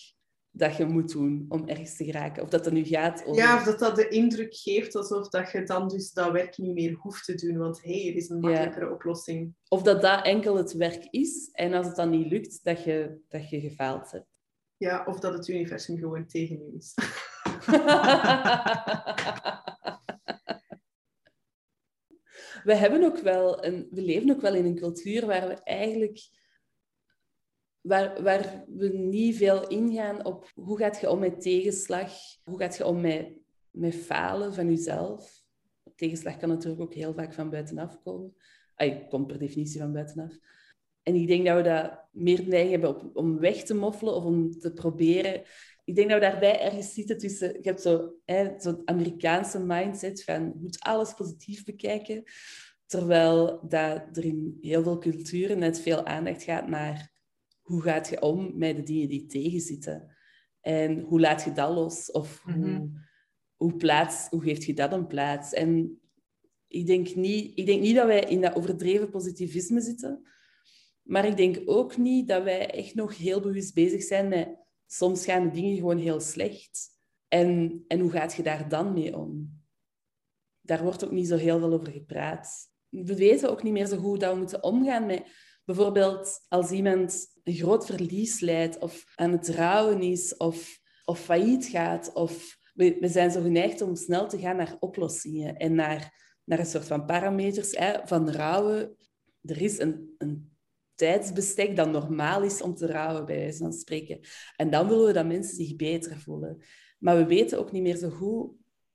dat 0.51 0.77
je 0.77 0.85
moet 0.85 1.13
doen 1.13 1.47
om 1.49 1.69
ergens 1.69 1.97
te 1.97 2.05
geraken. 2.05 2.43
Of 2.43 2.49
dat 2.49 2.65
het 2.65 2.75
nu 2.75 2.85
gaat 2.85 3.25
over... 3.27 3.43
Ja, 3.43 3.57
of 3.57 3.65
dat 3.65 3.79
dat 3.79 3.97
de 3.97 4.09
indruk 4.09 4.55
geeft 4.57 4.95
alsof 4.95 5.29
dat 5.29 5.51
je 5.51 5.63
dan 5.63 5.89
dus 5.89 6.13
dat 6.13 6.33
werk 6.33 6.59
niet 6.59 6.75
meer 6.75 6.95
hoeft 6.95 7.25
te 7.25 7.35
doen, 7.35 7.57
want 7.57 7.83
hé, 7.83 8.01
hey, 8.01 8.09
er 8.11 8.17
is 8.17 8.29
een 8.29 8.41
Ja. 8.41 8.49
makkelijkere 8.49 8.93
oplossing. 8.93 9.55
Of 9.69 9.83
dat 9.83 10.03
dat 10.03 10.25
enkel 10.25 10.57
het 10.57 10.73
werk 10.73 11.07
is. 11.11 11.49
En 11.53 11.75
als 11.75 11.87
het 11.87 11.97
dan 11.97 12.11
niet 12.11 12.31
lukt, 12.31 12.65
dat 12.65 12.85
je, 12.85 13.19
dat 13.29 13.51
je 13.51 13.61
gefaald 13.61 14.11
hebt. 14.11 14.27
Ja, 14.77 15.05
of 15.07 15.21
dat 15.21 15.33
het 15.33 15.49
universum 15.49 15.99
gewoon 15.99 16.27
tegen 16.27 16.57
je 16.57 16.73
is. 16.77 16.95
we 22.65 22.75
hebben 22.75 23.05
ook 23.05 23.19
wel 23.19 23.65
een, 23.65 23.89
we 23.91 24.03
leven 24.03 24.31
ook 24.31 24.41
wel 24.41 24.55
in 24.55 24.65
een 24.65 24.77
cultuur 24.77 25.27
waar 25.27 25.49
we 25.49 25.55
eigenlijk 25.63 26.19
waar, 27.81 28.23
waar 28.23 28.65
we 28.69 28.89
niet 28.89 29.37
veel 29.37 29.69
ingaan 29.69 30.25
op 30.25 30.51
hoe 30.55 30.79
gaat 30.79 31.01
je 31.01 31.11
om 31.11 31.19
met 31.19 31.41
tegenslag, 31.41 32.13
hoe 32.45 32.59
gaat 32.59 32.77
je 32.77 32.87
om 32.87 33.01
met, 33.01 33.33
met 33.71 33.95
falen 33.95 34.55
van 34.55 34.69
jezelf. 34.69 35.43
Tegenslag 35.95 36.37
kan 36.37 36.49
natuurlijk 36.49 36.83
ook 36.83 36.95
heel 36.95 37.15
vaak 37.15 37.35
van 37.35 37.51
buitenaf 37.51 38.03
komen. 38.03 38.35
Ay, 38.75 39.07
komt 39.09 39.27
per 39.27 39.39
definitie 39.39 39.81
van 39.81 39.93
buitenaf. 39.93 40.39
En 41.03 41.15
ik 41.15 41.27
denk 41.27 41.47
dat 41.47 41.57
we 41.57 41.63
dat 41.63 42.01
meer 42.11 42.49
neiging 42.49 42.71
hebben 42.71 43.15
om 43.15 43.39
weg 43.39 43.63
te 43.63 43.75
moffelen 43.75 44.15
of 44.15 44.25
om 44.25 44.51
te 44.51 44.73
proberen. 44.73 45.43
Ik 45.85 45.95
denk 45.95 46.11
dat 46.11 46.19
we 46.19 46.25
daarbij 46.25 46.61
ergens 46.61 46.95
zitten 46.95 47.19
tussen... 47.19 47.53
Je 47.53 47.69
hebt 47.69 47.81
zo, 47.81 48.15
zo'n 48.59 48.83
Amerikaanse 48.85 49.61
mindset 49.61 50.25
van 50.25 50.45
je 50.45 50.61
moet 50.61 50.81
alles 50.81 51.15
positief 51.15 51.65
bekijken. 51.65 52.23
Terwijl 52.87 53.61
dat 53.69 54.17
er 54.17 54.25
in 54.25 54.59
heel 54.61 54.83
veel 54.83 54.99
culturen 54.99 55.59
net 55.59 55.81
veel 55.81 56.07
aandacht 56.07 56.43
gaat 56.43 56.69
naar 56.69 57.18
hoe 57.69 57.83
gaat 57.83 58.09
je 58.09 58.21
om 58.21 58.59
met 58.59 58.77
de 58.77 58.83
dingen 58.83 59.09
die 59.09 59.27
tegenzitten. 59.27 60.17
En 60.61 61.01
hoe 61.01 61.21
laat 61.21 61.45
je 61.45 61.53
dat 61.53 61.75
los? 61.75 62.11
Of 62.11 62.41
hoe, 62.43 62.55
Mhm. 62.55 62.87
hoe, 63.57 63.77
plaats, 63.77 64.29
hoe 64.29 64.43
geeft 64.43 64.65
je 64.65 64.75
dat 64.75 64.93
een 64.93 65.07
plaats? 65.07 65.53
En 65.53 66.01
ik 66.67 66.87
denk, 66.87 67.15
niet, 67.15 67.59
ik 67.59 67.67
denk 67.67 67.81
niet 67.81 67.95
dat 67.97 68.07
wij 68.07 68.21
in 68.21 68.41
dat 68.41 68.55
overdreven 68.55 69.11
positivisme 69.11 69.81
zitten. 69.81 70.23
Maar 71.03 71.27
ik 71.27 71.37
denk 71.37 71.61
ook 71.65 71.97
niet 71.97 72.29
dat 72.29 72.43
wij 72.43 72.71
echt 72.71 72.95
nog 72.95 73.17
heel 73.17 73.41
bewust 73.41 73.75
bezig 73.75 74.03
zijn 74.03 74.29
met... 74.29 74.57
Soms 74.87 75.25
gaan 75.25 75.53
dingen 75.53 75.77
gewoon 75.77 75.99
heel 75.99 76.21
slecht. 76.21 76.89
En, 77.29 77.85
en 77.89 78.01
hoe 78.01 78.11
gaat 78.11 78.35
je 78.35 78.43
daar 78.43 78.69
dan 78.69 78.93
mee 78.93 79.17
om? 79.17 79.61
Daar 80.61 80.83
wordt 80.83 81.05
ook 81.05 81.11
niet 81.11 81.29
zo 81.29 81.37
heel 81.37 81.59
veel 81.59 81.73
over 81.73 81.93
gepraat. 81.93 82.71
We 82.89 83.17
weten 83.17 83.51
ook 83.51 83.63
niet 83.63 83.73
meer 83.73 83.87
zo 83.87 83.97
goed 83.97 84.21
dat 84.21 84.33
we 84.33 84.39
moeten 84.39 84.63
omgaan 84.63 85.07
met... 85.07 85.23
Bijvoorbeeld 85.69 86.45
als 86.49 86.71
iemand 86.71 87.27
een 87.45 87.55
groot 87.55 87.87
verlies 87.87 88.41
leidt 88.41 88.79
of 88.79 89.05
aan 89.15 89.33
het 89.33 89.49
rouwen 89.49 90.03
is 90.03 90.37
of, 90.37 90.81
of 91.05 91.21
failliet 91.21 91.67
gaat. 91.67 92.13
Of 92.13 92.57
we, 92.75 92.97
we 93.01 93.09
zijn 93.09 93.31
zo 93.31 93.41
geneigd 93.41 93.81
om 93.81 93.97
snel 93.97 94.29
te 94.29 94.39
gaan 94.39 94.57
naar 94.57 94.77
oplossingen 94.79 95.57
en 95.57 95.75
naar, 95.75 96.13
naar 96.45 96.59
een 96.59 96.67
soort 96.67 96.87
van 96.87 97.05
parameters 97.05 97.77
hè, 97.77 98.07
van 98.07 98.31
rouwen. 98.31 98.97
Er 99.43 99.63
is 99.63 99.79
een, 99.79 100.15
een 100.19 100.57
tijdsbestek 100.95 101.77
dat 101.77 101.91
normaal 101.91 102.43
is 102.43 102.63
om 102.63 102.75
te 102.75 102.87
rouwen, 102.87 103.27
bij 103.27 103.39
wijze 103.39 103.59
van 103.59 103.73
spreken. 103.73 104.21
En 104.57 104.71
dan 104.71 104.89
willen 104.89 105.07
we 105.07 105.13
dat 105.13 105.27
mensen 105.27 105.57
zich 105.57 105.77
beter 105.77 106.19
voelen. 106.19 106.63
Maar 106.99 107.17
we 107.17 107.27
weten 107.27 107.59
ook 107.59 107.73
niet 107.73 107.83
meer 107.83 107.97
zo 107.97 108.11
goed 108.11 108.51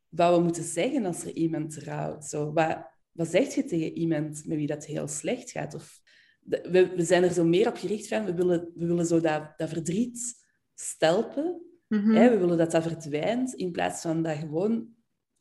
wat 0.09 0.35
we 0.35 0.43
moeten 0.43 0.63
zeggen 0.63 1.05
als 1.05 1.23
er 1.23 1.33
iemand 1.33 1.75
rouwt. 1.75 2.25
Zo, 2.25 2.53
wat, 2.53 2.77
wat 3.11 3.27
zeg 3.27 3.55
je 3.55 3.63
tegen 3.63 3.97
iemand 3.97 4.45
met 4.45 4.57
wie 4.57 4.67
dat 4.67 4.85
heel 4.85 5.07
slecht 5.07 5.51
gaat? 5.51 5.73
Of, 5.73 6.01
we, 6.45 6.93
we 6.95 7.03
zijn 7.03 7.23
er 7.23 7.33
zo 7.33 7.45
meer 7.45 7.67
op 7.67 7.77
gericht 7.77 8.07
van, 8.07 8.25
we 8.25 8.33
willen, 8.33 8.71
we 8.75 8.85
willen 8.85 9.05
zo 9.05 9.19
dat, 9.19 9.53
dat 9.57 9.69
verdriet 9.69 10.45
stelpen. 10.73 11.61
Mhm. 11.87 12.11
Hè? 12.11 12.29
We 12.29 12.37
willen 12.37 12.57
dat 12.57 12.71
dat 12.71 12.83
verdwijnt, 12.83 13.53
in 13.53 13.71
plaats 13.71 14.01
van 14.01 14.23
dat 14.23 14.37
gewoon 14.37 14.87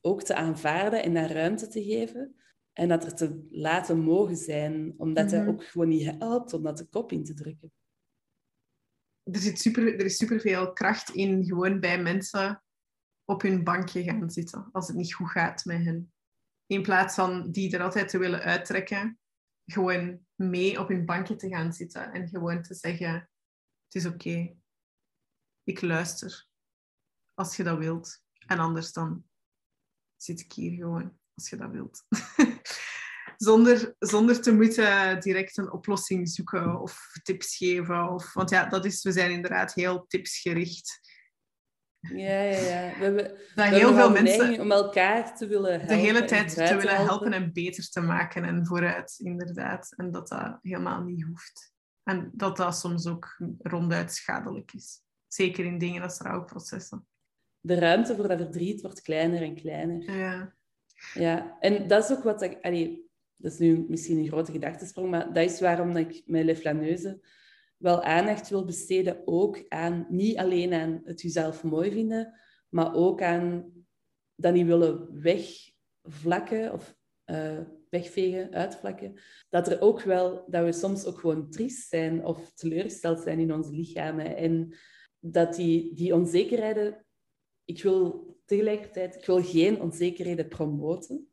ook 0.01 0.23
te 0.23 0.35
aanvaarden 0.35 1.03
en 1.03 1.15
daar 1.15 1.33
ruimte 1.33 1.69
te 1.69 1.85
geven. 1.85 2.37
En 2.73 2.89
dat 2.89 3.05
er 3.05 3.15
te 3.15 3.47
laten 3.51 3.99
mogen 3.99 4.37
zijn, 4.37 4.95
omdat 4.97 5.31
hij 5.31 5.47
ook 5.47 5.65
gewoon 5.65 5.89
niet 5.89 6.17
helpt 6.19 6.53
om 6.53 6.63
dat 6.63 6.79
de 6.79 6.87
kop 6.87 7.13
in 7.13 7.25
te 7.25 7.35
drukken. 7.35 7.73
er, 9.23 9.41
zit 9.41 9.59
super, 9.59 9.95
er 9.95 10.05
is 10.05 10.17
superveel 10.17 10.73
kracht 10.73 11.11
in 11.11 11.45
gewoon 11.45 11.81
bij 11.81 12.03
mensen 12.03 12.63
op 13.25 13.43
hun 13.43 13.65
bankje 13.65 14.03
gaan 14.03 14.31
zitten 14.31 14.69
als 14.73 14.87
het 14.87 14.97
niet 14.97 15.15
goed 15.15 15.31
gaat 15.31 15.65
met 15.65 15.85
hen. 15.85 16.13
In 16.67 16.83
plaats 16.83 17.15
van 17.15 17.51
die 17.51 17.77
er 17.77 17.83
altijd 17.83 18.09
te 18.09 18.19
willen 18.19 18.41
uittrekken, 18.41 19.19
gewoon 19.67 20.27
mee 20.35 20.81
op 20.81 20.89
hun 20.89 21.05
bankje 21.05 21.37
te 21.37 21.49
gaan 21.49 21.73
zitten 21.73 22.13
en 22.13 22.29
gewoon 22.29 22.63
te 22.63 22.75
zeggen: 22.75 23.13
Het 23.85 23.95
is 23.95 24.07
oké, 24.07 24.57
ik 25.65 25.81
luister 25.81 26.47
als 27.35 27.57
je 27.57 27.63
dat 27.63 27.79
wilt. 27.79 28.23
En 28.47 28.59
anders 28.59 28.93
dan 28.93 29.25
zit 30.17 30.41
ik 30.41 30.53
hier 30.53 30.77
gewoon 30.77 31.19
als 31.35 31.49
je 31.49 31.57
dat 31.57 31.71
wilt. 31.71 32.05
zonder, 33.37 33.95
zonder 33.99 34.41
te 34.41 34.53
moeten 34.53 35.21
direct 35.21 35.57
een 35.57 35.73
oplossing 35.73 36.29
zoeken 36.29 36.81
of 36.81 37.11
tips 37.23 37.57
geven. 37.57 38.09
Of, 38.09 38.33
want 38.33 38.51
ja, 38.51 38.67
dat 38.67 38.85
is, 38.85 39.03
we 39.03 39.13
zijn 39.13 39.31
inderdaad 39.31 39.75
heel 39.75 40.05
tipsgericht. 40.07 41.01
Ja, 42.11 42.41
ja, 42.41 42.59
ja. 42.59 42.99
We 42.99 43.05
hebben, 43.05 43.29
Dat 43.55 43.69
we 43.69 43.75
heel 43.75 43.95
veel 43.95 44.11
mensen 44.11 44.61
om 44.61 44.73
elkaar 44.73 45.37
te 45.37 45.47
willen 45.47 45.71
helpen. 45.71 45.89
de 45.89 45.95
hele 45.95 46.25
tijd 46.25 46.55
te 46.55 46.77
willen 46.77 46.97
helpen 46.97 47.33
en 47.33 47.53
beter 47.53 47.89
te 47.89 48.01
maken 48.01 48.45
en 48.45 48.67
vooruit, 48.67 49.15
inderdaad. 49.19 49.93
En 49.97 50.11
dat 50.11 50.29
dat 50.29 50.59
helemaal 50.63 51.03
niet 51.03 51.23
hoeft. 51.23 51.73
En 52.03 52.31
dat 52.33 52.57
dat 52.57 52.77
soms 52.77 53.07
ook 53.07 53.41
ronduit 53.59 54.13
schadelijk 54.13 54.73
is. 54.73 55.01
Zeker 55.27 55.65
in 55.65 55.79
dingen 55.79 56.03
als 56.03 56.19
rouwprocessen. 56.19 57.07
De 57.61 57.75
ruimte 57.75 58.17
voor 58.17 58.29
dat 58.29 58.39
verdriet 58.39 58.81
wordt 58.81 59.03
kleiner 59.03 59.43
en 59.43 59.55
kleiner. 59.55 60.17
Ja. 60.17 60.55
Ja, 61.15 61.57
en 61.61 61.89
dat 61.89 62.05
is 62.05 62.17
ook 62.17 62.23
wat 62.23 62.43
ik... 62.43 62.59
Allee, 62.63 63.11
dat 63.37 63.53
is 63.53 63.59
nu 63.59 63.85
misschien 63.89 64.19
een 64.19 64.29
grote 64.29 64.53
gedachtesprong, 64.53 65.11
maar 65.11 65.33
dat 65.33 65.51
is 65.51 65.61
waarom 65.61 65.97
ik 65.97 66.23
met 66.27 66.45
Le 66.45 66.57
Flaneuse 66.57 67.21
wel 67.83 68.03
aandacht 68.03 68.49
wil 68.49 68.65
besteden 68.65 69.23
ook 69.25 69.65
aan, 69.69 70.07
niet 70.09 70.37
alleen 70.37 70.73
aan 70.73 71.01
het 71.05 71.23
jezelf 71.23 71.63
mooi 71.63 71.91
vinden, 71.91 72.35
maar 72.69 72.95
ook 72.95 73.23
aan 73.23 73.73
dat 74.35 74.53
niet 74.53 74.67
willen 74.67 75.21
wegvlakken 75.21 76.73
of 76.73 76.97
eh, 77.25 77.59
wegvegen, 77.89 78.53
uitvlakken. 78.53 79.21
Dat 79.49 79.69
er 79.69 79.81
ook 79.81 80.03
wel, 80.03 80.45
dat 80.49 80.65
we 80.65 80.73
soms 80.73 81.05
ook 81.05 81.19
gewoon 81.19 81.51
triest 81.51 81.89
zijn 81.89 82.25
of 82.25 82.53
teleurgesteld 82.55 83.21
zijn 83.21 83.39
in 83.39 83.55
onze 83.55 83.73
lichamen. 83.73 84.37
En 84.37 84.75
dat 85.19 85.55
die, 85.55 85.95
die 85.95 86.15
onzekerheden, 86.15 87.07
ik 87.65 87.83
wil 87.83 88.33
tegelijkertijd, 88.45 89.15
ik 89.15 89.27
wil 89.27 89.43
geen 89.43 89.81
onzekerheden 89.81 90.49
promoten. 90.49 91.29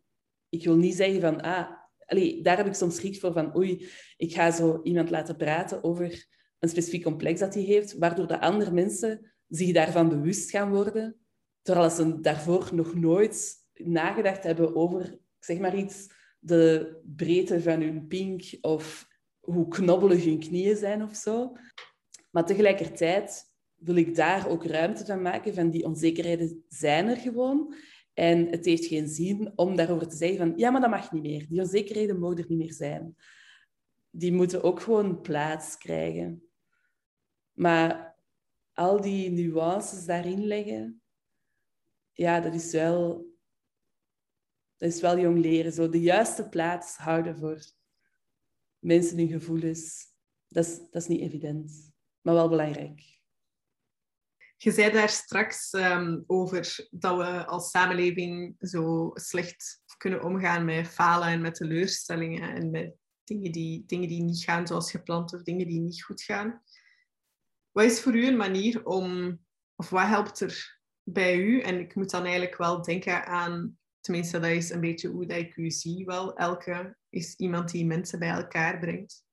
Ik 0.49 0.63
wil 0.63 0.75
niet 0.75 0.95
zeggen 0.95 1.21
van, 1.21 1.41
ah, 1.41 1.71
allee, 2.05 2.41
daar 2.41 2.57
heb 2.57 2.65
ik 2.65 2.73
soms 2.73 2.95
schrik 2.95 3.19
voor 3.19 3.33
van, 3.33 3.55
oei, 3.57 3.89
ik 4.17 4.33
ga 4.33 4.51
zo 4.51 4.79
iemand 4.83 5.09
laten 5.09 5.35
praten 5.35 5.83
over 5.83 6.27
een 6.59 6.69
specifiek 6.69 7.03
complex 7.03 7.39
dat 7.39 7.53
hij 7.53 7.63
heeft, 7.63 7.97
waardoor 7.97 8.27
de 8.27 8.41
andere 8.41 8.71
mensen 8.71 9.31
zich 9.47 9.73
daarvan 9.73 10.09
bewust 10.09 10.49
gaan 10.49 10.69
worden, 10.69 11.15
terwijl 11.61 11.89
ze 11.89 12.19
daarvoor 12.19 12.69
nog 12.73 12.95
nooit 12.95 13.55
nagedacht 13.73 14.43
hebben 14.43 14.75
over, 14.75 15.19
zeg 15.39 15.59
maar 15.59 15.75
iets, 15.75 16.07
de 16.39 16.95
breedte 17.15 17.61
van 17.61 17.81
hun 17.81 18.07
pink 18.07 18.57
of 18.61 19.07
hoe 19.39 19.67
knobbelig 19.67 20.23
hun 20.23 20.39
knieën 20.39 20.75
zijn 20.75 21.03
of 21.03 21.15
zo. 21.15 21.55
Maar 22.29 22.45
tegelijkertijd 22.45 23.43
wil 23.75 23.95
ik 23.95 24.15
daar 24.15 24.49
ook 24.49 24.65
ruimte 24.65 25.05
van 25.05 25.21
maken, 25.21 25.53
van 25.53 25.69
die 25.69 25.85
onzekerheden 25.85 26.63
zijn 26.67 27.07
er 27.07 27.17
gewoon. 27.17 27.75
En 28.13 28.47
het 28.47 28.65
heeft 28.65 28.85
geen 28.85 29.07
zin 29.07 29.51
om 29.55 29.75
daarover 29.75 30.07
te 30.07 30.15
zeggen 30.15 30.37
van, 30.37 30.53
ja, 30.55 30.69
maar 30.69 30.81
dat 30.81 30.89
mag 30.89 31.11
niet 31.11 31.21
meer. 31.21 31.45
Die 31.49 31.61
onzekerheden 31.61 32.19
mogen 32.19 32.37
er 32.37 32.45
niet 32.47 32.57
meer 32.57 32.73
zijn. 32.73 33.15
Die 34.09 34.31
moeten 34.31 34.63
ook 34.63 34.79
gewoon 34.79 35.21
plaats 35.21 35.77
krijgen. 35.77 36.48
Maar 37.59 38.15
al 38.73 39.01
die 39.01 39.29
nuances 39.29 40.05
daarin 40.05 40.45
leggen, 40.45 41.01
ja, 42.13 42.39
dat 42.39 42.53
is 42.53 42.71
wel, 42.71 43.33
dat 44.77 44.89
is 44.89 45.01
wel 45.01 45.19
jong 45.19 45.37
leren. 45.37 45.71
Zo 45.71 45.89
de 45.89 46.01
juiste 46.01 46.49
plaats 46.49 46.97
houden 46.97 47.37
voor 47.37 47.61
mensen 48.79 49.17
hun 49.17 49.27
gevoelens. 49.27 50.05
Dat 50.47 50.65
is, 50.65 50.77
dat 50.77 51.01
is 51.01 51.07
niet 51.07 51.21
evident, 51.21 51.91
maar 52.21 52.33
wel 52.33 52.49
belangrijk. 52.49 53.19
Je 54.57 54.71
zei 54.71 54.91
daar 54.91 55.09
straks 55.09 55.71
ehm, 55.71 56.21
over 56.27 56.87
dat 56.91 57.17
we 57.17 57.45
als 57.45 57.69
samenleving 57.69 58.55
zo 58.59 59.11
slecht 59.13 59.83
kunnen 59.97 60.23
omgaan 60.23 60.65
met 60.65 60.87
falen 60.87 61.27
en 61.27 61.41
met 61.41 61.55
teleurstellingen 61.55 62.55
en 62.55 62.69
met 62.69 62.95
dingen 63.23 63.51
die, 63.51 63.85
dingen 63.85 64.09
die 64.09 64.23
niet 64.23 64.43
gaan 64.43 64.67
zoals 64.67 64.91
gepland 64.91 65.33
of 65.33 65.43
dingen 65.43 65.67
die 65.67 65.79
niet 65.79 66.03
goed 66.03 66.21
gaan. 66.21 66.61
Wat 67.79 67.87
is 67.87 68.01
voor 68.01 68.15
u 68.15 68.27
een 68.27 68.37
manier 68.37 68.85
om, 68.85 69.39
of 69.75 69.89
wat 69.89 70.07
helpt 70.07 70.39
er 70.39 70.79
bij 71.03 71.37
u, 71.37 71.61
en 71.61 71.79
ik 71.79 71.95
moet 71.95 72.09
dan 72.09 72.21
eigenlijk 72.23 72.57
wel 72.57 72.81
denken 72.81 73.25
aan, 73.25 73.77
tenminste 73.99 74.39
dat 74.39 74.49
is 74.49 74.69
een 74.69 74.79
beetje 74.79 75.07
hoe 75.07 75.25
dat 75.25 75.37
ik 75.37 75.55
u 75.55 75.71
zie 75.71 76.05
wel, 76.05 76.35
elke 76.35 76.97
is 77.09 77.35
iemand 77.35 77.71
die 77.71 77.85
mensen 77.85 78.19
bij 78.19 78.29
elkaar 78.29 78.79
brengt. 78.79 79.23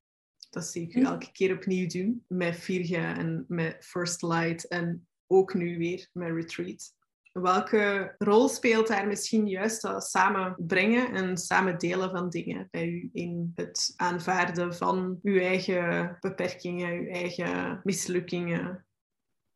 Dat 0.50 0.64
zie 0.64 0.82
ik 0.82 0.94
u 0.94 1.00
Hm. 1.00 1.06
elke 1.06 1.32
keer 1.32 1.54
opnieuw 1.54 1.86
doen, 1.86 2.24
met 2.28 2.56
Virga 2.56 3.16
en 3.16 3.44
met 3.48 3.84
First 3.84 4.22
Light 4.22 4.68
en 4.68 5.08
ook 5.26 5.54
nu 5.54 5.78
weer 5.78 6.08
met 6.12 6.30
Retreat. 6.30 6.94
Welke 7.42 8.14
rol 8.18 8.48
speelt 8.48 8.88
daar 8.88 9.06
misschien 9.06 9.48
juist 9.48 9.82
dat 9.82 10.04
samen 10.04 10.54
brengen 10.66 11.14
en 11.14 11.36
samen 11.36 11.78
delen 11.78 12.10
van 12.10 12.30
dingen 12.30 12.68
bij 12.70 12.86
u 12.86 13.10
in 13.12 13.52
het 13.54 13.92
aanvaarden 13.96 14.74
van 14.74 15.18
uw 15.22 15.38
eigen 15.38 16.16
beperkingen, 16.20 16.92
uw 16.92 17.08
eigen 17.08 17.80
mislukkingen? 17.84 18.86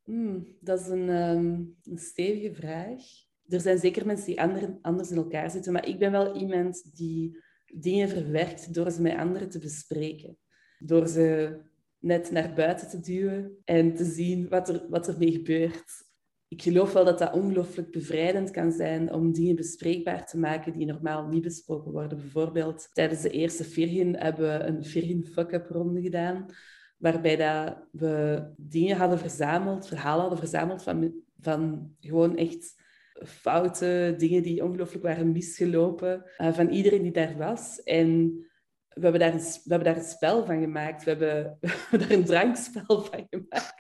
Hmm, 0.03 0.57
dat 0.61 0.81
is 0.81 0.87
een, 0.89 1.09
ehm, 1.09 1.55
een 1.83 1.99
stevige 1.99 2.55
vraag. 2.55 3.03
Er 3.49 3.61
zijn 3.61 3.79
zeker 3.79 4.07
mensen 4.07 4.27
die 4.27 4.41
ander- 4.41 4.79
anders 4.83 5.11
in 5.11 5.17
elkaar 5.17 5.51
zitten, 5.51 5.73
maar 5.73 5.89
ik 5.89 5.99
ben 5.99 6.11
wel 6.13 6.37
iemand 6.37 6.97
die 6.97 7.43
dingen 7.75 8.09
verwerkt 8.09 8.75
door 8.75 8.91
ze 8.91 9.03
met 9.03 9.17
anderen 9.17 9.49
te 9.49 9.59
bespreken. 9.59 10.39
Door 10.79 11.09
ze 11.09 11.59
net 11.99 12.31
naar 12.31 12.55
buiten 12.55 12.89
te 12.89 13.01
duwen 13.01 13.59
en 13.65 13.95
te 13.95 14.05
zien 14.05 14.49
wat 14.49 14.69
er, 14.69 14.87
wat 14.89 15.09
er 15.09 15.19
mee 15.19 15.33
gebeurt. 15.33 16.09
Ik 16.51 16.63
geloof 16.63 16.93
wel 16.93 17.05
dat 17.05 17.19
dat 17.19 17.33
ongelooflijk 17.33 17.91
bevrijdend 17.91 18.51
kan 18.51 18.73
zijn 18.73 19.13
om 19.13 19.33
dingen 19.33 19.57
bespreekbaar 19.57 20.27
te 20.27 20.39
maken 20.39 20.73
die 20.73 20.87
normaal 20.87 21.27
niet 21.27 21.43
besproken 21.43 21.93
worden. 21.93 22.19
Bijvoorbeeld 22.19 22.91
tijdens 22.93 23.21
de 23.23 23.31
eerste 23.31 23.65
Virgin 23.65 24.17
hebben 24.17 24.59
we 24.59 24.65
een 24.65 24.85
Virgin 24.85 25.25
fuck-up 25.25 25.71
ronde 25.71 26.03
gedaan, 26.03 26.47
waarbij 26.97 27.37
dat 27.37 27.77
we 27.93 28.45
dingen 28.57 28.97
hadden 28.97 29.19
verzameld, 29.19 29.87
verhalen 29.87 30.21
hadden 30.21 30.39
verzameld 30.39 30.83
van, 30.83 31.15
van 31.39 31.91
gewoon 32.01 32.37
echt 32.37 32.83
fouten, 33.25 34.19
dingen 34.19 34.43
die 34.43 34.65
ongelooflijk 34.65 35.05
waren 35.05 35.33
misgelopen, 35.33 36.25
eh, 36.37 36.53
van 36.53 36.69
iedereen 36.69 37.03
die 37.03 37.13
daar 37.13 37.37
was. 37.37 37.83
En 37.83 38.39
we 38.89 39.01
hebben 39.01 39.21
daar 39.21 39.35
een, 39.35 39.41
we 39.41 39.75
hebben 39.75 39.89
daar 39.89 39.97
een 39.97 40.11
spel 40.11 40.45
van 40.45 40.61
gemaakt. 40.61 41.05
We 41.05 41.11
hebben, 41.11 41.57
we 41.61 41.69
hebben 41.91 42.09
daar 42.09 42.19
een 42.19 42.25
drankspel 42.25 43.03
van 43.03 43.27
gemaakt. 43.31 43.80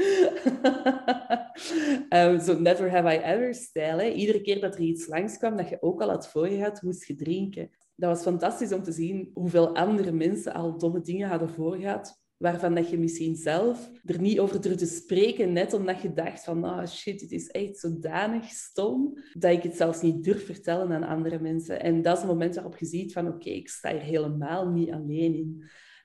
Ehm, 2.08 2.40
Zo 2.40 2.58
never 2.58 2.90
have 2.90 3.14
I 3.14 3.18
ever 3.18 3.54
stijl. 3.54 4.00
Iedere 4.00 4.40
keer 4.40 4.60
dat 4.60 4.74
er 4.74 4.80
iets 4.80 5.06
langskwam 5.06 5.56
dat 5.56 5.68
je 5.68 5.82
ook 5.82 6.02
al 6.02 6.08
had 6.08 6.28
voor 6.28 6.48
je 6.48 6.78
moest 6.80 7.06
je 7.06 7.14
drinken. 7.14 7.70
Dat 7.96 8.10
was 8.10 8.22
fantastisch 8.22 8.72
om 8.72 8.82
te 8.82 8.92
zien 8.92 9.30
hoeveel 9.34 9.74
andere 9.74 10.12
mensen 10.12 10.52
al 10.52 10.78
domme 10.78 11.00
dingen 11.00 11.28
hadden 11.28 11.50
voorgehad, 11.50 12.20
waarvan 12.36 12.74
dat 12.74 12.90
je 12.90 12.98
misschien 12.98 13.36
zelf 13.36 13.90
er 14.04 14.20
niet 14.20 14.38
over 14.38 14.60
durfde 14.60 14.86
spreken, 14.86 15.52
net 15.52 15.72
omdat 15.72 16.02
je 16.02 16.12
dacht 16.12 16.44
van, 16.44 16.64
oh 16.64 16.86
shit, 16.86 17.20
dit 17.20 17.32
is 17.32 17.46
echt 17.46 17.78
zodanig 17.78 18.44
stom, 18.44 19.14
dat 19.32 19.52
ik 19.52 19.62
het 19.62 19.76
zelfs 19.76 20.02
niet 20.02 20.24
durf 20.24 20.46
vertellen 20.46 20.92
aan 20.92 21.02
andere 21.02 21.40
mensen. 21.40 21.80
En 21.80 22.02
dat 22.02 22.14
is 22.14 22.22
het 22.22 22.30
moment 22.30 22.54
waarop 22.54 22.76
je 22.76 22.86
ziet 22.86 23.12
van, 23.12 23.28
oké, 23.28 23.48
ik 23.48 23.68
sta 23.68 23.90
hier 23.90 24.00
helemaal 24.00 24.68
niet 24.68 24.90
alleen 24.90 25.34
in. 25.34 25.64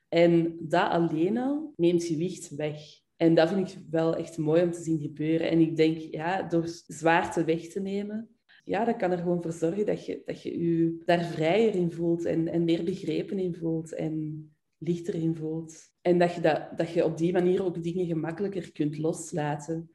En 0.10 0.58
dat 0.60 0.90
alleen 0.90 1.38
al 1.38 1.74
neemt 1.76 2.04
gewicht 2.04 2.56
weg. 2.56 3.04
En 3.18 3.34
dat 3.34 3.50
vind 3.50 3.70
ik 3.70 3.78
wel 3.90 4.16
echt 4.16 4.38
mooi 4.38 4.64
om 4.64 4.72
te 4.72 4.82
zien 4.82 5.00
gebeuren. 5.00 5.50
En 5.50 5.60
ik 5.60 5.76
denk, 5.76 5.98
ja, 5.98 6.44
door 6.44 6.68
zwaarte 6.88 7.44
weg 7.44 7.68
te 7.68 7.80
nemen, 7.80 8.30
ja, 8.64 8.86
dat 8.86 8.96
kan 8.96 9.12
er 9.12 9.18
gewoon 9.18 9.42
voor 9.42 9.54
zorgen 9.54 9.86
dat 9.86 10.06
je 10.06 10.22
dat 10.26 10.42
je, 10.42 10.60
je 10.60 11.02
daar 11.06 11.24
vrijer 11.24 11.76
in 11.76 11.92
voelt 11.92 12.26
en, 12.26 12.48
en 12.48 12.64
meer 12.64 12.84
begrepen 12.84 13.40
in 13.40 13.56
voelt 13.56 13.94
en 13.94 14.46
lichter 14.78 15.16
in 15.16 15.36
voelt. 15.36 15.94
En 16.02 16.18
dat 16.18 16.34
je, 16.34 16.42
dat, 16.42 16.78
dat 16.78 16.90
je 16.90 17.06
op 17.06 17.18
die 17.18 17.34
manier 17.34 17.64
ook 17.64 17.84
dingen 17.84 18.06
gemakkelijker 18.06 18.72
kunt 18.72 18.98
loslaten. 18.98 19.90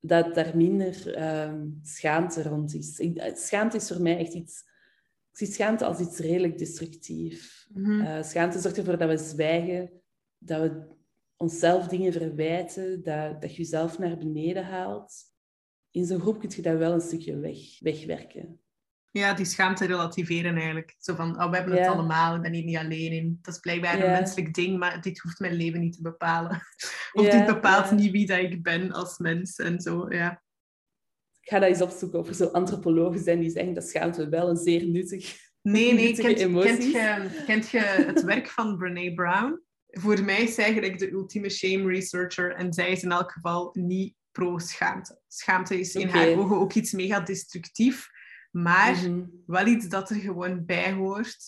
Dat 0.00 0.34
daar 0.34 0.56
minder 0.56 1.14
ehm, 1.14 1.68
schaamte 1.82 2.42
rond 2.42 2.74
is. 2.74 2.98
Ik, 2.98 3.32
schaamte 3.34 3.76
is 3.76 3.88
voor 3.88 4.02
mij 4.02 4.18
echt 4.18 4.34
iets... 4.34 4.62
Ik 5.30 5.40
zie 5.40 5.46
schaamte 5.46 5.84
als 5.84 6.00
iets 6.00 6.18
redelijk 6.18 6.58
destructief. 6.58 7.66
Uh, 7.74 8.22
schaamte 8.22 8.58
zorgt 8.58 8.78
ervoor 8.78 8.98
dat 8.98 9.08
we 9.08 9.16
zwijgen, 9.16 9.90
dat 10.38 10.60
we 10.60 10.93
onszelf 11.36 11.88
dingen 11.88 12.12
verwijten, 12.12 13.02
dat, 13.02 13.40
dat 13.42 13.50
je 13.50 13.56
jezelf 13.56 13.98
naar 13.98 14.16
beneden 14.16 14.64
haalt. 14.64 15.14
In 15.90 16.06
zo'n 16.06 16.20
groep 16.20 16.40
kun 16.40 16.50
je 16.56 16.62
dat 16.62 16.78
wel 16.78 16.92
een 16.92 17.00
stukje 17.00 17.38
weg, 17.38 17.58
wegwerken. 17.80 18.58
Ja, 19.10 19.34
die 19.34 19.44
schaamte 19.44 19.86
relativeren 19.86 20.56
eigenlijk. 20.56 20.94
Zo 20.98 21.14
van, 21.14 21.42
oh, 21.42 21.50
we 21.50 21.56
hebben 21.56 21.74
het 21.74 21.84
Ja. 21.84 21.90
allemaal, 21.92 22.34
ik 22.34 22.42
ben 22.42 22.52
hier 22.52 22.64
niet 22.64 22.76
alleen 22.76 23.12
in. 23.12 23.38
Dat 23.42 23.54
is 23.54 23.60
blijkbaar 23.60 23.98
Ja. 23.98 24.04
een 24.04 24.10
menselijk 24.10 24.54
ding, 24.54 24.78
maar 24.78 25.00
dit 25.00 25.18
hoeft 25.18 25.38
mijn 25.38 25.54
leven 25.54 25.80
niet 25.80 25.92
te 25.92 26.02
bepalen. 26.02 26.50
Of 27.12 27.24
Ja, 27.26 27.30
dit 27.30 27.46
bepaalt 27.54 27.90
niet 27.90 28.10
wie 28.10 28.26
dat 28.26 28.38
ik 28.38 28.62
ben 28.62 28.92
als 28.92 29.18
mens 29.18 29.56
en 29.58 29.80
zo, 29.80 30.06
ja. 30.12 30.42
Ik 31.40 31.50
ga 31.50 31.58
dat 31.58 31.68
eens 31.68 31.82
opzoeken 31.82 32.18
of 32.18 32.28
er 32.28 32.34
zo 32.34 32.44
antropologen 32.46 33.20
zijn 33.20 33.40
die 33.40 33.50
zeggen 33.50 33.74
dat 33.74 33.88
schaamte 33.88 34.28
wel 34.28 34.48
een 34.48 34.56
zeer 34.56 34.86
nuttig... 34.86 35.36
Nee, 35.62 35.92
nee, 35.92 36.14
kent, 36.22 36.38
kent, 36.38 36.84
je, 36.84 37.42
kent 37.46 37.70
je 37.70 37.78
het 37.78 38.22
werk 38.22 38.48
van 38.48 38.76
Brene 38.76 39.14
Brown? 39.14 39.62
Voor 40.00 40.24
mij 40.24 40.42
is 40.42 40.54
zij 40.54 40.64
eigenlijk 40.64 40.98
de 40.98 41.10
ultieme 41.10 41.50
shame 41.50 41.86
researcher 41.92 42.54
en 42.54 42.72
zij 42.72 42.90
is 42.90 43.02
in 43.02 43.12
elk 43.12 43.32
geval 43.32 43.70
niet 43.72 44.14
pro-schaamte. 44.32 45.20
Schaamte 45.28 45.78
is 45.78 45.94
in 45.94 46.08
haar 46.08 46.28
ogen 46.28 46.56
ook 46.56 46.72
iets 46.72 46.92
mega 46.92 47.20
destructief, 47.20 48.08
maar 48.50 48.92
Mhm. 48.92 49.24
wel 49.46 49.66
iets 49.66 49.88
dat 49.88 50.10
er 50.10 50.16
gewoon 50.16 50.64
bij 50.64 50.92
hoort, 50.92 51.44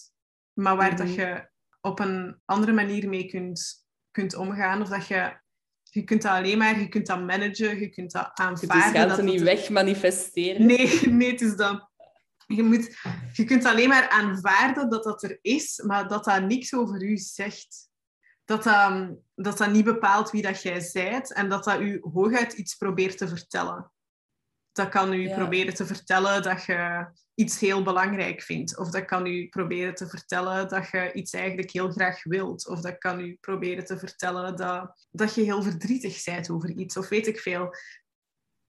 maar 0.53 0.77
waar 0.77 0.97
dat 0.97 1.07
Mhm. 1.07 1.21
je 1.21 1.49
op 1.81 1.99
een 2.01 2.41
andere 2.45 2.73
manier 2.73 3.09
mee 3.09 3.27
kunt, 3.27 3.87
kunt 4.11 4.35
omgaan. 4.35 4.83
Of 4.83 4.89
dat 4.89 5.07
je, 5.07 5.37
je 5.83 6.03
kunt 6.05 6.23
dat 6.23 6.33
alleen 6.33 6.59
maar, 6.59 6.81
je 6.81 6.89
kunt 6.89 7.07
dat 7.07 7.21
managen, 7.27 7.81
je 7.81 7.89
kunt 7.89 8.11
dat 8.13 8.31
Je 8.35 8.45
kunt 8.45 8.71
aanvaarden. 8.71 9.09
dat 9.09 9.23
niet 9.23 9.35
het- 9.35 9.43
wegmanifesteren. 9.43 10.67
Nee, 10.67 11.01
nee, 11.09 11.31
het 11.31 11.41
is 11.41 11.57
dat. 11.57 11.91
Je, 12.47 12.63
moet, 12.63 12.97
je 13.33 13.45
kunt 13.45 13.65
alleen 13.65 13.89
maar 13.89 14.09
aanvaarden 14.09 14.91
dat 14.91 15.05
dat 15.05 15.23
er 15.23 15.39
is, 15.43 15.83
maar 15.87 16.09
dat 16.09 16.25
dat 16.25 16.43
niks 16.43 16.75
over 16.75 17.03
u 17.03 17.17
zegt. 17.17 17.86
Dat 18.47 18.63
dat, 18.63 19.09
dat, 19.35 19.59
dat 19.59 19.71
niet 19.71 19.85
bepaalt 19.85 20.31
wie 20.31 20.43
dat 20.43 20.63
jij 20.63 20.81
zijt 20.81 21.33
en 21.33 21.49
dat 21.49 21.65
dat 21.65 21.81
u 21.81 22.01
hooguit 22.13 22.53
iets 22.53 22.75
probeert 22.75 23.19
te 23.19 23.29
vertellen. 23.29 23.91
Dat 24.73 24.89
kan 24.89 25.13
u 25.13 25.29
Ja. 25.29 25.37
proberen 25.37 25.75
te 25.75 25.87
vertellen 25.87 26.43
dat 26.43 26.65
je 26.65 27.07
iets 27.35 27.61
heel 27.61 27.83
belangrijk 27.83 28.43
vindt. 28.43 28.79
Of 28.79 28.91
dat 28.91 29.05
kan 29.05 29.27
u 29.27 29.49
proberen 29.49 29.95
te 29.95 30.09
vertellen 30.09 30.69
dat 30.69 30.91
je 30.91 31.13
iets 31.13 31.33
eigenlijk 31.33 31.71
heel 31.71 31.91
graag 31.91 32.25
wilt. 32.25 32.69
Of 32.69 32.81
dat 32.81 32.99
kan 32.99 33.21
u 33.21 33.37
proberen 33.41 33.85
te 33.85 33.99
vertellen 33.99 34.57
dat, 34.57 35.07
dat 35.11 35.35
je 35.35 35.43
heel 35.43 35.63
verdrietig 35.63 36.25
bent 36.25 36.51
over 36.51 36.71
iets. 36.71 36.97
Of 36.97 37.09
weet 37.09 37.27
ik 37.27 37.39
veel. 37.39 37.75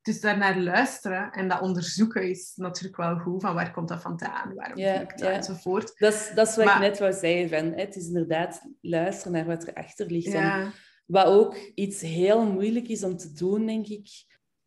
Dus 0.08 0.22
daarnaar 0.22 0.60
luisteren 0.60 1.32
en 1.32 1.48
dat 1.48 1.62
onderzoeken 1.62 2.30
is 2.30 2.52
natuurlijk 2.56 2.98
wel 2.98 3.18
goed. 3.18 3.42
Van 3.42 3.54
waar 3.54 3.72
komt 3.72 3.88
dat 3.88 4.02
vandaan? 4.02 4.54
Waarom 4.54 4.76
voel 4.76 5.02
ik 5.02 5.18
dat? 5.18 5.30
Enzovoort. 5.30 6.00
Dat 6.00 6.14
is, 6.14 6.32
dat 6.36 6.48
is 6.48 6.56
wat 6.56 6.66
Maar- 6.66 6.76
ik 6.76 6.82
net 6.82 7.00
wou 7.00 7.14
zeggen. 7.14 7.50
Van, 7.50 7.80
het 7.80 7.96
is 7.96 8.08
inderdaad 8.08 8.62
luisteren 8.82 9.32
naar 9.32 9.46
wat 9.46 9.68
erachter 9.68 10.12
ligt. 10.12 10.34
En 10.34 10.72
wat 11.06 11.26
ook 11.26 11.56
iets 11.76 12.02
heel 12.02 12.46
moeilijk 12.46 12.88
is 12.88 13.04
om 13.04 13.18
te 13.18 13.34
doen, 13.34 13.66
denk 13.66 13.88
ik, 13.88 14.08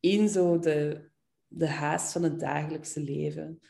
in 0.01 0.29
zo 0.29 0.59
de, 0.59 1.09
de 1.47 1.69
haast 1.69 2.13
van 2.13 2.23
het 2.23 2.41
dagelijkse 2.41 3.01
leven. 3.01 3.61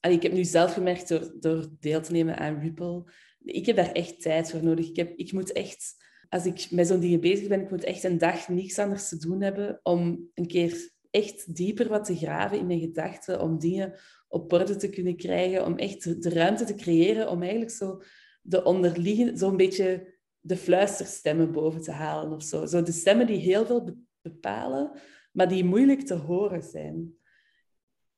En 0.00 0.12
ik 0.12 0.22
heb 0.22 0.32
nu 0.32 0.44
zelf 0.44 0.72
gemerkt 0.72 1.08
door, 1.08 1.32
door 1.40 1.66
deel 1.80 2.00
te 2.00 2.12
nemen 2.12 2.36
aan 2.36 2.60
Ripple, 2.60 3.04
ik 3.40 3.66
heb 3.66 3.76
daar 3.76 3.92
echt 3.92 4.20
tijd 4.20 4.50
voor 4.50 4.62
nodig. 4.62 4.88
Ik, 4.88 4.96
heb, 4.96 5.16
ik 5.16 5.32
moet 5.32 5.52
echt, 5.52 5.94
als 6.28 6.46
ik 6.46 6.70
met 6.70 6.86
zo'n 6.86 7.00
dingen 7.00 7.20
bezig 7.20 7.48
ben, 7.48 7.60
ik 7.60 7.70
moet 7.70 7.84
echt 7.84 8.04
een 8.04 8.18
dag 8.18 8.48
niks 8.48 8.78
anders 8.78 9.08
te 9.08 9.18
doen 9.18 9.40
hebben 9.40 9.80
om 9.82 10.30
een 10.34 10.46
keer 10.46 10.94
echt 11.16 11.56
dieper 11.56 11.88
wat 11.88 12.04
te 12.04 12.16
graven 12.16 12.58
in 12.58 12.66
mijn 12.66 12.80
gedachten, 12.80 13.40
om 13.40 13.58
dingen 13.58 13.94
op 14.28 14.52
orde 14.52 14.76
te 14.76 14.88
kunnen 14.88 15.16
krijgen, 15.16 15.64
om 15.64 15.78
echt 15.78 16.22
de 16.22 16.30
ruimte 16.30 16.64
te 16.64 16.74
creëren 16.74 17.30
om 17.30 17.40
eigenlijk 17.42 17.70
zo 17.70 18.02
de 18.42 18.64
onderliggende, 18.64 19.36
zo'n 19.36 19.56
beetje 19.56 20.14
de 20.40 20.56
fluisterstemmen 20.56 21.52
boven 21.52 21.80
te 21.80 21.90
halen 21.90 22.32
of 22.32 22.42
zo. 22.42 22.66
Zo 22.66 22.82
de 22.82 22.92
stemmen 22.92 23.26
die 23.26 23.38
heel 23.38 23.66
veel 23.66 23.84
be- 23.84 23.96
bepalen, 24.22 24.90
maar 25.32 25.48
die 25.48 25.64
moeilijk 25.64 26.00
te 26.00 26.14
horen 26.14 26.62
zijn. 26.62 27.14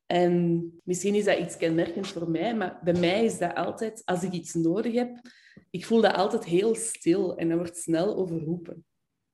En 0.05 0.71
misschien 0.83 1.15
is 1.15 1.25
dat 1.25 1.39
iets 1.39 1.57
kenmerkend 1.57 2.07
voor 2.07 2.29
mij, 2.29 2.55
maar 2.55 2.79
bij 2.83 2.93
mij 2.93 3.25
is 3.25 3.37
dat 3.37 3.55
altijd, 3.55 4.01
als 4.05 4.23
ik 4.23 4.31
iets 4.31 4.53
nodig 4.53 4.93
heb, 4.93 5.19
ik 5.69 5.85
voel 5.85 6.01
dat 6.01 6.15
altijd 6.15 6.45
heel 6.45 6.75
stil 6.75 7.37
en 7.37 7.49
dat 7.49 7.57
wordt 7.57 7.77
snel 7.77 8.15
overroepen. 8.15 8.85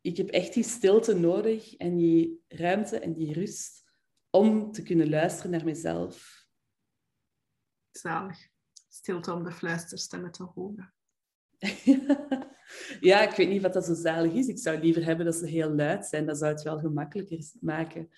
Ik 0.06 0.18
heb 0.18 0.30
echt 0.30 0.54
die 0.54 0.64
stilte 0.64 1.14
nodig 1.14 1.76
en 1.76 1.96
die 1.96 2.44
ruimte 2.48 3.00
en 3.00 3.14
die 3.14 3.34
rust 3.34 3.84
om 4.30 4.72
te 4.72 4.84
kunnen 4.84 5.10
luisteren 5.10 5.52
naar 5.52 5.64
mezelf. 5.64 6.46
Zalig. 7.92 8.48
Stilte 8.90 9.34
om 9.34 9.44
de 9.44 9.52
fluisterstemmen 9.52 10.32
te 10.32 10.44
horen. 10.44 10.94
ja, 13.10 13.30
ik 13.30 13.36
weet 13.36 13.50
niet 13.50 13.62
wat 13.62 13.74
dat 13.74 13.86
zo 13.86 13.94
zalig 13.94 14.34
is. 14.34 14.48
Ik 14.48 14.60
zou 14.60 14.80
liever 14.80 15.06
hebben 15.06 15.26
dat 15.26 15.36
ze 15.36 15.48
heel 15.48 15.70
luid 15.70 16.06
zijn. 16.06 16.26
Dat 16.26 16.38
zou 16.38 16.54
het 16.54 16.64
wel 16.64 16.80
gemakkelijker 16.80 17.52
maken. 17.60 18.10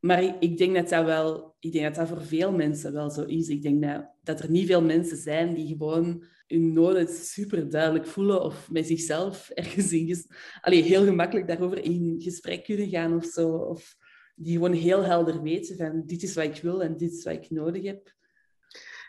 Maar 0.00 0.42
ik, 0.42 0.58
denk 0.58 0.74
dat 0.74 0.88
dat 0.88 1.04
wel... 1.04 1.56
Ik 1.58 1.72
denk 1.72 1.84
dat 1.84 1.94
dat 1.94 2.08
voor 2.08 2.26
veel 2.26 2.52
mensen 2.52 2.92
wel 2.92 3.10
zo 3.10 3.22
is. 3.22 3.48
Ik 3.48 3.62
denk 3.62 3.82
dat, 3.82 4.10
dat 4.22 4.40
er 4.40 4.50
niet 4.50 4.66
veel 4.66 4.82
mensen 4.82 5.16
zijn 5.16 5.54
die 5.54 5.66
gewoon 5.66 6.24
hun 6.50 6.72
noden 6.72 7.08
super 7.08 7.70
duidelijk 7.70 8.06
voelen 8.06 8.42
of 8.42 8.70
met 8.70 8.86
zichzelf 8.86 9.50
ergens 9.50 9.92
in... 9.92 10.06
ges- 10.06 10.28
Allee, 10.60 10.82
heel 10.82 11.04
gemakkelijk 11.04 11.48
daarover 11.48 11.84
in 11.84 12.16
gesprek 12.18 12.64
kunnen 12.64 12.88
gaan 12.88 13.16
of 13.16 13.24
zo. 13.24 13.48
Of 13.48 13.96
die 14.34 14.54
gewoon 14.54 14.72
heel 14.72 15.04
helder 15.04 15.42
weten 15.42 15.76
van 15.76 16.02
dit 16.06 16.22
is 16.22 16.34
wat 16.34 16.44
ik 16.44 16.62
wil 16.62 16.82
en 16.82 16.96
dit 16.96 17.12
is 17.12 17.24
wat 17.24 17.34
ik 17.34 17.50
nodig 17.50 17.84
heb. 17.84 18.12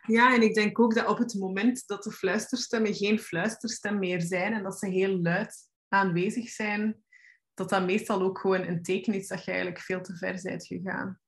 Ja, 0.08 0.36
en 0.36 0.42
ik 0.42 0.54
denk 0.54 0.80
ook 0.80 0.96
dat 0.96 1.08
op 1.08 1.18
het 1.18 1.34
moment 1.34 1.84
dat 1.88 2.04
de 2.04 2.12
fluisterstemmen 2.12 2.94
geen 2.94 3.20
fluisterstem 3.20 4.00
meer 4.00 4.22
zijn 4.22 4.54
en 4.54 4.64
dat 4.64 4.80
ze 4.80 4.88
heel 4.88 5.22
luid 5.22 5.56
aanwezig 5.88 6.50
zijn, 6.50 7.04
dat 7.54 7.70
dat 7.70 7.86
meestal 7.86 8.22
ook 8.22 8.40
gewoon 8.40 8.68
een 8.68 8.82
teken 8.82 9.14
is 9.14 9.28
dat 9.28 9.44
je 9.44 9.52
eigenlijk 9.52 9.82
veel 9.82 10.02
te 10.02 10.16
ver 10.16 10.40
bent 10.44 10.66
gegaan. 10.66 11.20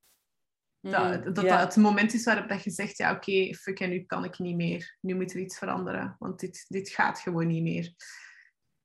Dat, 0.92 1.20
Mhm, 1.24 1.34
dat, 1.34 1.44
ja. 1.44 1.58
dat 1.58 1.74
het 1.76 1.84
moment 1.84 2.14
is 2.14 2.24
waarop 2.24 2.48
dat 2.50 2.64
je 2.64 2.70
zegt, 2.70 2.98
ja 2.98 3.12
oké, 3.16 3.54
fuck 3.54 3.80
en 3.80 3.90
nu 3.90 4.04
kan 4.04 4.24
ik 4.24 4.40
niet 4.40 4.56
meer. 4.56 4.98
Nu 5.02 5.16
moet 5.16 5.34
er 5.34 5.40
iets 5.40 5.58
veranderen, 5.58 6.16
want 6.20 6.40
dit, 6.40 6.66
dit 6.68 6.90
gaat 6.90 7.20
gewoon 7.20 7.48
niet 7.48 7.64
meer. 7.64 7.94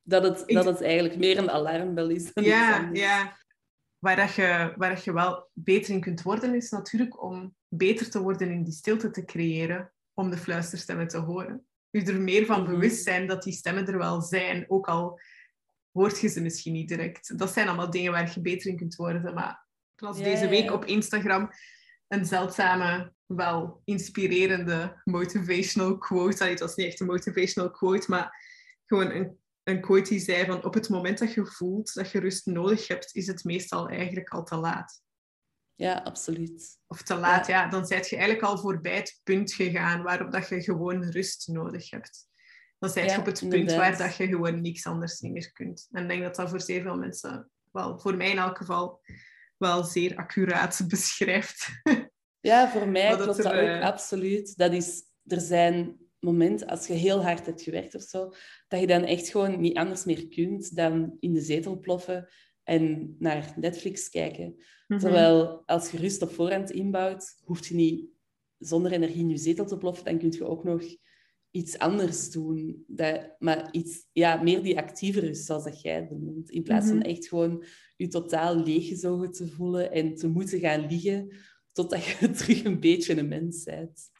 Dat 0.03 0.23
het, 0.23 0.43
Ik- 0.47 0.55
dat 0.55 0.65
het 0.65 0.83
eigenlijk 0.83 1.17
meer 1.17 1.39
een 1.39 1.51
alarmbel 1.51 2.09
is 2.09 2.33
dan 2.33 2.45
Ja, 2.45 2.91
ja. 2.93 3.37
Waar, 3.99 4.17
dat 4.17 4.35
je, 4.35 4.73
waar 4.77 4.91
dat 4.95 5.05
je 5.05 5.13
wel 5.13 5.51
beter 5.53 5.95
in 5.95 6.01
kunt 6.01 6.23
worden, 6.23 6.55
is 6.55 6.71
natuurlijk 6.71 7.23
om 7.23 7.55
beter 7.69 8.11
te 8.11 8.21
worden 8.23 8.51
in 8.51 8.65
die 8.65 8.73
stilte 8.73 9.11
te 9.11 9.25
creëren, 9.25 9.93
om 10.15 10.31
de 10.31 10.37
fluisterstemmen 10.39 11.09
te 11.09 11.19
horen. 11.19 11.67
Je 11.91 12.03
er 12.05 12.21
meer 12.21 12.47
van 12.47 12.63
Mhm. 12.63 12.71
bewust 12.71 13.03
zijn 13.05 13.27
dat 13.27 13.43
die 13.43 13.53
stemmen 13.53 13.87
er 13.87 13.99
wel 13.99 14.21
zijn, 14.21 14.65
ook 14.69 14.89
al 14.89 15.21
hoort 15.93 16.21
je 16.21 16.29
ze 16.29 16.41
misschien 16.41 16.73
niet 16.73 16.89
direct. 16.89 17.39
Dat 17.39 17.53
zijn 17.53 17.69
allemaal 17.69 17.91
dingen 17.91 18.13
waar 18.13 18.31
je 18.35 18.41
beter 18.41 18.71
in 18.71 18.77
kunt 18.77 18.95
worden. 18.97 19.35
Maar 19.35 19.67
zoals 19.97 20.19
Ja, 20.19 20.25
deze 20.25 20.45
ja, 20.45 20.51
week 20.51 20.65
ja. 20.65 20.73
op 20.73 20.85
Instagram 20.85 21.51
een 22.09 22.27
zeldzame, 22.27 23.13
wel 23.27 23.83
inspirerende 23.85 25.01
motivational 25.05 25.99
quote. 25.99 26.39
Allee, 26.39 26.53
het 26.53 26.61
was 26.61 26.75
niet 26.75 26.87
echt 26.87 27.01
een 27.01 27.07
motivational 27.07 27.71
quote, 27.71 28.11
maar 28.11 28.45
gewoon 28.87 29.11
een, 29.11 29.39
een 29.63 29.81
quote 29.81 30.09
die 30.09 30.21
zei 30.21 30.45
van 30.45 30.65
op 30.65 30.75
het 30.75 30.89
moment 30.89 31.19
dat 31.19 31.35
je 31.35 31.47
voelt 31.47 31.95
dat 31.95 32.11
je 32.11 32.21
rust 32.21 32.47
nodig 32.47 32.89
hebt, 32.89 33.15
is 33.15 33.27
het 33.27 33.45
meestal 33.45 33.89
eigenlijk 33.89 34.29
al 34.29 34.45
te 34.45 34.57
laat. 34.57 35.03
Ja, 35.75 35.95
absoluut. 35.95 36.79
Of 36.87 37.03
te 37.03 37.15
laat, 37.15 37.47
ja. 37.47 37.69
Dan 37.69 37.87
ben 37.89 37.99
je 37.99 38.17
eigenlijk 38.17 38.43
al 38.43 38.59
voorbij 38.59 38.97
het 38.97 39.21
punt 39.25 39.53
gegaan 39.53 40.03
waarop 40.03 40.33
dat 40.33 40.49
je 40.49 40.63
gewoon 40.63 41.05
rust 41.05 41.49
nodig 41.49 41.91
hebt. 41.91 42.27
Dan 42.79 42.91
ben 42.95 43.05
je 43.05 43.11
Ja, 43.11 43.19
op 43.19 43.27
het 43.27 43.49
punt 43.49 43.75
waar 43.75 43.99
dat 43.99 44.17
je 44.17 44.27
gewoon 44.27 44.61
niks 44.61 44.87
anders 44.87 45.21
niet 45.21 45.33
meer 45.33 45.53
kunt. 45.53 45.89
En 45.91 46.03
ik 46.03 46.09
denk 46.09 46.23
dat 46.23 46.35
dat 46.35 46.51
voor 46.51 46.61
zeer 46.61 46.83
veel 46.83 46.97
mensen, 46.97 47.51
wel 47.73 47.99
voor 47.99 48.17
mij 48.17 48.31
in 48.31 48.39
elk 48.39 48.57
geval, 48.57 49.01
wel 49.59 49.85
zeer 49.85 50.17
accuraat 50.17 50.85
beschrijft. 50.89 51.69
Ja, 52.41 52.71
voor 52.71 52.89
mij 52.89 53.09
dat 53.09 53.23
klopt 53.23 53.43
dat 53.43 53.47
ook 53.47 53.53
eh, 53.53 53.81
absoluut. 53.81 54.57
Dat 54.57 54.73
is, 54.73 55.03
er 55.27 55.41
zijn 55.41 55.97
momenten, 56.19 56.67
als 56.67 56.87
je 56.87 56.93
heel 56.93 57.23
hard 57.23 57.47
hebt 57.47 57.63
gewerkt 57.63 57.95
of 57.95 58.03
zo, 58.03 58.33
dat 58.69 58.81
je 58.81 58.87
dan 58.87 59.03
echt 59.03 59.29
gewoon 59.29 59.61
niet 59.61 59.77
anders 59.77 60.05
meer 60.05 60.29
kunt 60.29 60.77
dan 60.77 61.17
in 61.21 61.33
de 61.33 61.41
zetel 61.41 61.79
ploffen 61.81 62.29
en 62.63 63.17
naar 63.19 63.53
Netflix 63.57 64.09
kijken. 64.09 64.55
Mhm. 64.87 65.01
Terwijl 65.01 65.63
als 65.67 65.91
je 65.91 65.99
rust 65.99 66.23
op 66.23 66.33
voorhand 66.33 66.71
inbouwt, 66.71 67.41
hoef 67.45 67.69
je 67.69 67.75
niet 67.75 68.09
zonder 68.59 68.93
energie 68.93 69.21
in 69.21 69.29
je 69.29 69.37
zetel 69.37 69.67
te 69.67 69.77
ploffen, 69.79 70.05
dan 70.05 70.19
kun 70.19 70.33
je 70.33 70.47
ook 70.47 70.65
nog 70.65 70.83
iets 71.51 71.79
anders 71.79 72.31
doen. 72.31 72.85
Dat, 72.87 73.35
maar 73.39 73.69
iets, 73.73 74.07
ja, 74.13 74.43
meer 74.43 74.63
die 74.63 74.79
actieve 74.79 75.21
rust, 75.21 75.45
zoals 75.45 75.65
dat 75.65 75.81
jij 75.81 76.09
benoemt. 76.09 76.51
In 76.51 76.63
plaats 76.63 76.87
van 76.87 76.97
Mhm. 76.97 77.07
echt 77.07 77.29
gewoon 77.29 77.65
je 77.99 78.09
totaal 78.09 78.57
leeggezogen 78.57 79.33
te 79.33 79.49
voelen 79.49 79.93
en 79.93 80.15
te 80.15 80.29
moeten 80.29 80.59
gaan 80.59 80.87
liggen 80.87 81.37
totdat 81.73 82.05
je 82.05 82.31
terug 82.31 82.65
een 82.65 82.81
beetje 82.81 83.19
een 83.19 83.29
mens 83.29 83.65
bent. 83.65 84.11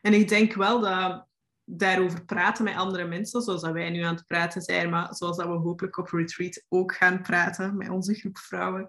En 0.00 0.12
ik 0.12 0.28
denk 0.28 0.54
wel 0.54 0.80
dat 0.80 1.26
daarover 1.64 2.24
praten 2.24 2.64
met 2.64 2.74
andere 2.74 3.04
mensen, 3.04 3.42
zoals 3.42 3.62
dat 3.62 3.72
wij 3.72 3.90
nu 3.90 4.00
aan 4.00 4.14
het 4.14 4.26
praten 4.26 4.62
zijn, 4.62 4.90
maar 4.90 5.14
zoals 5.14 5.36
dat 5.36 5.46
we 5.46 5.52
hopelijk 5.52 5.96
op 5.98 6.08
retreat 6.08 6.64
ook 6.68 6.94
gaan 6.94 7.22
praten 7.22 7.76
met 7.76 7.88
onze 7.88 8.14
groep 8.14 8.38
vrouwen, 8.38 8.88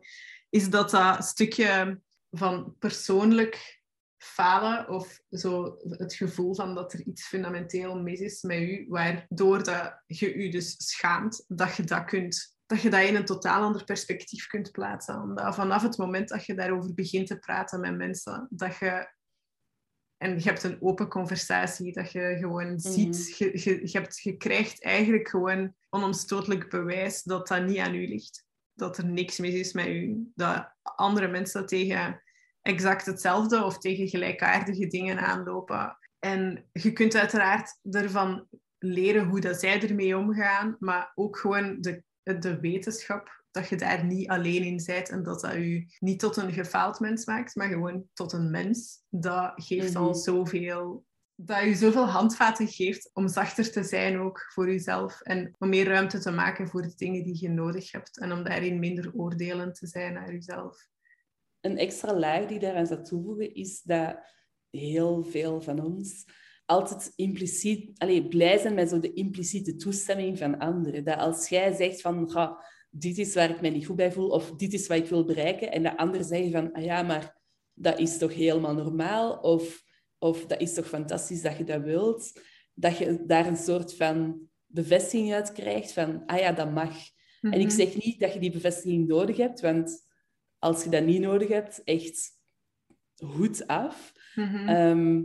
is 0.49 0.69
dat 0.69 0.89
dat 0.89 1.25
stukje 1.25 2.01
van 2.29 2.75
persoonlijk 2.79 3.81
falen 4.17 4.89
of 4.89 5.21
zo 5.29 5.77
het 5.89 6.13
gevoel 6.13 6.55
van 6.55 6.75
dat 6.75 6.93
er 6.93 7.05
iets 7.05 7.27
fundamenteel 7.27 8.01
mis 8.01 8.19
is 8.19 8.41
met 8.41 8.59
u, 8.59 8.85
waardoor 8.87 9.63
dat 9.63 10.01
je 10.05 10.33
u 10.33 10.49
dus 10.49 10.75
schaamt, 10.77 11.45
dat 11.47 11.75
je 11.75 11.83
dat 11.83 12.05
kunt 12.05 12.57
dat 12.69 12.81
je 12.81 12.89
dat 12.89 13.03
in 13.03 13.15
een 13.15 13.25
totaal 13.25 13.63
ander 13.63 13.83
perspectief 13.83 14.47
kunt 14.47 14.71
plaatsen. 14.71 15.21
Omdat 15.21 15.55
vanaf 15.55 15.81
het 15.81 15.97
moment 15.97 16.29
dat 16.29 16.45
je 16.45 16.55
daarover 16.55 16.93
begint 16.93 17.27
te 17.27 17.39
praten 17.39 17.79
met 17.79 17.97
mensen, 17.97 18.47
dat 18.49 18.77
je 18.77 19.17
en 20.17 20.35
je 20.35 20.43
hebt 20.43 20.63
een 20.63 20.81
open 20.81 21.07
conversatie, 21.07 21.93
dat 21.93 22.11
je 22.11 22.37
gewoon 22.39 22.79
ziet, 22.79 23.37
je, 23.37 23.51
je, 23.53 23.79
je, 23.81 23.97
hebt, 23.97 24.21
je 24.21 24.37
krijgt 24.37 24.83
eigenlijk 24.83 25.27
gewoon 25.27 25.73
onomstotelijk 25.89 26.69
bewijs 26.69 27.23
dat 27.23 27.47
dat 27.47 27.65
niet 27.65 27.77
aan 27.77 27.95
u 27.95 28.07
ligt. 28.07 28.45
Dat 28.73 28.97
er 28.97 29.05
niks 29.05 29.37
mis 29.37 29.53
is 29.53 29.73
met 29.73 29.87
u. 29.87 30.31
Dat 30.35 30.73
andere 30.81 31.27
mensen 31.27 31.65
tegen 31.65 32.21
exact 32.61 33.05
hetzelfde 33.05 33.63
of 33.63 33.77
tegen 33.77 34.07
gelijkaardige 34.07 34.87
dingen 34.87 35.19
aanlopen. 35.19 35.97
En 36.19 36.69
je 36.71 36.93
kunt 36.93 37.15
uiteraard 37.15 37.79
ervan 37.91 38.47
leren 38.77 39.27
hoe 39.27 39.39
dat 39.39 39.59
zij 39.59 39.81
ermee 39.81 40.17
omgaan, 40.17 40.75
maar 40.79 41.11
ook 41.15 41.37
gewoon 41.37 41.81
de, 41.81 42.03
de 42.37 42.59
wetenschap 42.59 43.43
dat 43.51 43.69
je 43.69 43.75
daar 43.75 44.05
niet 44.05 44.29
alleen 44.29 44.63
in 44.63 44.81
bent 44.85 45.09
en 45.09 45.23
dat 45.23 45.41
dat 45.41 45.53
je 45.53 45.85
niet 45.99 46.19
tot 46.19 46.37
een 46.37 46.53
gefaald 46.53 46.99
mens 46.99 47.25
maakt, 47.25 47.55
maar 47.55 47.67
gewoon 47.67 48.05
tot 48.13 48.33
een 48.33 48.51
mens. 48.51 49.03
Dat 49.09 49.51
geeft 49.55 49.93
Mhm. 49.93 50.03
al 50.03 50.15
zoveel... 50.15 51.07
Dat 51.41 51.63
je 51.63 51.75
zoveel 51.75 52.07
handvaten 52.07 52.67
geeft 52.67 53.09
om 53.13 53.27
zachter 53.27 53.71
te 53.71 53.83
zijn 53.83 54.19
ook 54.19 54.45
voor 54.53 54.67
jezelf 54.71 55.21
en 55.21 55.55
om 55.57 55.69
meer 55.69 55.85
ruimte 55.87 56.19
te 56.19 56.31
maken 56.31 56.67
voor 56.67 56.81
de 56.81 56.93
dingen 56.95 57.23
die 57.23 57.41
je 57.41 57.49
nodig 57.49 57.91
hebt 57.91 58.19
en 58.19 58.31
om 58.31 58.43
daarin 58.43 58.79
minder 58.79 59.13
oordelend 59.13 59.75
te 59.75 59.87
zijn 59.87 60.13
naar 60.13 60.31
jezelf. 60.31 60.87
Een 61.59 61.77
extra 61.77 62.13
laag 62.13 62.45
die 62.45 62.59
daaraan 62.59 62.87
zou 62.87 63.03
toevoegen 63.03 63.53
is 63.53 63.81
dat 63.81 64.17
heel 64.69 65.23
veel 65.23 65.61
van 65.61 65.79
ons 65.79 66.25
altijd 66.69 67.13
impliciet, 67.15 67.99
allez, 67.99 68.27
blij 68.27 68.57
zijn 68.57 68.73
met 68.73 68.89
zo 68.89 68.99
de 68.99 69.13
impliciete 69.13 69.75
toestemming 69.75 70.37
van 70.37 70.57
anderen. 70.57 71.03
Dat 71.03 71.17
als 71.17 71.49
jij 71.49 71.73
zegt 71.73 72.01
van, 72.01 72.29
ga, 72.29 72.63
dit 72.89 73.17
is 73.17 73.33
waar 73.33 73.49
ik 73.49 73.61
mij 73.61 73.69
niet 73.69 73.85
goed 73.85 73.95
bij 73.95 74.11
voel, 74.11 74.29
of 74.29 74.51
dit 74.51 74.73
is 74.73 74.87
wat 74.87 74.97
ik 74.97 75.05
wil 75.05 75.25
bereiken, 75.25 75.71
en 75.71 75.83
de 75.83 75.97
anderen 75.97 76.25
zeggen 76.25 76.51
van, 76.51 76.71
ah 76.73 76.83
ja, 76.83 77.01
maar 77.01 77.37
dat 77.73 77.99
is 77.99 78.17
toch 78.17 78.33
helemaal 78.33 78.73
normaal, 78.73 79.37
of, 79.37 79.83
of 80.17 80.45
dat 80.45 80.61
is 80.61 80.73
toch 80.73 80.87
fantastisch 80.87 81.41
dat 81.41 81.57
je 81.57 81.63
dat 81.63 81.81
wilt, 81.81 82.41
dat 82.73 82.97
je 82.97 83.23
daar 83.25 83.47
een 83.47 83.57
soort 83.57 83.95
van 83.95 84.39
bevestiging 84.65 85.33
uit 85.33 85.51
krijgt 85.51 85.91
van, 85.91 86.25
ah 86.25 86.39
ja, 86.39 86.51
dat 86.51 86.71
mag. 86.71 86.95
En 87.41 87.51
ik 87.59 87.65
Mhm. 87.67 87.75
zeg 87.75 88.03
niet 88.03 88.19
dat 88.19 88.33
je 88.33 88.39
die 88.39 88.51
bevestiging 88.51 89.07
nodig 89.07 89.37
hebt, 89.37 89.61
want 89.61 90.07
als 90.59 90.83
je 90.83 90.89
dat 90.89 91.03
niet 91.05 91.21
nodig 91.21 91.47
hebt, 91.47 91.83
echt 91.83 92.29
goed 93.15 93.67
af. 93.67 94.13
Mhm. 94.35 94.67
Ehm, 94.67 95.23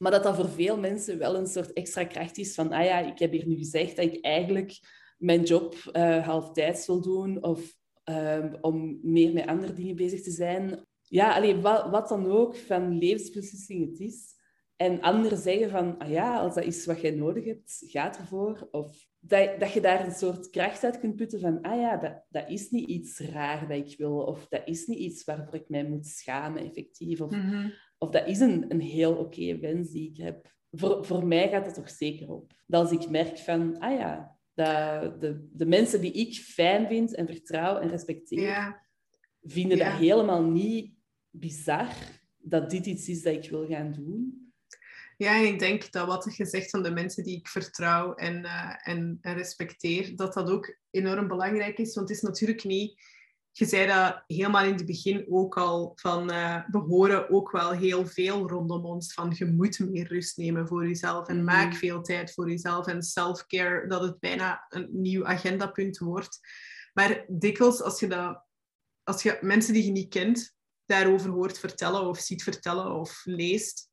maar 0.00 0.10
dat 0.10 0.22
dat 0.22 0.36
voor 0.36 0.48
veel 0.48 0.78
mensen 0.78 1.18
wel 1.18 1.36
een 1.36 1.46
soort 1.46 1.72
extra 1.72 2.04
kracht 2.04 2.38
is 2.38 2.54
van, 2.54 2.72
ah 2.72 2.84
ja, 2.84 2.98
ik 2.98 3.18
heb 3.18 3.32
hier 3.32 3.46
nu 3.46 3.56
gezegd 3.56 3.96
dat 3.96 4.04
ik 4.04 4.24
eigenlijk 4.24 4.80
mijn 5.18 5.42
job 5.42 5.74
uh, 5.92 6.26
halftijds 6.26 6.86
wil 6.86 7.00
doen 7.00 7.42
of 7.42 7.76
um, 8.04 8.56
om 8.60 8.98
meer 9.02 9.32
met 9.32 9.46
andere 9.46 9.72
dingen 9.72 9.96
bezig 9.96 10.22
te 10.22 10.30
zijn. 10.30 10.86
Ja, 11.02 11.34
alleen 11.34 11.60
wat, 11.60 11.90
wat 11.90 12.08
dan 12.08 12.30
ook 12.30 12.56
van 12.56 12.98
levensbeslissing 12.98 13.90
het 13.90 14.00
is. 14.00 14.38
En 14.76 15.00
anderen 15.00 15.38
zeggen 15.38 15.70
van, 15.70 15.98
ah 15.98 16.10
ja, 16.10 16.38
als 16.38 16.54
dat 16.54 16.64
is 16.64 16.86
wat 16.86 17.00
jij 17.00 17.10
nodig 17.10 17.44
hebt, 17.44 17.82
ga 17.86 18.18
ervoor. 18.18 18.68
Of 18.70 19.06
dat, 19.18 19.60
dat 19.60 19.72
je 19.72 19.80
daar 19.80 20.06
een 20.06 20.14
soort 20.14 20.50
kracht 20.50 20.84
uit 20.84 21.00
kunt 21.00 21.16
putten 21.16 21.40
van, 21.40 21.60
ah 21.60 21.80
ja, 21.80 21.96
dat, 21.96 22.24
dat 22.28 22.50
is 22.50 22.70
niet 22.70 22.88
iets 22.88 23.18
raar 23.18 23.68
dat 23.68 23.76
ik 23.76 23.98
wil. 23.98 24.16
Of 24.16 24.46
dat 24.48 24.62
is 24.64 24.86
niet 24.86 24.98
iets 24.98 25.24
waarvoor 25.24 25.54
ik 25.54 25.68
mij 25.68 25.84
moet 25.84 26.06
schamen, 26.06 26.64
effectief. 26.64 27.20
Of, 27.20 27.30
Mhm. 27.30 27.68
Of 28.02 28.10
dat 28.10 28.26
is 28.26 28.40
een, 28.40 28.64
een 28.68 28.80
heel 28.80 29.14
oké 29.14 29.58
wens 29.58 29.90
die 29.90 30.10
ik 30.10 30.16
heb. 30.16 30.54
Voor, 30.70 31.04
voor 31.04 31.26
mij 31.26 31.48
gaat 31.48 31.64
dat 31.64 31.74
toch 31.74 31.90
zeker 31.90 32.30
op. 32.30 32.52
Dat 32.66 32.82
als 32.82 33.02
ik 33.02 33.10
merk 33.10 33.38
van, 33.38 33.78
ah 33.78 33.98
ja, 33.98 34.38
dat 34.54 35.20
de, 35.20 35.48
de 35.52 35.66
mensen 35.66 36.00
die 36.00 36.12
ik 36.12 36.34
fijn 36.34 36.86
vind 36.86 37.14
en 37.14 37.26
vertrouw 37.26 37.78
en 37.78 37.88
respecteer, 37.88 38.40
Ja. 38.40 38.86
vinden 39.42 39.78
Ja. 39.78 39.90
dat 39.90 39.98
helemaal 39.98 40.42
niet 40.42 40.92
bizar 41.30 41.88
dat 42.36 42.70
dit 42.70 42.86
iets 42.86 43.08
is 43.08 43.22
dat 43.22 43.44
ik 43.44 43.50
wil 43.50 43.66
gaan 43.66 43.92
doen. 43.92 44.48
Ja, 45.16 45.36
en 45.36 45.44
ik 45.44 45.58
denk 45.58 45.92
dat 45.92 46.06
wat 46.06 46.36
je 46.36 46.44
zegt 46.44 46.70
van 46.70 46.82
de 46.82 46.90
mensen 46.90 47.24
die 47.24 47.36
ik 47.36 47.48
vertrouw 47.48 48.14
en, 48.14 48.44
eh, 48.44 48.74
en, 48.82 49.18
en 49.20 49.34
respecteer, 49.34 50.16
dat 50.16 50.34
dat 50.34 50.50
ook 50.50 50.76
enorm 50.90 51.28
belangrijk 51.28 51.78
is. 51.78 51.94
Want 51.94 52.08
het 52.08 52.16
is 52.16 52.22
natuurlijk 52.22 52.64
niet... 52.64 53.18
Je 53.52 53.66
zei 53.66 53.86
dat 53.86 54.22
helemaal 54.26 54.64
in 54.64 54.74
het 54.74 54.86
begin 54.86 55.26
ook 55.28 55.56
al, 55.56 55.92
van 55.94 56.30
eh, 56.30 56.62
we 56.70 56.78
horen 56.78 57.30
ook 57.30 57.50
wel 57.50 57.70
heel 57.70 58.06
veel 58.06 58.48
rondom 58.48 58.84
ons 58.84 59.12
van 59.12 59.32
je 59.34 59.46
moet 59.46 59.78
meer 59.78 60.06
rust 60.08 60.36
nemen 60.36 60.68
voor 60.68 60.86
jezelf 60.86 61.28
en 61.28 61.36
Mhm. 61.36 61.44
maak 61.44 61.74
veel 61.74 62.02
tijd 62.02 62.32
voor 62.32 62.50
jezelf 62.50 62.86
en 62.86 63.02
self-care, 63.02 63.86
dat 63.88 64.02
het 64.02 64.18
bijna 64.20 64.66
een 64.68 64.88
nieuw 64.92 65.26
agendapunt 65.26 65.98
wordt. 65.98 66.38
Maar 66.92 67.24
dikwijls 67.28 67.82
als 67.82 68.00
je, 68.00 68.06
dat, 68.06 68.44
als 69.02 69.22
je 69.22 69.38
mensen 69.40 69.72
die 69.72 69.84
je 69.84 69.90
niet 69.90 70.08
kent 70.08 70.54
daarover 70.86 71.30
hoort 71.30 71.58
vertellen 71.58 72.06
of 72.08 72.18
ziet 72.18 72.42
vertellen 72.42 72.92
of 72.94 73.22
leest, 73.24 73.88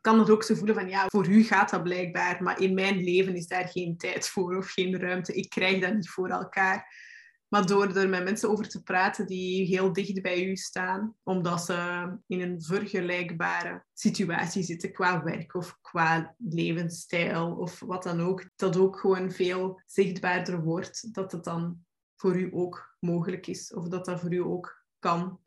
kan 0.00 0.18
het 0.18 0.30
ook 0.30 0.42
zo 0.42 0.54
voelen 0.54 0.74
van 0.74 0.88
ja, 0.88 1.06
voor 1.08 1.26
u 1.28 1.42
gaat 1.42 1.70
dat 1.70 1.82
blijkbaar, 1.82 2.42
maar 2.42 2.60
in 2.60 2.74
mijn 2.74 2.96
leven 3.04 3.34
is 3.34 3.46
daar 3.46 3.68
geen 3.68 3.96
tijd 3.96 4.28
voor 4.28 4.56
of 4.56 4.70
geen 4.70 4.98
ruimte. 5.00 5.34
Ik 5.34 5.48
krijg 5.50 5.80
dat 5.80 5.94
niet 5.94 6.10
voor 6.10 6.28
elkaar. 6.28 7.08
Maar 7.50 7.66
door 7.66 7.96
er 7.96 8.08
met 8.08 8.24
mensen 8.24 8.50
over 8.50 8.68
te 8.68 8.82
praten 8.82 9.26
die 9.26 9.66
heel 9.66 9.92
dicht 9.92 10.22
bij 10.22 10.44
u 10.44 10.56
staan, 10.56 11.14
omdat 11.22 11.64
ze 11.64 12.08
in 12.26 12.40
een 12.40 12.62
vergelijkbare 12.62 13.84
situatie 13.92 14.62
zitten 14.62 14.92
qua 14.92 15.22
werk 15.22 15.54
of 15.54 15.78
qua 15.80 16.34
levensstijl 16.38 17.56
of 17.56 17.80
wat 17.80 18.02
dan 18.02 18.20
ook, 18.20 18.50
dat 18.56 18.76
ook 18.76 18.98
gewoon 18.98 19.30
veel 19.30 19.80
zichtbaarder 19.86 20.62
wordt 20.62 21.14
dat 21.14 21.32
het 21.32 21.44
dan 21.44 21.84
voor 22.16 22.36
u 22.36 22.50
ook 22.52 22.96
mogelijk 23.00 23.46
is 23.46 23.74
of 23.74 23.88
dat 23.88 24.04
dat 24.04 24.20
voor 24.20 24.32
u 24.32 24.42
ook 24.42 24.84
kan. 24.98 25.40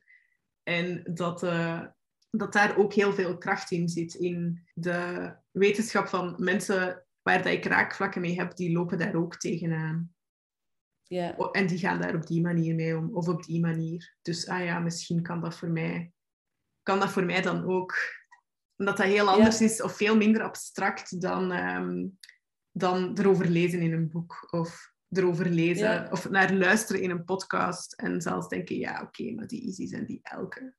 En 0.64 1.04
dat, 1.14 1.44
uh, 1.44 1.86
dat 2.30 2.54
daar 2.54 2.78
ook 2.78 2.94
heel 2.94 3.14
veel 3.14 3.38
kracht 3.38 3.72
in 3.72 3.90
zit, 3.90 4.14
in 4.14 4.68
de 4.74 5.34
wetenschap 5.52 6.08
van 6.08 6.36
mensen 6.38 7.06
waar 7.22 7.44
dat 7.44 7.54
ik 7.54 7.66
raakvlakken 7.66 8.22
mee 8.22 8.40
heb, 8.40 8.56
die 8.56 8.72
lopen 8.72 8.98
daar 8.98 9.16
ook 9.16 9.36
tegenaan. 9.36 10.13
Ja. 11.04 11.36
En 11.36 11.68
die 11.68 11.78
gaan 11.78 12.02
daar 12.02 12.16
op 12.16 12.28
die 12.28 12.42
manier 12.42 12.76
mee 12.76 12.98
om, 12.98 13.16
of 13.16 13.28
op 13.28 13.44
die 13.44 13.60
manier. 13.60 14.16
Dus 14.22 14.48
ah 14.48 14.64
ja, 14.64 14.80
misschien 14.80 15.22
kan 15.22 15.42
dat 15.42 15.56
voor 15.56 15.70
mij, 15.70 16.12
kan 16.84 17.00
dat 17.00 17.12
voor 17.12 17.26
mij 17.26 17.42
dan 17.42 17.66
ook. 17.66 17.96
Omdat 18.78 18.98
dat 18.98 19.06
heel 19.06 19.30
anders 19.30 19.62
is 19.62 19.82
of 19.82 19.96
veel 19.96 20.18
minder 20.18 20.44
abstract 20.44 21.22
dan, 21.22 21.52
um, 21.52 22.20
dan 22.72 23.18
erover 23.18 23.48
lezen 23.48 23.82
in 23.82 23.94
een 23.94 24.10
boek. 24.10 24.48
Of 24.50 24.94
erover 25.18 25.50
lezen 25.50 26.12
of 26.12 26.30
naar 26.30 26.54
luisteren 26.54 27.02
in 27.02 27.10
een 27.10 27.24
podcast. 27.24 27.94
En 27.94 28.22
zelfs 28.22 28.48
denken, 28.48 28.78
ja 28.78 29.02
oké, 29.02 29.32
maar 29.32 29.48
die 29.48 29.62
Isis 29.62 29.92
en 29.92 30.06
die 30.06 30.20
Elke, 30.22 30.74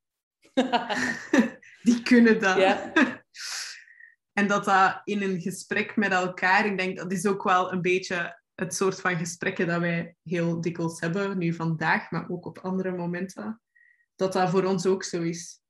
die 1.83 2.03
kunnen 2.03 2.41
dat. 2.41 2.57
Ja. 2.57 2.93
en 4.39 4.47
dat 4.47 4.65
dat 4.65 5.01
in 5.05 5.23
een 5.23 5.41
gesprek 5.41 5.97
met 5.97 6.13
elkaar, 6.13 6.67
ik 6.67 6.79
denk 6.79 6.99
dat 6.99 7.13
is 7.13 7.27
ook 7.27 7.43
wel 7.43 7.73
een 7.73 7.83
beetje 7.83 8.43
het 8.55 8.75
soort 8.75 9.01
van 9.01 9.17
gesprekken 9.17 9.67
dat 9.67 9.81
wij 9.81 10.17
heel 10.23 10.61
dikwijls 10.61 11.01
hebben, 11.01 11.39
nu 11.39 11.53
vandaag, 11.53 12.11
maar 12.11 12.31
ook 12.31 12.47
op 12.47 12.59
andere 12.59 12.97
momenten, 12.97 13.61
dat 14.17 14.33
dat 14.33 14.51
voor 14.51 14.65
ons 14.65 14.87
ook 14.87 15.05
zo 15.05 15.23
is. 15.23 15.61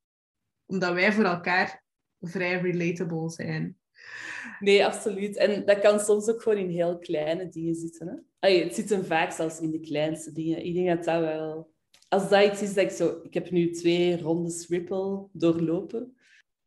Omdat 0.67 0.93
wij 0.93 1.13
voor 1.13 1.25
elkaar 1.25 1.85
vrij 2.21 2.61
relatable 2.61 3.31
zijn. 3.31 3.79
Nee, 4.61 4.85
absoluut. 4.85 5.37
En 5.37 5.65
dat 5.67 5.79
kan 5.79 6.01
soms 6.01 6.29
ook 6.29 6.43
gewoon 6.43 6.59
in 6.59 6.71
heel 6.71 6.99
kleine 6.99 7.49
dingen 7.49 7.75
zitten. 7.75 8.09
Hè? 8.09 8.15
Allee, 8.39 8.65
het 8.65 8.75
zit 8.75 8.91
hem 8.91 9.05
vaak 9.05 9.33
zelfs 9.33 9.61
in 9.61 9.71
de 9.71 9.81
kleinste 9.81 10.33
dingen. 10.33 10.65
Ik 10.65 10.75
denk 10.75 10.89
dat 10.89 11.05
dat 11.05 11.21
wel... 11.21 11.73
Als 12.09 12.29
dat 12.29 12.53
iets 12.53 12.63
is 12.63 12.75
dat 12.75 12.85
ik 12.85 12.91
zo... 12.91 13.21
Ik 13.23 13.35
heb 13.35 13.51
nu 13.51 13.71
twee 13.71 14.21
rondes 14.21 14.69
Ripple 14.69 15.29
doorlopen. 15.33 16.17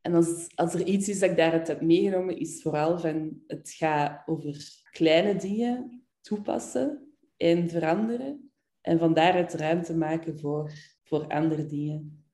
En 0.02 0.14
als, 0.14 0.48
als 0.56 0.74
er 0.74 0.84
iets 0.84 1.10
is 1.10 1.20
dat 1.20 1.30
ik 1.30 1.38
daaruit 1.38 1.68
heb 1.68 1.82
meegenomen, 1.82 2.38
is 2.38 2.62
vooral 2.62 3.00
van... 3.00 3.42
Het 3.48 3.70
gaat 3.70 4.28
over 4.28 4.84
kleine 4.92 5.36
dingen 5.36 6.07
toepassen 6.28 7.14
en 7.38 7.70
veranderen. 7.70 8.52
En 8.82 9.00
van 9.00 9.14
daaruit 9.14 9.54
ruimte 9.54 9.96
maken 9.96 10.40
voor, 10.40 10.72
voor 11.04 11.28
andere 11.28 11.66
dingen. 11.66 12.26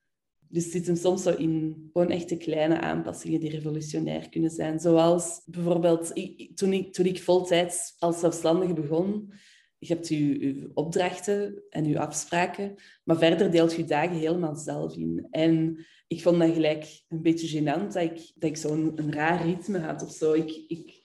Dus 0.48 0.64
het 0.64 0.72
zit 0.74 0.86
hem 0.86 0.96
soms 0.96 1.24
zo 1.24 1.36
in 1.36 1.90
gewoon 1.94 2.10
echte 2.10 2.38
kleine 2.38 2.80
aanpassingen 2.80 3.40
die 3.40 3.50
revolutionair 3.50 4.30
kunnen 4.30 4.50
zijn. 4.50 4.80
Zoals 4.80 5.42
bijvoorbeeld 5.46 6.12
toen, 6.56 6.74
ik, 6.74 6.94
toen 6.94 7.06
ik 7.06 7.22
voltijds 7.22 7.96
als 7.98 8.20
zelfstandige 8.20 8.74
begon, 8.74 9.34
je 9.78 9.94
hebt 9.94 10.08
je, 10.08 10.70
opdrachten 10.74 11.64
en 11.70 11.86
je 11.86 12.00
afspraken, 12.00 12.76
maar 13.04 13.18
verder 13.18 13.52
deelt 13.52 13.74
je 13.74 13.86
dagen 13.86 14.18
helemaal 14.18 14.56
zelf 14.56 14.96
in. 14.96 15.28
En 15.32 15.86
ik 16.08 16.22
vond 16.22 16.40
dat 16.40 16.54
gelijk 16.54 17.04
een 17.08 17.22
beetje 17.22 17.60
gênant 17.60 17.94
dat 17.94 18.04
ik, 18.04 18.32
dat 18.36 18.50
ik 18.50 18.58
zo'n 18.58 19.12
raar 19.12 19.46
ritme 19.46 19.80
had 19.80 20.04
of 20.04 20.12
zo. 20.12 20.34
Ik, 20.34 20.64
ik, 20.68 21.03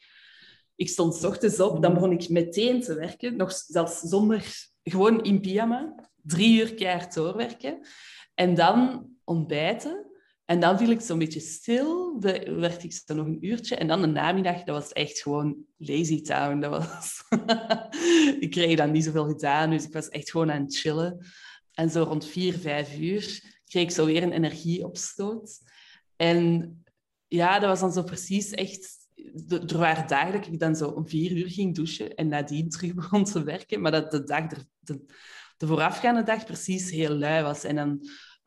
ik 0.78 0.88
stond 0.88 1.14
s 1.14 1.24
ochtends 1.24 1.60
op, 1.60 1.82
dan 1.82 1.94
begon 1.94 2.12
ik 2.12 2.28
meteen 2.28 2.80
te 2.80 2.94
werken, 2.94 3.36
nog 3.36 3.52
zelfs 3.52 4.00
zonder, 4.00 4.68
gewoon 4.82 5.22
in 5.22 5.40
pyjama, 5.40 5.94
drie 6.22 6.60
uur 6.60 6.74
keihard 6.74 7.14
doorwerken. 7.14 7.86
En 8.34 8.54
dan 8.54 9.08
ontbijten. 9.24 10.06
En 10.44 10.60
dan 10.60 10.78
viel 10.78 10.90
ik 10.90 11.00
zo'n 11.00 11.18
beetje 11.18 11.40
stil. 11.40 12.20
Dan 12.20 12.60
werd 12.60 12.84
ik 12.84 12.92
zo 12.92 13.14
nog 13.14 13.26
een 13.26 13.46
uurtje. 13.46 13.76
En 13.76 13.86
dan 13.86 14.00
de 14.00 14.06
namiddag, 14.06 14.62
dat 14.62 14.82
was 14.82 14.92
echt 14.92 15.18
gewoon 15.18 15.56
lazy 15.76 16.22
town. 16.22 16.60
Dat 16.60 16.70
was... 16.70 17.22
ik 18.44 18.50
kreeg 18.50 18.76
dan 18.76 18.90
niet 18.90 19.04
zoveel 19.04 19.26
gedaan, 19.26 19.70
dus 19.70 19.84
ik 19.84 19.92
was 19.92 20.08
echt 20.08 20.30
gewoon 20.30 20.50
aan 20.50 20.62
het 20.62 20.78
chillen. 20.78 21.26
En 21.72 21.90
zo 21.90 22.02
rond 22.02 22.26
vier, 22.26 22.58
vijf 22.58 22.98
uur 22.98 23.42
kreeg 23.64 23.82
ik 23.82 23.90
zo 23.90 24.04
weer 24.04 24.22
een 24.22 24.32
energieopstoot. 24.32 25.58
En 26.16 26.72
ja, 27.28 27.58
dat 27.58 27.68
was 27.68 27.80
dan 27.80 27.92
zo 27.92 28.02
precies 28.02 28.50
echt... 28.50 28.97
Er 29.48 29.78
waren 29.78 30.08
dagen 30.08 30.32
dat 30.32 30.46
ik 30.46 30.58
dan 30.58 30.76
zo 30.76 30.88
om 30.88 31.08
vier 31.08 31.32
uur 31.32 31.50
ging 31.50 31.74
douchen 31.74 32.14
en 32.14 32.28
nadien 32.28 32.68
terug 32.78 32.94
begon 32.94 33.24
te 33.24 33.42
werken. 33.42 33.80
Maar 33.80 33.92
dat 33.92 34.10
de 34.10 34.24
dag, 34.24 34.46
de, 34.78 35.04
de 35.56 35.66
voorafgaande 35.66 36.22
dag 36.22 36.44
precies 36.44 36.90
heel 36.90 37.14
lui 37.14 37.42
was. 37.42 37.64
En 37.64 37.76
dan 37.76 38.00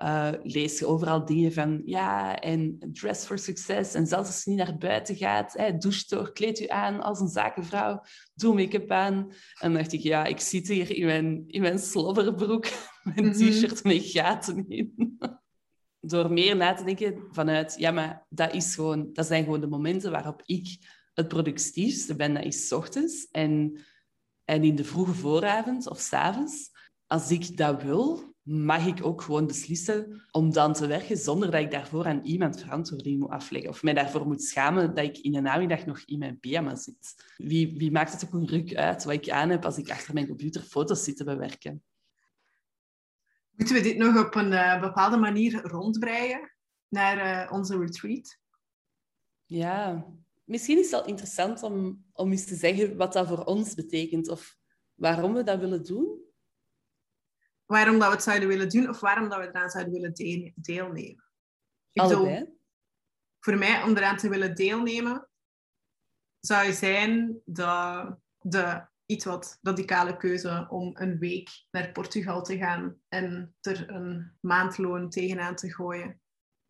uh, 0.04 0.32
lees 0.44 0.80
je 0.80 0.86
overal 0.86 1.26
dingen 1.26 1.54
van 1.54 1.82
ja, 1.86 2.40
en 2.40 2.78
dress 2.94 3.26
for 3.26 3.40
success. 3.40 3.94
En 3.94 4.08
zelfs 4.08 4.28
als 4.28 4.44
je 4.44 4.50
niet 4.50 4.60
naar 4.60 4.78
buiten 4.78 5.16
gaat, 5.16 5.54
hè, 5.54 5.78
douche 5.78 6.06
toch, 6.06 6.32
kleed 6.32 6.58
je 6.58 6.70
aan 6.70 7.02
als 7.02 7.20
een 7.20 7.28
zakenvrouw, 7.28 8.04
doe 8.34 8.54
make-up 8.56 8.92
aan. 8.92 9.16
En 9.16 9.72
dan 9.72 9.74
dacht 9.74 9.94
ik, 9.94 10.00
ja, 10.00 10.26
ik 10.26 10.40
zit 10.40 10.68
hier 10.68 10.96
in 10.96 11.06
mijn, 11.06 11.44
in 11.48 11.62
mijn 11.62 11.80
slobberbroek, 11.80 12.68
mijn 13.14 13.26
mhm. 13.26 13.32
t-shirt 13.32 13.84
met 13.84 14.06
gaten 14.06 14.66
in. 14.68 15.18
Door 16.02 16.32
meer 16.32 16.56
na 16.56 16.74
te 16.74 16.84
denken 16.84 17.24
vanuit, 17.32 17.76
ja, 17.78 17.92
maar 17.92 18.26
dat, 18.30 18.54
is 18.54 18.76
gewoon, 18.76 19.10
dat 19.14 19.26
zijn 19.26 19.44
gewoon 19.44 19.62
de 19.62 19.68
momenten 19.68 20.12
waarop 20.12 20.42
ik 20.46 20.78
het 21.14 21.28
productiefste 21.28 22.16
ben, 22.16 22.34
dat 22.34 22.44
is 22.44 22.72
ochtends. 22.72 23.28
En, 23.32 23.80
en 24.46 24.64
in 24.64 24.76
de 24.76 24.84
vroege 24.84 25.14
vooravond 25.14 25.90
of 25.90 26.00
s 26.00 26.14
avonds, 26.14 26.70
als 27.08 27.32
ik 27.32 27.58
dat 27.58 27.84
wil, 27.84 28.32
mag 28.44 28.86
ik 28.86 29.06
ook 29.06 29.22
gewoon 29.22 29.48
beslissen 29.48 30.22
om 30.32 30.54
dan 30.54 30.74
te 30.74 30.88
werken 30.88 31.18
zonder 31.18 31.52
dat 31.52 31.62
ik 31.62 31.72
daarvoor 31.72 32.06
aan 32.06 32.24
iemand 32.24 32.60
verantwoording 32.60 33.20
moet 33.20 33.30
afleggen. 33.30 33.70
Of 33.70 33.84
mij 33.84 33.94
daarvoor 33.94 34.28
moet 34.28 34.44
schamen 34.44 34.96
dat 34.96 35.06
ik 35.06 35.18
in 35.18 35.32
de 35.32 35.42
namiddag 35.42 35.86
nog 35.86 36.02
in 36.06 36.20
mijn 36.20 36.40
pyjama 36.40 36.76
zit. 36.76 37.34
Wie, 37.38 37.78
wie 37.78 37.92
maakt 37.92 38.12
het 38.12 38.26
ook 38.26 38.34
een 38.34 38.48
ruk 38.48 38.76
uit 38.76 39.04
wat 39.04 39.14
ik 39.14 39.30
aan 39.30 39.50
heb 39.50 39.66
als 39.66 39.78
ik 39.78 39.90
achter 39.90 40.14
mijn 40.14 40.28
computer 40.28 40.62
foto's 40.62 41.04
zit 41.04 41.18
te 41.18 41.24
bewerken? 41.24 41.84
Moeten 43.62 43.82
we 43.82 43.90
dit 43.90 43.98
nog 43.98 44.26
op 44.26 44.36
een 44.36 44.52
uh, 44.52 44.82
bepaalde 44.82 45.18
manier 45.18 45.62
rondbreien 45.62 46.52
naar 46.88 47.46
uh, 47.46 47.52
onze 47.52 47.78
retreat? 47.78 48.38
Ja, 49.46 50.06
misschien 50.44 50.78
is 50.78 50.92
het 50.92 51.00
wel 51.00 51.06
interessant 51.06 51.64
om, 51.64 52.06
om 52.14 52.32
eens 52.32 52.46
te 52.46 52.56
zeggen 52.56 52.98
wat 52.98 53.14
dat 53.14 53.28
voor 53.28 53.44
ons 53.44 53.74
betekent 53.74 54.30
of 54.30 54.58
waarom 54.94 55.34
we 55.34 55.44
dat 55.44 55.60
willen 55.60 55.84
doen 55.84 56.22
waarom 57.66 58.00
dat 58.00 58.08
we 58.08 58.14
het 58.14 58.24
zouden 58.24 58.48
willen 58.48 58.70
doen 58.70 58.90
of 58.90 59.00
waarom 59.00 59.30
dat 59.30 59.40
we 59.40 59.48
eraan 59.48 59.70
zouden 59.70 59.94
willen 59.94 60.14
deelnemen. 60.56 61.24
Ik 61.92 62.48
voor 63.40 63.58
mij, 63.58 63.84
om 63.84 63.98
eraan 63.98 64.18
te 64.18 64.30
willen 64.30 64.56
deelnemen, 64.56 65.30
zou 66.40 66.74
zijn 66.74 67.42
de, 67.46 68.16
de 68.40 68.90
iets 69.12 69.26
wat 69.26 69.60
radicale 69.62 70.18
keuze 70.18 70.66
om 70.70 70.92
een 70.94 71.20
week 71.20 71.50
naar 71.72 71.92
Portugal 71.92 72.44
te 72.44 72.58
gaan 72.58 73.02
en 73.08 73.56
er 73.62 73.90
een 73.90 74.32
maandloon 74.40 75.10
tegenaan 75.10 75.56
te 75.56 75.74
gooien. 75.74 76.22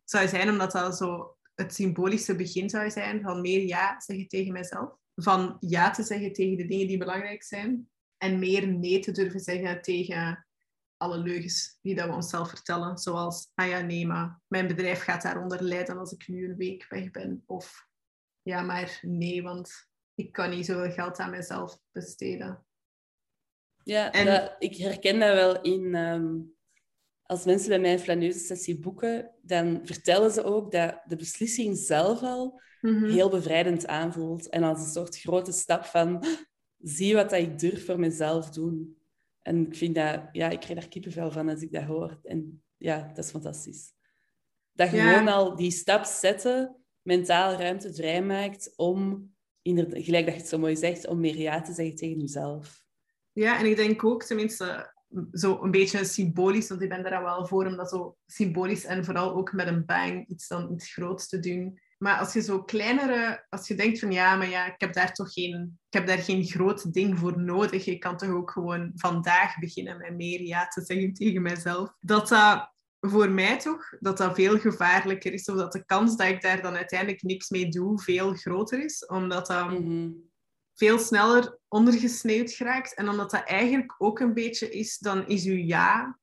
Zou 0.04 0.28
zijn 0.28 0.48
omdat 0.48 0.72
dat 0.72 0.96
zo 0.96 1.36
het 1.54 1.74
symbolische 1.74 2.36
begin 2.36 2.70
zou 2.70 2.90
zijn 2.90 3.22
van 3.22 3.40
meer 3.40 3.66
ja 3.66 4.00
zeggen 4.00 4.28
tegen 4.28 4.52
mijzelf. 4.52 4.96
Van 5.14 5.56
ja 5.60 5.90
te 5.90 6.02
zeggen 6.02 6.32
tegen 6.32 6.56
de 6.56 6.66
dingen 6.66 6.86
die 6.86 6.98
belangrijk 6.98 7.42
zijn. 7.42 7.90
En 8.16 8.38
meer 8.38 8.66
nee 8.66 9.00
te 9.00 9.12
durven 9.12 9.40
zeggen 9.40 9.82
tegen 9.82 10.46
alle 10.96 11.18
leugens 11.18 11.78
die 11.82 11.94
dat 11.94 12.08
we 12.08 12.14
onszelf 12.14 12.48
vertellen. 12.48 12.98
Zoals, 12.98 13.50
ah 13.54 13.68
ja, 13.68 13.80
nee, 13.80 14.06
maar 14.06 14.40
mijn 14.46 14.66
bedrijf 14.66 15.02
gaat 15.02 15.22
daaronder 15.22 15.62
lijden 15.62 15.98
als 15.98 16.12
ik 16.12 16.28
nu 16.28 16.48
een 16.48 16.56
week 16.56 16.86
weg 16.88 17.10
ben. 17.10 17.42
Of, 17.46 17.86
ja, 18.42 18.62
maar 18.62 18.98
nee, 19.02 19.42
want 19.42 19.90
ik 20.14 20.32
kan 20.32 20.50
niet 20.50 20.66
zoveel 20.66 20.92
geld 20.92 21.18
aan 21.18 21.30
mezelf 21.30 21.78
besteden. 21.92 22.64
Ja, 23.84 24.12
en... 24.12 24.56
ik 24.58 24.76
herken 24.76 25.18
dat 25.18 25.34
wel 25.34 25.60
in... 25.60 25.94
Ehm, 25.94 26.38
als 27.22 27.44
mensen 27.44 27.68
bij 27.68 27.80
mij 27.80 27.92
een 27.92 27.98
flaneuze 27.98 28.38
sessie 28.38 28.78
boeken, 28.78 29.30
dan 29.42 29.80
vertellen 29.84 30.30
ze 30.30 30.44
ook 30.44 30.72
dat 30.72 31.00
de 31.06 31.16
beslissing 31.16 31.76
zelf 31.76 32.22
al 32.22 32.60
mhm. 32.80 33.04
heel 33.04 33.28
bevrijdend 33.28 33.86
aanvoelt. 33.86 34.48
En 34.48 34.62
als 34.62 34.80
een 34.80 34.92
soort 34.92 35.18
grote 35.18 35.52
stap 35.52 35.84
van... 35.84 36.24
Zie 36.82 37.14
wat 37.14 37.30
dat 37.30 37.38
ik 37.38 37.58
durf 37.58 37.84
voor 37.86 37.98
mezelf 37.98 38.50
doen. 38.50 38.96
En 39.42 39.66
ik 39.66 39.76
vind 39.76 39.94
dat, 39.94 40.20
ja, 40.32 40.50
ik 40.50 40.60
krijg 40.60 40.78
daar 40.78 40.88
kippenvel 40.88 41.30
van 41.30 41.48
als 41.48 41.62
ik 41.62 41.72
dat 41.72 41.82
hoor. 41.82 42.20
En 42.22 42.62
ja, 42.76 43.10
dat 43.14 43.24
is 43.24 43.30
fantastisch. 43.30 43.92
Dat 44.72 44.90
je 44.90 45.00
gewoon 45.00 45.28
al 45.28 45.56
die 45.56 45.70
stap 45.70 46.04
zetten, 46.04 46.76
mentaal 47.02 47.52
ruimte 47.52 47.94
vrijmaakt 47.94 48.72
om, 48.76 49.30
inderdaad, 49.62 50.04
gelijk 50.04 50.24
dat 50.24 50.34
je 50.34 50.40
het 50.40 50.48
zo 50.48 50.58
mooi 50.58 50.76
zegt, 50.76 51.06
om 51.06 51.20
meer 51.20 51.38
ja 51.38 51.60
te 51.60 51.72
zeggen 51.72 51.96
tegen 51.96 52.20
jezelf. 52.20 52.82
Ja, 53.32 53.58
en 53.58 53.66
ik 53.66 53.76
denk 53.76 54.04
ook, 54.04 54.22
tenminste, 54.22 54.94
zo 55.32 55.62
een 55.62 55.70
beetje 55.70 56.04
symbolisch, 56.04 56.68
want 56.68 56.82
ik 56.82 56.88
ben 56.88 57.02
daar 57.02 57.22
wel 57.22 57.46
voor 57.46 57.66
om 57.66 57.76
dat 57.76 57.88
zo 57.88 58.16
symbolisch 58.26 58.84
en 58.84 59.04
vooral 59.04 59.34
ook 59.34 59.52
met 59.52 59.66
een 59.66 59.84
bang 59.84 60.28
iets 60.28 60.48
dan 60.48 60.72
iets 60.72 60.92
groots 60.92 61.28
te 61.28 61.38
doen. 61.38 61.80
Maar 61.98 62.18
als 62.18 62.32
je 62.32 62.42
zo 62.42 62.62
kleinere, 62.62 63.46
als 63.48 63.68
je 63.68 63.74
denkt 63.74 63.98
van 63.98 64.12
ja, 64.12 64.36
maar 64.36 64.48
ja, 64.48 64.66
ik 64.66 64.80
heb 64.80 64.92
daar 64.92 65.12
toch 65.12 65.32
geen, 65.32 65.78
ik 65.88 65.98
heb 65.98 66.06
daar 66.06 66.18
geen 66.18 66.44
groot 66.44 66.92
ding 66.92 67.18
voor 67.18 67.40
nodig. 67.40 67.86
Ik 67.86 68.00
kan 68.00 68.16
toch 68.16 68.30
ook 68.30 68.50
gewoon 68.50 68.92
vandaag 68.94 69.58
beginnen 69.58 69.98
met 69.98 70.16
meer 70.16 70.40
ja 70.40 70.66
te 70.68 70.84
zeggen 70.84 71.12
tegen 71.12 71.42
mezelf. 71.42 71.94
Dat 72.00 72.28
dat 72.28 72.71
voor 73.06 73.30
mij 73.30 73.58
toch, 73.58 73.94
dat 74.00 74.16
dat 74.16 74.34
veel 74.34 74.58
gevaarlijker 74.58 75.32
is. 75.32 75.48
Of 75.48 75.56
dat 75.56 75.72
de 75.72 75.84
kans 75.84 76.16
dat 76.16 76.26
ik 76.26 76.42
daar 76.42 76.62
dan 76.62 76.74
uiteindelijk 76.74 77.22
niks 77.22 77.48
mee 77.50 77.68
doe, 77.68 78.02
veel 78.02 78.34
groter 78.34 78.84
is. 78.84 79.06
Omdat 79.06 79.46
dat 79.46 79.70
Mhm. 79.70 80.10
veel 80.74 80.98
sneller 80.98 81.58
ondergesneeuwd 81.68 82.52
geraakt. 82.52 82.94
En 82.94 83.08
omdat 83.08 83.30
dat 83.30 83.44
eigenlijk 83.44 83.94
ook 83.98 84.18
een 84.20 84.34
beetje 84.34 84.70
is, 84.70 84.98
dan 84.98 85.26
is 85.26 85.44
uw 85.44 85.56
ja 85.56 86.18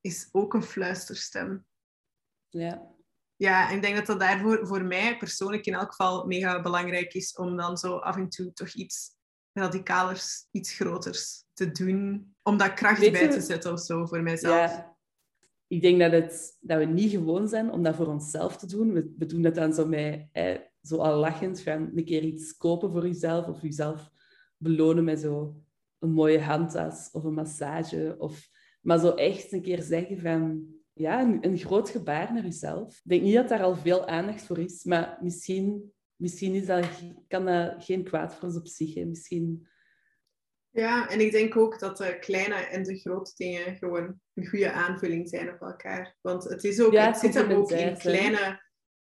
is 0.00 0.28
ook 0.32 0.54
een 0.54 0.62
fluisterstem. 0.62 1.66
Ja. 2.48 2.96
Ja, 3.36 3.68
en 3.70 3.76
ik 3.76 3.82
denk 3.82 3.96
dat 3.96 4.06
dat 4.06 4.20
daarvoor 4.20 4.66
voor 4.66 4.84
mij 4.84 5.16
persoonlijk 5.16 5.66
in 5.66 5.74
elk 5.74 5.90
geval 5.90 6.26
mega 6.26 6.62
belangrijk 6.62 7.14
is 7.14 7.32
om 7.36 7.56
dan 7.56 7.76
zo 7.76 7.96
af 7.96 8.16
en 8.16 8.28
toe 8.28 8.52
toch 8.52 8.72
iets 8.72 9.16
radicalers, 9.52 10.46
iets 10.50 10.72
groters 10.72 11.44
te 11.52 11.70
doen. 11.70 12.34
Om 12.42 12.56
dat 12.56 12.74
kracht 12.74 12.98
Weet 13.00 13.12
bij 13.12 13.30
te 13.30 13.40
zetten 13.40 13.72
of 13.72 13.80
zo 13.80 14.06
voor 14.06 14.22
mijzelf. 14.22 14.70
Ja. 14.70 14.97
Ik 15.68 15.82
denk 15.82 16.00
dat, 16.00 16.12
het, 16.12 16.58
dat 16.60 16.78
we 16.78 16.84
niet 16.84 17.10
gewoon 17.10 17.48
zijn 17.48 17.72
om 17.72 17.82
dat 17.82 17.94
voor 17.94 18.06
onszelf 18.06 18.56
te 18.56 18.66
doen. 18.66 18.92
We, 18.92 19.26
doen 19.26 19.42
dat 19.42 19.54
dan 19.54 19.72
zo 19.72 19.86
met, 19.86 20.28
zo 20.82 20.96
al 20.96 21.18
lachend, 21.18 21.60
van 21.60 21.90
een 21.94 22.04
keer 22.04 22.22
iets 22.22 22.56
kopen 22.56 22.90
voor 22.90 23.06
jezelf 23.06 23.46
of 23.46 23.62
jezelf 23.62 24.10
belonen 24.56 25.04
met 25.04 25.20
zo 25.20 25.62
een 25.98 26.12
mooie 26.12 26.40
handtas 26.40 27.08
of 27.12 27.24
een 27.24 27.34
massage. 27.34 28.14
Of, 28.18 28.48
maar 28.80 28.98
zo 28.98 29.10
echt 29.10 29.52
een 29.52 29.62
keer 29.62 29.82
zeggen 29.82 30.18
van, 30.18 30.66
ja, 30.92 31.38
een, 31.40 31.58
groot 31.58 31.88
gebaar 31.88 32.32
naar 32.32 32.42
jezelf. 32.42 32.96
Ik 32.96 33.10
denk 33.10 33.22
niet 33.22 33.34
dat 33.34 33.48
daar 33.48 33.62
al 33.62 33.76
veel 33.76 34.06
aandacht 34.06 34.42
voor 34.42 34.58
is, 34.58 34.84
maar 34.84 35.18
misschien, 35.20 35.92
misschien 36.16 36.54
is 36.54 36.66
dat, 36.66 36.86
kan 37.28 37.44
dat 37.44 37.84
geen 37.84 38.04
kwaad 38.04 38.34
voor 38.34 38.60
zich. 38.62 38.94
Hè. 38.94 39.04
Misschien, 39.04 39.66
Ja, 40.70 41.08
en 41.10 41.20
ik 41.20 41.32
denk 41.32 41.56
ook 41.56 41.78
dat 41.78 41.96
de 41.96 42.18
kleine 42.18 42.54
en 42.54 42.82
de 42.82 42.98
grote 42.98 43.32
dingen 43.34 43.76
gewoon 43.76 44.20
een 44.34 44.46
goede 44.46 44.72
aanvulling 44.72 45.28
zijn 45.28 45.52
op 45.52 45.60
elkaar. 45.60 46.16
Want 46.20 46.44
het, 46.44 46.64
is 46.64 46.80
ook, 46.80 46.92
Ja, 46.92 47.06
het 47.06 47.16
zit 47.16 47.34
hem 47.34 47.50
ook 47.52 47.70
in 47.70 47.96
kleine, 47.98 48.62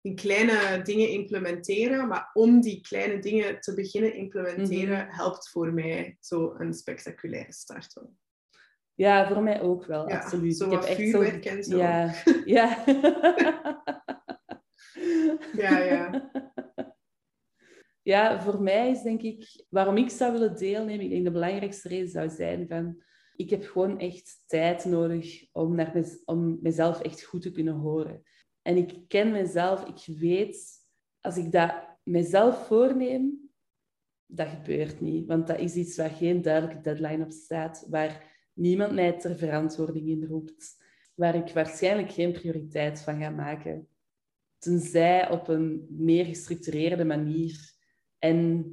in 0.02 0.16
kleine 0.16 0.82
dingen 0.82 1.10
implementeren. 1.10 2.08
Maar 2.08 2.30
om 2.34 2.62
die 2.62 2.82
kleine 2.82 3.20
dingen 3.20 3.60
te 3.60 3.74
beginnen 3.74 4.14
implementeren, 4.14 5.06
Mhm. 5.06 5.16
helpt 5.16 5.50
voor 5.50 5.74
mij 5.74 6.18
zo 6.20 6.56
een 6.58 6.74
spectaculaire 6.74 7.54
start 7.54 7.94
wel. 7.94 8.14
ja, 8.94 9.28
voor 9.28 9.44
mij 9.44 9.62
ook 9.62 9.86
wel, 9.86 10.10
Ja, 10.10 10.16
absoluut. 10.20 10.58
zo 10.58 10.66
Ik 10.66 10.72
heb 10.72 10.84
echt 10.84 11.46
en 11.46 11.64
zo. 11.64 11.78
Ja, 11.78 12.14
ja. 12.46 12.84
Ja, 15.54 15.78
ja. 15.78 16.10
Ja, 18.06 18.42
voor 18.42 18.62
mij 18.62 18.92
is 18.92 19.02
denk 19.02 19.22
ik, 19.22 19.66
waarom 19.70 19.98
ik 19.98 20.10
zou 20.10 20.32
willen 20.32 20.58
deelnemen, 20.58 21.06
ik 21.06 21.10
denk 21.10 21.24
de 21.24 21.32
belangrijkste 21.32 21.88
reden 21.88 22.10
zou 22.10 22.30
zijn 22.30 22.68
van, 22.68 23.04
ik 23.36 23.50
heb 23.50 23.64
gewoon 23.64 24.00
echt 24.00 24.44
tijd 24.46 24.86
nodig 24.86 25.46
om, 25.52 25.76
naar 25.76 26.06
om 26.26 26.58
mezelf 26.62 27.02
echt 27.02 27.24
goed 27.24 27.42
te 27.42 27.52
kunnen 27.52 27.74
horen. 27.74 28.24
En 28.62 28.78
ik 28.78 29.08
ken 29.08 29.32
mezelf, 29.32 29.86
ik 29.86 30.18
weet, 30.18 30.68
als 31.22 31.38
ik 31.38 31.52
dat 31.52 31.74
mezelf 32.04 32.68
voorneem, 32.68 33.52
dat 34.26 34.48
gebeurt 34.48 35.02
niet. 35.02 35.26
Want 35.28 35.48
dat 35.48 35.60
is 35.60 35.76
iets 35.76 35.98
waar 35.98 36.10
geen 36.10 36.42
duidelijke 36.42 36.82
deadline 36.82 37.24
op 37.24 37.32
staat, 37.32 37.88
waar 37.90 38.40
niemand 38.54 38.94
mij 38.94 39.20
ter 39.20 39.38
verantwoording 39.38 40.08
in 40.08 40.26
roept, 40.26 40.84
waar 41.16 41.36
ik 41.36 41.50
waarschijnlijk 41.50 42.12
geen 42.12 42.32
prioriteit 42.32 43.02
van 43.02 43.20
ga 43.20 43.30
maken. 43.30 43.88
Tenzij 44.58 45.30
op 45.30 45.48
een 45.48 45.88
meer 45.90 46.26
gestructureerde 46.26 47.06
manier 47.06 47.75
en 48.20 48.70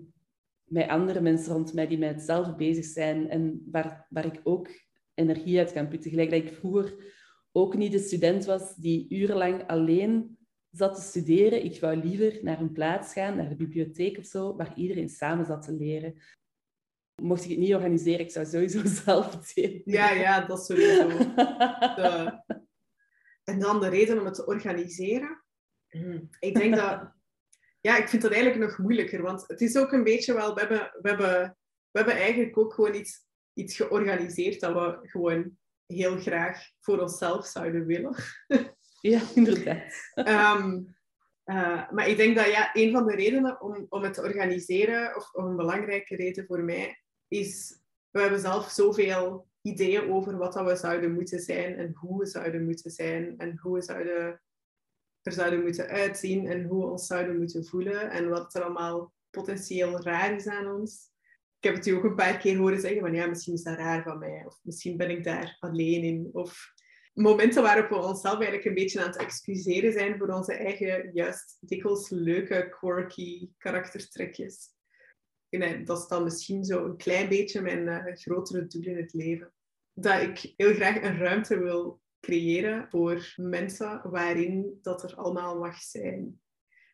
met 0.65 0.89
andere 0.89 1.21
mensen 1.21 1.53
rond 1.53 1.73
mij 1.75 1.87
die 1.87 1.99
met 1.99 2.15
hetzelfde 2.15 2.55
bezig 2.55 2.85
zijn 2.85 3.29
en 3.31 3.67
waar, 3.71 4.07
waar 4.11 4.27
ik 4.27 4.41
ook 4.45 4.69
energie 5.15 5.59
uit 5.59 5.73
kan 5.73 5.89
putten. 5.89 6.11
Gelijk 6.11 6.31
dat 6.31 6.43
ik 6.43 6.53
vroeger 6.55 7.15
ook 7.53 7.77
niet 7.77 7.93
de 7.93 7.99
student 7.99 8.45
was 8.45 8.75
die 8.77 9.07
urenlang 9.09 9.67
alleen 9.67 10.39
zat 10.71 10.95
te 10.95 11.01
studeren. 11.01 11.65
Ik 11.65 11.81
wou 11.81 11.97
liever 11.97 12.39
naar 12.43 12.61
een 12.61 12.73
plaats 12.73 13.13
gaan, 13.13 13.37
naar 13.37 13.49
de 13.49 13.57
bibliotheek 13.57 14.19
of 14.19 14.25
zo, 14.25 14.57
waar 14.57 14.77
iedereen 14.77 15.09
samen 15.09 15.45
zat 15.47 15.63
te 15.63 15.73
leren. 15.73 16.15
Mocht 17.23 17.45
ik 17.45 17.51
het 17.51 17.59
niet 17.59 17.75
organiseren, 17.75 18.21
ik 18.21 18.31
zou 18.31 18.47
sowieso 18.47 18.81
zelf 19.05 19.33
het 19.33 19.53
doen. 19.55 19.83
ja, 19.85 20.11
ja, 20.11 20.47
dat 20.47 20.65
sowieso. 20.67 21.09
De- 21.97 22.43
En 23.45 23.59
dan 23.59 23.81
de 23.81 23.89
reden 23.89 24.19
om 24.19 24.25
het 24.25 24.35
te 24.35 24.47
organiseren. 24.47 25.43
Hmm, 25.89 26.29
Ik 26.41 26.55
denk 26.55 26.75
dat... 26.77 27.13
Ja, 27.83 27.97
ik 27.97 28.09
vind 28.09 28.23
dat 28.23 28.33
eigenlijk 28.33 28.65
nog 28.65 28.79
moeilijker. 28.79 29.23
Want 29.23 29.45
het 29.47 29.61
is 29.61 29.77
ook 29.77 29.93
een 29.93 30.05
beetje 30.05 30.35
wel... 30.35 30.55
We 30.55 30.61
hebben, 30.61 30.93
we 31.01 31.09
hebben, 31.09 31.57
we 31.91 31.99
hebben 31.99 32.15
eigenlijk 32.15 32.59
ook 32.59 32.75
gewoon 32.75 32.95
iets, 32.95 33.27
iets 33.53 33.77
georganiseerd 33.77 34.61
dat 34.61 34.73
we 34.73 35.09
gewoon 35.09 35.59
heel 35.87 36.19
graag 36.19 36.59
voor 36.81 36.99
onszelf 36.99 37.47
zouden 37.47 37.87
willen. 37.87 38.15
Ja, 39.03 39.21
inderdaad. 39.35 40.11
Ehm, 40.15 40.81
eh, 41.45 41.91
maar 41.91 42.09
ik 42.09 42.17
denk 42.17 42.37
dat 42.37 42.47
ja, 42.47 42.71
een 42.73 42.93
van 42.93 43.07
de 43.07 43.15
redenen 43.15 43.61
om, 43.61 43.87
om 43.89 44.03
het 44.03 44.15
te 44.15 44.23
organiseren, 44.23 45.17
of, 45.17 45.33
of 45.33 45.45
een 45.45 45.57
belangrijke 45.57 46.17
reden 46.17 46.47
voor 46.47 46.65
mij, 46.65 47.03
is 47.29 47.81
we 48.11 48.21
hebben 48.21 48.41
zelf 48.41 48.71
zoveel 48.71 49.47
ideeën 49.63 50.11
over 50.11 50.37
wat 50.37 50.53
dat 50.53 50.67
we 50.67 50.77
zouden 50.77 51.13
moeten 51.13 51.41
zijn 51.41 51.79
en 51.79 51.93
hoe 51.95 52.19
we 52.19 52.27
zouden 52.27 52.65
moeten 52.65 52.91
zijn 52.91 53.39
en 53.39 53.59
hoe 53.59 53.75
we 53.75 53.83
zouden, 53.83 54.43
er 55.23 55.33
zouden 55.33 55.63
moeten 55.63 55.87
uitzien 55.87 56.47
en 56.47 56.65
hoe 56.65 56.85
we 56.85 56.91
ons 56.91 57.07
zouden 57.07 57.39
moeten 57.39 57.65
voelen 57.65 58.11
en 58.11 58.29
wat 58.29 58.55
er 58.55 58.63
allemaal 58.63 59.13
potentieel 59.31 60.01
raar 60.01 60.35
is 60.35 60.47
aan 60.47 60.73
ons. 60.73 61.11
Ik 61.59 61.69
heb 61.69 61.75
het 61.75 61.87
u 61.87 61.91
ook 61.91 62.05
een 62.05 62.15
paar 62.15 62.39
keer 62.39 62.57
horen 62.57 62.81
zeggen 62.81 63.01
van 63.01 63.15
ja, 63.15 63.27
misschien 63.27 63.55
is 63.55 63.63
dat 63.63 63.77
raar 63.77 64.03
van 64.03 64.19
mij 64.19 64.43
of 64.47 64.59
misschien 64.63 64.97
ben 64.97 65.11
ik 65.11 65.25
daar 65.25 65.57
alleen 65.61 66.03
in 66.03 66.29
of 66.33 66.73
momenten 67.13 67.63
waarop 67.63 67.89
we 67.89 67.97
onszelf 67.97 68.35
eigenlijk 68.35 68.65
een 68.65 68.75
beetje 68.75 69.01
aan 69.01 69.07
het 69.07 69.17
excuseren 69.17 69.93
zijn 69.93 70.19
voor 70.19 70.29
onze 70.29 70.55
eigen, 70.55 71.11
juist 71.13 71.57
dikwijls 71.61 72.09
leuke, 72.11 72.77
quirky 72.81 73.49
karaktertrekjes. 73.59 74.71
En 75.49 75.63
eh, 75.63 75.87
dat 75.87 75.99
is 75.99 76.07
dan 76.07 76.25
misschien 76.25 76.65
zo 76.65 76.85
een 76.85 76.97
klein 76.97 77.29
beetje 77.29 77.61
mijn 77.61 77.89
eh, 77.89 78.15
grotere 78.15 78.67
doel 78.67 78.83
in 78.83 78.97
het 78.97 79.13
leven. 79.13 79.53
Dat 79.93 80.23
ik 80.23 80.53
heel 80.57 80.75
graag 80.75 81.03
een 81.03 81.19
ruimte 81.19 81.59
wil 81.59 82.02
creëren 82.23 82.87
voor 82.91 83.33
mensen 83.37 84.01
waarin 84.11 84.79
dat 84.83 85.03
er 85.03 85.15
allemaal 85.15 85.59
mag 85.59 85.77
zijn. 85.77 86.41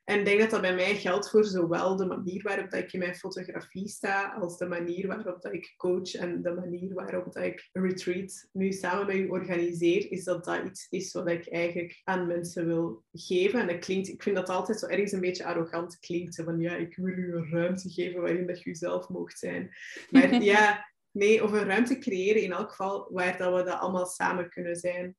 En 0.09 0.19
ik 0.19 0.25
denk 0.25 0.41
dat 0.41 0.51
dat 0.51 0.61
bij 0.61 0.75
mij 0.75 0.95
geldt 0.97 1.31
voor 1.31 1.45
zowel 1.45 1.97
de 1.97 2.07
manier 2.07 2.43
waarop 2.43 2.71
dat 2.71 2.81
ik 2.81 2.93
in 2.93 2.99
mijn 2.99 3.15
fotografie 3.15 3.89
sta, 3.89 4.33
als 4.33 4.59
de 4.59 4.67
manier 4.67 5.07
waarop 5.07 5.43
dat 5.43 5.53
ik 5.53 5.75
coach 5.77 6.15
en 6.15 6.43
de 6.43 6.53
manier 6.53 6.95
waarop 6.95 7.33
dat 7.33 7.45
ik 7.45 7.69
retreat 7.73 8.49
nu 8.53 8.73
samen 8.73 9.07
met 9.07 9.17
u 9.17 9.29
organiseer, 9.29 10.11
is 10.11 10.25
dat 10.25 10.45
dat 10.45 10.65
iets 10.65 10.87
is 10.91 11.13
wat 11.13 11.29
ik 11.29 11.49
eigenlijk 11.49 12.01
aan 12.05 12.27
mensen 12.27 12.67
wil 12.67 13.05
geven. 13.13 13.61
En 13.61 13.67
dat 13.67 13.79
klinkt, 13.79 14.09
ik 14.09 14.23
vind 14.23 14.37
dat 14.37 14.49
altijd 14.49 14.79
zo 14.79 14.87
ergens 14.87 15.13
een 15.13 15.21
beetje 15.21 15.45
arrogant 15.45 15.99
klinkt, 15.99 16.43
van 16.45 16.61
ja, 16.61 16.77
ik 16.77 16.97
wil 16.97 17.07
u 17.07 17.35
een 17.35 17.51
ruimte 17.51 17.91
geven 17.91 18.21
waarin 18.21 18.47
dat 18.47 18.63
je 18.63 18.75
zelf 18.75 19.09
mocht 19.09 19.39
zijn. 19.39 19.71
Maar 20.11 20.43
ja, 20.53 20.93
nee, 21.19 21.45
of 21.45 21.53
een 21.53 21.65
ruimte 21.65 21.99
creëren 21.99 22.43
in 22.43 22.53
elk 22.53 22.71
geval 22.71 23.09
waar 23.13 23.39
dat 23.39 23.55
we 23.55 23.63
dat 23.71 23.79
allemaal 23.81 24.07
samen 24.07 24.49
kunnen 24.51 24.77
zijn. 24.77 25.17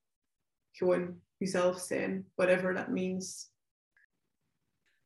Gewoon 0.72 1.22
jezelf 1.38 1.80
zijn, 1.80 2.32
whatever 2.36 2.76
that 2.76 2.88
means. 2.89 3.52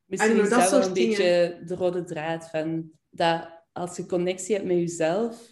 Misschien 0.06 0.40
is 0.40 0.50
dat 0.50 0.70
wel 0.72 0.84
een 0.84 0.94
beetje 0.94 1.62
de 1.66 1.76
rode 1.76 2.04
draad 2.04 2.50
van 2.50 2.92
dat 3.10 3.62
als 3.72 3.98
je 3.98 4.06
connectie 4.06 4.56
hebt 4.56 4.68
met 4.68 4.78
jezelf, 4.78 5.52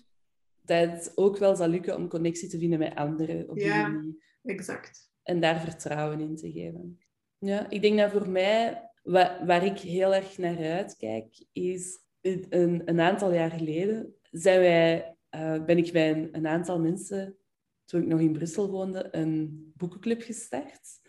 dat 0.62 0.90
het 0.92 1.12
ook 1.16 1.38
wel 1.38 1.56
zal 1.56 1.68
lukken 1.68 1.96
om 1.96 2.08
connectie 2.10 2.50
te 2.50 2.60
vinden 2.60 2.80
met 2.80 2.96
anderen 2.96 3.50
op 3.50 3.58
Ja. 3.58 3.88
manier. 3.88 4.14
Exact. 4.44 5.12
En 5.24 5.40
daar 5.40 5.60
vertrouwen 5.60 6.20
in 6.20 6.36
te 6.36 6.52
geven. 6.52 7.00
Ja, 7.38 7.70
ik 7.70 7.82
denk 7.82 7.98
dat 7.98 8.12
voor 8.12 8.30
mij, 8.30 8.90
wa- 9.04 9.46
waar 9.46 9.66
ik 9.66 9.80
heel 9.80 10.14
erg 10.16 10.38
naar 10.38 10.58
uitkijk, 10.58 11.46
is 11.52 12.00
een, 12.22 12.82
een 12.86 13.00
aantal 13.00 13.34
jaar 13.34 13.52
geleden 13.52 14.16
zijn 14.32 14.60
wij, 14.60 15.16
eh, 15.32 15.66
ben 15.66 15.78
ik 15.78 15.92
bij 15.92 16.30
een, 16.32 16.48
aantal 16.48 16.80
mensen, 16.80 17.38
toen 17.86 18.02
ik 18.02 18.08
nog 18.08 18.20
in 18.20 18.34
Brussel 18.34 18.70
woonde, 18.70 19.08
een 19.12 19.72
boekenclub 19.76 20.22
gestart. 20.22 21.00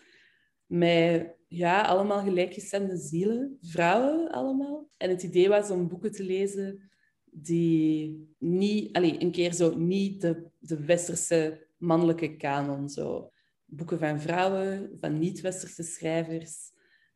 Met 0.66 1.36
ja, 1.48 1.82
allemaal 1.82 2.22
gelijkgestemde 2.22 2.96
zielen, 2.96 3.58
vrouwen 3.60 4.30
allemaal. 4.30 4.88
En 4.96 5.10
het 5.10 5.22
idee 5.22 5.48
was 5.48 5.70
om 5.70 5.88
boeken 5.88 6.12
te 6.12 6.22
lezen 6.22 6.90
die 7.24 8.34
niet, 8.38 8.96
allez, 8.96 9.16
een 9.18 9.32
keer 9.32 9.52
zo 9.52 9.76
niet 9.76 10.20
de, 10.20 10.46
de 10.58 10.84
westerse 10.84 11.66
mannelijke 11.76 12.36
kanon, 12.36 12.88
zo 12.88 13.30
boeken 13.64 13.98
van 13.98 14.20
vrouwen, 14.20 14.96
van 15.00 15.18
niet-westerse 15.18 15.82
schrijvers, 15.82 16.70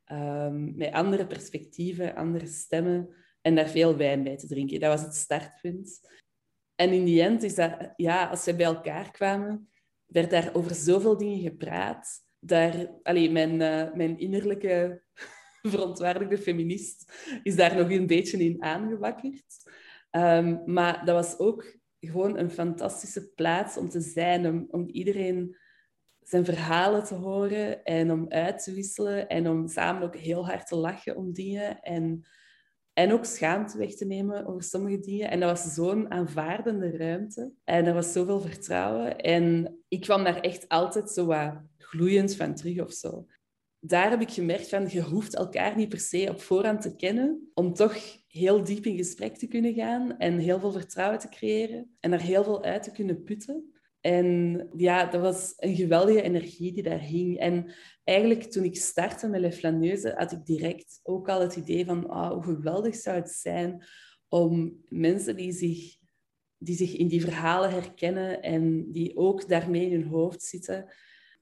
ehm, 0.05 0.77
met 0.77 0.93
andere 0.93 1.27
perspectieven, 1.27 2.15
andere 2.15 2.47
stemmen 2.47 3.09
en 3.41 3.55
daar 3.55 3.69
veel 3.69 3.97
wijn 3.97 4.23
bij 4.23 4.37
te 4.37 4.47
drinken. 4.47 4.81
Dat 4.81 4.93
was 4.99 5.03
het 5.03 5.15
startpunt. 5.15 6.01
En 6.77 6.93
in 6.93 7.05
die 7.05 7.23
end 7.23 7.43
is 7.43 7.55
dat, 7.55 7.93
ja, 7.97 8.29
als 8.29 8.45
we 8.45 8.57
bij 8.57 8.67
elkaar 8.67 9.11
kwamen, 9.11 9.69
werd 10.07 10.31
daar 10.31 10.51
over 10.55 10.75
zoveel 10.75 11.17
dingen 11.17 11.41
gepraat. 11.41 12.25
Daar, 12.39 12.91
allee, 13.03 13.31
mijn, 13.31 13.61
eh, 13.61 13.93
mijn 13.95 14.19
innerlijke 14.19 15.03
verontwaardigde 15.63 16.39
feminist 16.39 17.13
is 17.43 17.57
daar 17.57 17.77
nog 17.77 17.91
een 17.91 18.07
beetje 18.07 18.39
in 18.39 18.63
aangewakkerd. 18.63 19.75
Um, 20.11 20.63
maar 20.65 21.05
dat 21.05 21.15
was 21.15 21.39
ook 21.39 21.77
gewoon 22.01 22.39
een 22.39 22.51
fantastische 22.51 23.33
plaats 23.33 23.77
om 23.77 23.89
te 23.89 24.01
zijn, 24.01 24.47
om, 24.47 24.67
om 24.71 24.89
iedereen 24.89 25.57
zijn 26.21 26.45
verhalen 26.45 27.05
te 27.05 27.15
horen 27.15 27.85
en 27.85 28.11
om 28.11 28.29
uit 28.29 28.65
te 28.65 28.75
wisselen 28.75 29.29
en 29.29 29.49
om 29.49 29.69
samen 29.69 30.03
ook 30.03 30.17
heel 30.17 30.47
hard 30.47 30.67
te 30.67 30.77
lachen 30.77 31.17
om 31.17 31.33
dingen 31.33 31.81
en, 31.81 32.27
en 32.99 33.13
ook 33.13 33.25
schaamte 33.25 33.79
weg 33.79 33.95
te 33.95 34.05
nemen 34.05 34.47
over 34.47 34.63
sommige 34.63 35.01
dingen. 35.01 35.31
En 35.31 35.41
dat 35.41 35.51
was 35.51 35.75
zo'n 35.75 36.11
aanvaardende 36.11 36.97
ruimte 36.97 37.53
en 37.65 37.87
er 37.87 37.95
was 37.95 38.13
zoveel 38.13 38.41
vertrouwen 38.41 39.19
en 39.19 39.77
ik 39.89 40.01
kwam 40.01 40.25
daar 40.25 40.41
echt 40.41 40.69
altijd 40.69 41.11
zo 41.11 41.27
wat 41.27 41.55
gloeiend 41.79 42.37
van 42.37 42.55
terug 42.55 42.81
of 42.81 42.93
zo. 42.93 43.27
Daar 43.81 44.11
heb 44.11 44.21
ik 44.21 44.31
gemerkt 44.31 44.69
van, 44.69 44.89
je 44.89 45.03
hoeft 45.03 45.35
elkaar 45.35 45.77
niet 45.77 45.89
per 45.89 46.01
se 46.01 46.27
op 46.31 46.41
voorhand 46.41 46.83
te 46.83 46.97
kennen 46.97 47.51
om 47.55 47.75
toch 47.75 47.97
heel 48.29 48.65
diep 48.65 48.87
in 48.87 48.97
gesprek 48.97 49.37
te 49.37 49.47
kunnen 49.47 49.75
gaan 49.75 50.19
en 50.19 50.39
heel 50.39 50.61
veel 50.61 50.73
vertrouwen 50.73 51.19
te 51.19 51.29
creëren 51.29 51.97
en 52.01 52.13
er 52.13 52.21
heel 52.21 52.45
veel 52.45 52.65
uit 52.65 52.83
te 52.83 52.93
kunnen 52.93 53.23
putten. 53.23 53.73
En 54.01 54.69
ja, 54.77 55.07
dat 55.07 55.21
was 55.21 55.55
een 55.57 55.77
geweldige 55.77 56.23
energie 56.23 56.73
die 56.73 56.83
daar 56.83 57.01
hing. 57.01 57.39
En 57.39 57.73
eigenlijk 58.07 58.51
toen 58.51 58.65
ik 58.65 58.77
startte 58.77 59.29
met 59.29 59.41
Le 59.41 59.53
Flaneuse, 59.53 60.15
had 60.17 60.33
ik 60.33 60.47
direct 60.47 61.01
ook 61.03 61.29
al 61.29 61.41
het 61.41 61.57
idee 61.57 61.85
van 61.85 62.11
oh, 62.11 62.31
hoe 62.31 62.43
geweldig 62.43 62.95
zou 62.95 63.17
het 63.17 63.31
zijn 63.31 63.85
om 64.29 64.81
mensen 64.89 65.37
die 65.37 65.53
zich, 65.53 65.97
die 66.59 66.77
zich 66.77 66.97
in 66.97 67.09
die 67.09 67.21
verhalen 67.21 67.71
herkennen 67.71 68.43
en 68.43 68.93
die 68.93 69.17
ook 69.17 69.49
daarmee 69.49 69.91
in 69.91 69.93
hun 69.93 70.09
hoofd 70.09 70.43
zitten, 70.43 70.93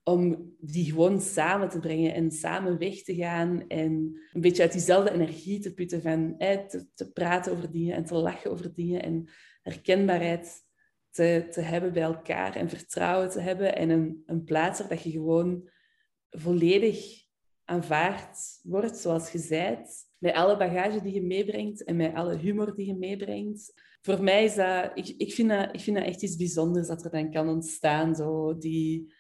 om 0.03 0.55
die 0.59 0.85
gewoon 0.85 1.21
samen 1.21 1.69
te 1.69 1.79
brengen 1.79 2.15
en 2.15 2.31
samen 2.31 2.79
weg 2.79 3.03
te 3.03 3.15
gaan 3.15 3.69
en 3.69 4.21
een 4.33 4.41
beetje 4.41 4.62
uit 4.62 4.73
diezelfde 4.73 5.12
energie 5.12 5.59
te 5.59 5.75
putten 5.75 6.03
van 6.03 6.35
te, 6.39 6.87
te 6.95 7.12
praten 7.12 7.53
over 7.53 7.71
dingen 7.71 7.97
en 7.97 8.05
te 8.05 8.15
lachen 8.15 8.51
over 8.51 8.75
dingen 8.75 9.03
en 9.03 9.29
herkenbaarheid 9.62 10.62
te, 11.11 11.47
te 11.51 11.61
hebben 11.61 11.93
bij 11.93 12.03
elkaar 12.03 12.57
en 12.57 12.69
vertrouwen 12.69 13.31
te 13.31 13.41
hebben 13.41 13.77
en 13.77 13.91
een, 13.91 14.23
een 14.27 14.45
plaats 14.45 14.79
waar 14.79 14.89
dat 14.89 15.03
je 15.03 15.11
gewoon 15.11 15.73
volledig 16.35 17.22
aanvaard 17.64 18.61
wordt 18.62 18.97
zoals 18.97 19.30
je 19.32 19.47
bent, 19.49 19.89
met 20.18 20.35
alle 20.35 20.57
bagage 20.57 21.03
die 21.03 21.14
je 21.14 21.22
meebrengt 21.22 21.85
en 21.85 21.97
met 21.97 22.14
alle 22.14 22.37
humor 22.37 22.74
die 22.74 22.87
je 22.87 22.95
meebrengt. 22.95 23.72
Voor 24.01 24.22
mij 24.22 24.45
is 24.45 24.55
dat, 24.55 24.91
ik, 24.95 25.09
ik, 25.09 25.32
vind 25.32 25.49
dat, 25.49 25.68
ik 25.72 25.80
vind 25.80 25.97
dat 25.97 26.07
echt 26.07 26.22
iets 26.22 26.37
bijzonders 26.37 26.87
dat 26.87 27.05
er 27.05 27.11
dan 27.11 27.30
kan 27.30 27.49
ontstaan. 27.49 28.14
Zo 28.14 28.59
die, 28.59 29.14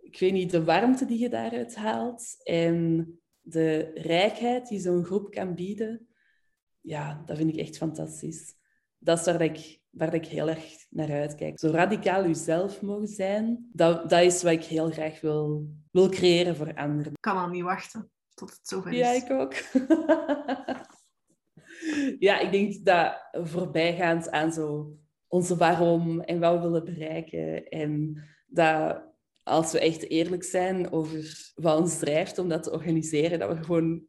ik 0.00 0.18
weet 0.18 0.32
niet, 0.32 0.50
de 0.50 0.64
warmte 0.64 1.04
die 1.04 1.18
je 1.18 1.28
daaruit 1.28 1.74
haalt 1.74 2.36
en 2.42 3.08
de 3.40 3.90
rijkheid 3.94 4.68
die 4.68 4.80
zo'n 4.80 5.04
groep 5.04 5.30
kan 5.30 5.54
bieden. 5.54 6.08
Ja, 6.80 7.22
dat 7.26 7.36
vind 7.36 7.50
ik 7.50 7.56
echt 7.56 7.76
fantastisch. 7.76 8.54
Dat 8.98 9.18
is 9.18 9.24
waar 9.24 9.42
ik 9.42 9.80
waar 9.96 10.14
ik 10.14 10.26
heel 10.26 10.48
erg 10.48 10.86
naar 10.90 11.12
uitkijk. 11.12 11.58
Zo 11.58 11.70
radicaal 11.70 12.26
jezelf 12.26 12.82
mogen 12.82 13.08
zijn, 13.08 13.70
dat, 13.72 14.10
dat 14.10 14.22
is 14.22 14.42
wat 14.42 14.52
ik 14.52 14.64
heel 14.64 14.90
graag 14.90 15.20
wil, 15.20 15.68
wil 15.90 16.08
creëren 16.08 16.56
voor 16.56 16.74
anderen. 16.74 17.12
Ik 17.12 17.20
kan 17.20 17.36
al 17.36 17.48
niet 17.48 17.62
wachten 17.62 18.10
tot 18.34 18.50
het 18.50 18.68
zover 18.68 18.92
is. 18.92 18.98
Ja, 18.98 19.10
ik 19.10 19.30
ook. 19.30 19.54
ja, 22.26 22.38
ik 22.38 22.52
denk 22.52 22.84
dat 22.84 23.28
voorbijgaand 23.32 24.30
aan 24.30 24.52
zo 24.52 24.96
onze 25.28 25.56
waarom 25.56 26.20
en 26.20 26.40
wat 26.40 26.54
we 26.54 26.60
willen 26.60 26.84
bereiken. 26.84 27.68
En 27.68 28.22
dat 28.46 29.02
als 29.42 29.72
we 29.72 29.80
echt 29.80 30.08
eerlijk 30.08 30.44
zijn 30.44 30.92
over 30.92 31.52
wat 31.54 31.80
ons 31.80 31.98
drijft 31.98 32.38
om 32.38 32.48
dat 32.48 32.62
te 32.62 32.72
organiseren, 32.72 33.38
dat 33.38 33.56
we 33.56 33.64
gewoon 33.64 34.06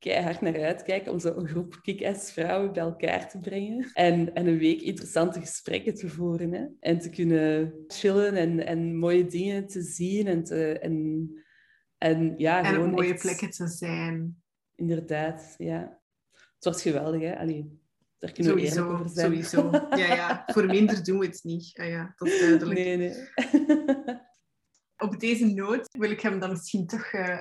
keihard 0.00 0.40
naar 0.40 0.62
uitkijken 0.62 1.12
om 1.12 1.18
zo'n 1.18 1.48
groep 1.48 1.78
kick-ass 1.82 2.32
vrouwen 2.32 2.72
bij 2.72 2.82
elkaar 2.82 3.28
te 3.28 3.38
brengen. 3.38 3.90
En, 3.92 4.34
en 4.34 4.46
een 4.46 4.58
week 4.58 4.80
interessante 4.80 5.40
gesprekken 5.40 5.94
te 5.94 6.08
voeren. 6.08 6.52
Hè? 6.52 6.66
En 6.80 6.98
te 6.98 7.10
kunnen 7.10 7.74
chillen 7.86 8.34
en, 8.34 8.66
en 8.66 8.96
mooie 8.96 9.26
dingen 9.26 9.66
te 9.66 9.82
zien. 9.82 10.26
En, 10.26 10.44
te, 10.44 10.78
en, 10.78 11.30
en, 11.98 12.34
ja, 12.36 12.62
en 12.62 12.80
op 12.80 12.90
mooie 12.90 13.14
plekken 13.14 13.50
te 13.50 13.68
zijn. 13.68 14.42
Inderdaad, 14.74 15.54
ja. 15.58 16.00
Het 16.30 16.64
wordt 16.64 16.80
geweldig, 16.80 17.20
hè? 17.20 17.38
Allee, 17.38 17.80
daar 18.18 18.32
kunnen 18.32 18.54
we 18.54 18.66
sowieso, 18.66 18.92
over 18.92 19.08
zijn. 19.08 19.44
Sowieso, 19.44 19.70
ja, 20.02 20.14
ja. 20.14 20.42
Voor 20.46 20.66
minder 20.66 21.04
doen 21.04 21.18
we 21.18 21.26
het 21.26 21.40
niet. 21.42 21.70
Ja, 21.72 21.84
ja, 21.84 22.12
dat 22.16 22.28
is 22.28 22.40
duidelijk. 22.40 22.78
Nee, 22.78 22.96
nee. 22.96 23.14
Op 24.96 25.20
deze 25.20 25.46
noot 25.46 25.88
wil 25.98 26.10
ik 26.10 26.20
hem 26.20 26.38
dan 26.38 26.50
misschien 26.50 26.86
toch 26.86 27.12
uh, 27.12 27.38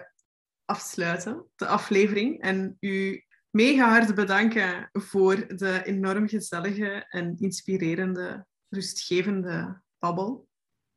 afsluiten, 0.69 1.45
de 1.55 1.67
aflevering. 1.67 2.41
En 2.41 2.77
u 2.79 3.23
mega 3.49 3.89
hard 3.89 4.15
bedanken 4.15 4.89
voor 4.91 5.57
de 5.57 5.81
enorm 5.83 6.27
gezellige 6.27 7.05
en 7.09 7.35
inspirerende, 7.39 8.45
rustgevende 8.69 9.81
babbel. 9.99 10.47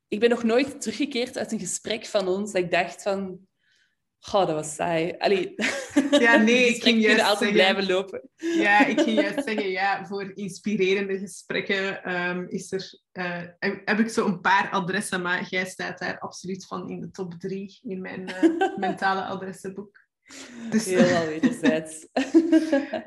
Ik 0.09 0.21
ben 0.21 0.31
nog 0.31 0.43
nooit 0.43 0.81
teruggekeerd 0.81 1.39
uit 1.39 1.53
een 1.53 1.59
gesprek 1.59 2.07
van 2.07 2.29
ons 2.29 2.53
dat 2.53 2.63
ik 2.63 2.71
dacht 2.71 3.03
van... 3.03 3.47
Goh, 4.25 4.47
dat 4.47 4.55
was 4.55 4.75
saai. 4.75 5.15
Allee, 5.19 5.55
ja, 6.11 6.37
nee, 6.37 6.69
ik 6.75 6.83
ging 6.83 7.03
juist 7.03 7.21
altijd 7.21 7.39
zeggen, 7.39 7.57
blijven 7.57 7.87
lopen. 7.87 8.31
Ja, 8.37 8.87
ik 8.87 9.01
ging 9.05 9.21
juist 9.21 9.45
zeggen, 9.45 9.71
ja, 9.71 10.07
voor 10.07 10.31
inspirerende 10.35 11.19
gesprekken 11.19 12.15
um, 12.15 12.49
is 12.49 12.73
er, 12.73 13.01
uh, 13.13 13.43
heb 13.85 13.99
ik 13.99 14.09
zo 14.09 14.27
een 14.27 14.41
paar 14.41 14.71
adressen, 14.71 15.23
maar 15.23 15.47
jij 15.49 15.67
staat 15.67 15.99
daar 15.99 16.19
absoluut 16.19 16.67
van 16.67 16.89
in 16.89 17.01
de 17.01 17.11
top 17.11 17.35
drie 17.35 17.79
in 17.83 18.01
mijn 18.01 18.29
uh, 18.29 18.77
mentale 18.87 19.25
adressenboek. 19.25 20.01
Dus, 20.71 20.85
Heel 20.85 21.27
wederzijds. 21.27 22.09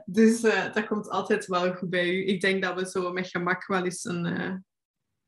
dus 0.06 0.44
uh, 0.44 0.74
dat 0.74 0.86
komt 0.86 1.10
altijd 1.10 1.46
wel 1.46 1.74
goed 1.74 1.90
bij 1.90 2.10
u. 2.10 2.28
Ik 2.28 2.42
denk 2.42 2.64
dat 2.64 2.80
we 2.80 2.90
zo 2.90 3.12
met 3.12 3.28
gemak 3.28 3.68
wel 3.68 3.84
eens 3.84 4.04
een, 4.04 4.64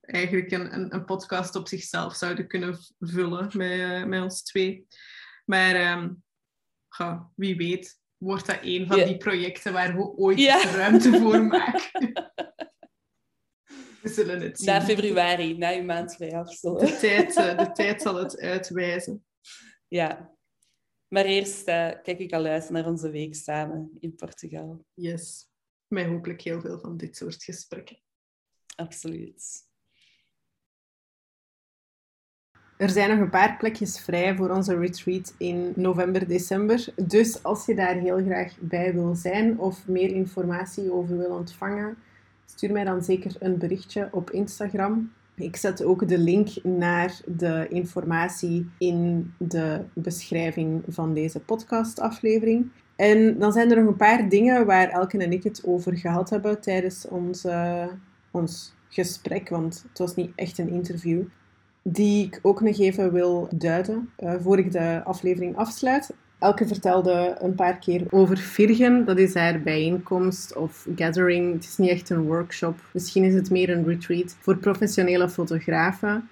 eigenlijk 0.01 0.51
een, 0.51 0.73
een, 0.73 0.93
een, 0.93 1.05
podcast 1.05 1.55
op 1.55 1.67
zichzelf 1.67 2.15
zouden 2.15 2.47
kunnen 2.47 2.77
vullen 2.99 3.49
met, 3.53 4.07
met 4.07 4.21
ons 4.21 4.43
twee. 4.43 4.87
Maar 5.49 5.97
um, 5.97 6.23
ja, 6.97 7.31
wie 7.35 7.55
weet, 7.55 7.99
wordt 8.17 8.45
dat 8.45 8.59
een 8.61 8.87
van 8.87 9.03
die 9.03 9.17
projecten 9.17 9.73
waar 9.73 9.95
we 9.95 10.03
ooit 10.03 10.39
ruimte 10.63 11.19
voor 11.19 11.43
maken. 11.57 12.13
we 14.01 14.09
zullen 14.09 14.41
het 14.41 14.57
zien. 14.57 14.67
Na 14.67 14.81
februari, 14.81 15.57
na 15.57 15.75
uw 15.75 15.83
maand 15.83 16.15
vrij 16.15 16.29
De 16.29 16.97
tijd, 16.99 17.35
eh, 17.35 17.57
de 17.57 17.71
tijd 17.71 18.01
zal 18.01 18.15
het 18.15 18.39
uitwijzen. 18.39 19.25
Ja. 19.87 20.35
Maar 21.07 21.25
eerst 21.25 21.59
uh, 21.59 21.91
kijk 22.03 22.19
ik 22.19 22.33
al 22.33 22.45
uit 22.45 22.69
naar 22.69 22.85
onze 22.85 23.09
week 23.09 23.35
samen 23.35 23.97
in 23.99 24.15
Portugal. 24.15 24.85
Yes. 24.93 25.49
Met 25.87 26.05
hopelijk 26.05 26.41
heel 26.41 26.61
veel 26.61 26.79
van 26.79 26.97
dit 26.97 27.17
soort 27.17 27.43
gesprekken. 27.43 28.01
Absoluut. 28.75 29.66
Er 32.77 32.89
zijn 32.89 33.09
nog 33.09 33.19
een 33.19 33.29
paar 33.29 33.57
plekjes 33.57 33.99
vrij 33.99 34.35
voor 34.35 34.49
onze 34.49 34.77
retreat 34.77 35.33
in 35.37 35.73
november, 35.75 36.27
december. 36.27 36.87
Dus 36.95 37.43
als 37.43 37.65
je 37.65 37.75
daar 37.75 37.95
heel 37.95 38.23
graag 38.23 38.53
bij 38.59 38.93
wil 38.93 39.15
zijn 39.15 39.59
of 39.59 39.87
meer 39.87 40.11
informatie 40.11 40.93
over 40.93 41.17
wil 41.17 41.29
ontvangen, 41.29 41.97
stuur 42.45 42.71
mij 42.71 42.83
dan 42.83 43.03
zeker 43.03 43.35
een 43.39 43.57
berichtje 43.57 44.09
op 44.11 44.31
Instagram. 44.31 45.11
Ik 45.35 45.55
zet 45.55 45.83
ook 45.83 46.07
de 46.07 46.17
link 46.17 46.49
naar 46.63 47.19
de 47.25 47.67
informatie 47.69 48.69
in 48.77 49.33
de 49.37 49.81
beschrijving 49.93 50.83
van 50.87 51.13
deze 51.13 51.39
podcastaflevering. 51.39 52.69
En 52.95 53.39
dan 53.39 53.51
zijn 53.51 53.71
er 53.71 53.77
nog 53.77 53.87
een 53.87 53.95
paar 53.95 54.29
dingen 54.29 54.65
waar 54.65 54.89
Elke 54.89 55.17
en 55.17 55.31
ik 55.31 55.43
het 55.43 55.61
over 55.65 55.97
gehad 55.97 56.29
hebben 56.29 56.61
tijdens 56.61 57.07
ons, 57.07 57.45
ons 58.31 58.73
gesprek, 58.89 59.49
want 59.49 59.85
het 59.89 59.97
was 59.97 60.15
niet 60.15 60.31
echt 60.35 60.57
een 60.57 60.69
interview 60.69 61.23
die 61.89 62.25
ik 62.25 62.39
ook 62.41 62.61
nog 62.61 62.79
even 62.79 63.13
wil 63.13 63.47
duiden 63.55 64.09
uh, 64.19 64.33
voor 64.41 64.57
ik 64.57 64.71
de 64.71 65.01
aflevering 65.03 65.55
afsluit. 65.55 66.13
Elke 66.39 66.67
vertelde 66.67 67.35
een 67.39 67.55
paar 67.55 67.77
keer 67.77 68.03
over 68.09 68.37
Virgen. 68.37 69.05
Dat 69.05 69.17
is 69.17 69.33
haar 69.33 69.61
bijeenkomst 69.61 70.55
of 70.55 70.87
gathering. 70.95 71.53
Het 71.53 71.63
is 71.63 71.77
niet 71.77 71.89
echt 71.89 72.09
een 72.09 72.25
workshop. 72.25 72.79
Misschien 72.93 73.23
is 73.23 73.33
het 73.33 73.49
meer 73.49 73.69
een 73.69 73.85
retreat 73.85 74.35
voor 74.39 74.57
professionele 74.57 75.29
fotografen. 75.29 76.29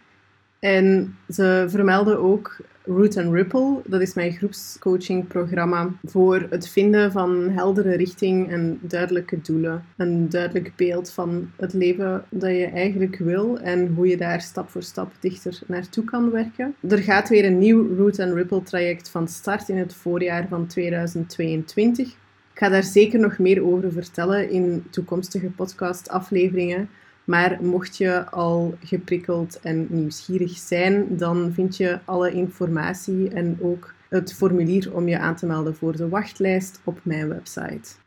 En 0.65 1.17
ze 1.29 1.65
vermelden 1.67 2.19
ook 2.19 2.57
Root 2.83 3.17
and 3.17 3.33
Ripple. 3.33 3.81
Dat 3.87 4.01
is 4.01 4.13
mijn 4.13 4.31
groepscoachingprogramma 4.31 5.89
voor 6.03 6.47
het 6.49 6.69
vinden 6.69 7.11
van 7.11 7.49
heldere 7.49 7.95
richting 7.95 8.51
en 8.51 8.79
duidelijke 8.81 9.41
doelen. 9.41 9.85
Een 9.97 10.29
duidelijk 10.29 10.73
beeld 10.75 11.11
van 11.11 11.51
het 11.55 11.73
leven 11.73 12.25
dat 12.29 12.49
je 12.49 12.65
eigenlijk 12.65 13.17
wil 13.17 13.59
en 13.59 13.93
hoe 13.95 14.07
je 14.07 14.17
daar 14.17 14.41
stap 14.41 14.69
voor 14.69 14.83
stap 14.83 15.11
dichter 15.19 15.59
naartoe 15.67 16.03
kan 16.03 16.31
werken. 16.31 16.75
Er 16.89 16.97
gaat 16.97 17.29
weer 17.29 17.45
een 17.45 17.57
nieuw 17.57 17.95
Root 17.97 18.19
and 18.19 18.33
Ripple 18.33 18.63
traject 18.63 19.09
van 19.09 19.27
start 19.27 19.69
in 19.69 19.77
het 19.77 19.93
voorjaar 19.93 20.47
van 20.47 20.67
2022. 20.67 22.07
Ik 22.07 22.61
ga 22.61 22.69
daar 22.69 22.83
zeker 22.83 23.19
nog 23.19 23.37
meer 23.37 23.65
over 23.65 23.91
vertellen 23.91 24.49
in 24.49 24.83
toekomstige 24.89 25.47
podcastafleveringen. 25.47 26.89
Maar 27.25 27.57
mocht 27.61 27.97
je 27.97 28.29
al 28.29 28.77
geprikkeld 28.83 29.59
en 29.59 29.87
nieuwsgierig 29.89 30.57
zijn, 30.57 31.17
dan 31.17 31.51
vind 31.53 31.77
je 31.77 31.99
alle 32.05 32.31
informatie 32.31 33.29
en 33.29 33.57
ook 33.61 33.93
het 34.09 34.33
formulier 34.33 34.95
om 34.95 35.07
je 35.07 35.19
aan 35.19 35.35
te 35.35 35.45
melden 35.45 35.75
voor 35.75 35.97
de 35.97 36.09
wachtlijst 36.09 36.81
op 36.83 36.99
mijn 37.03 37.27
website. 37.27 38.04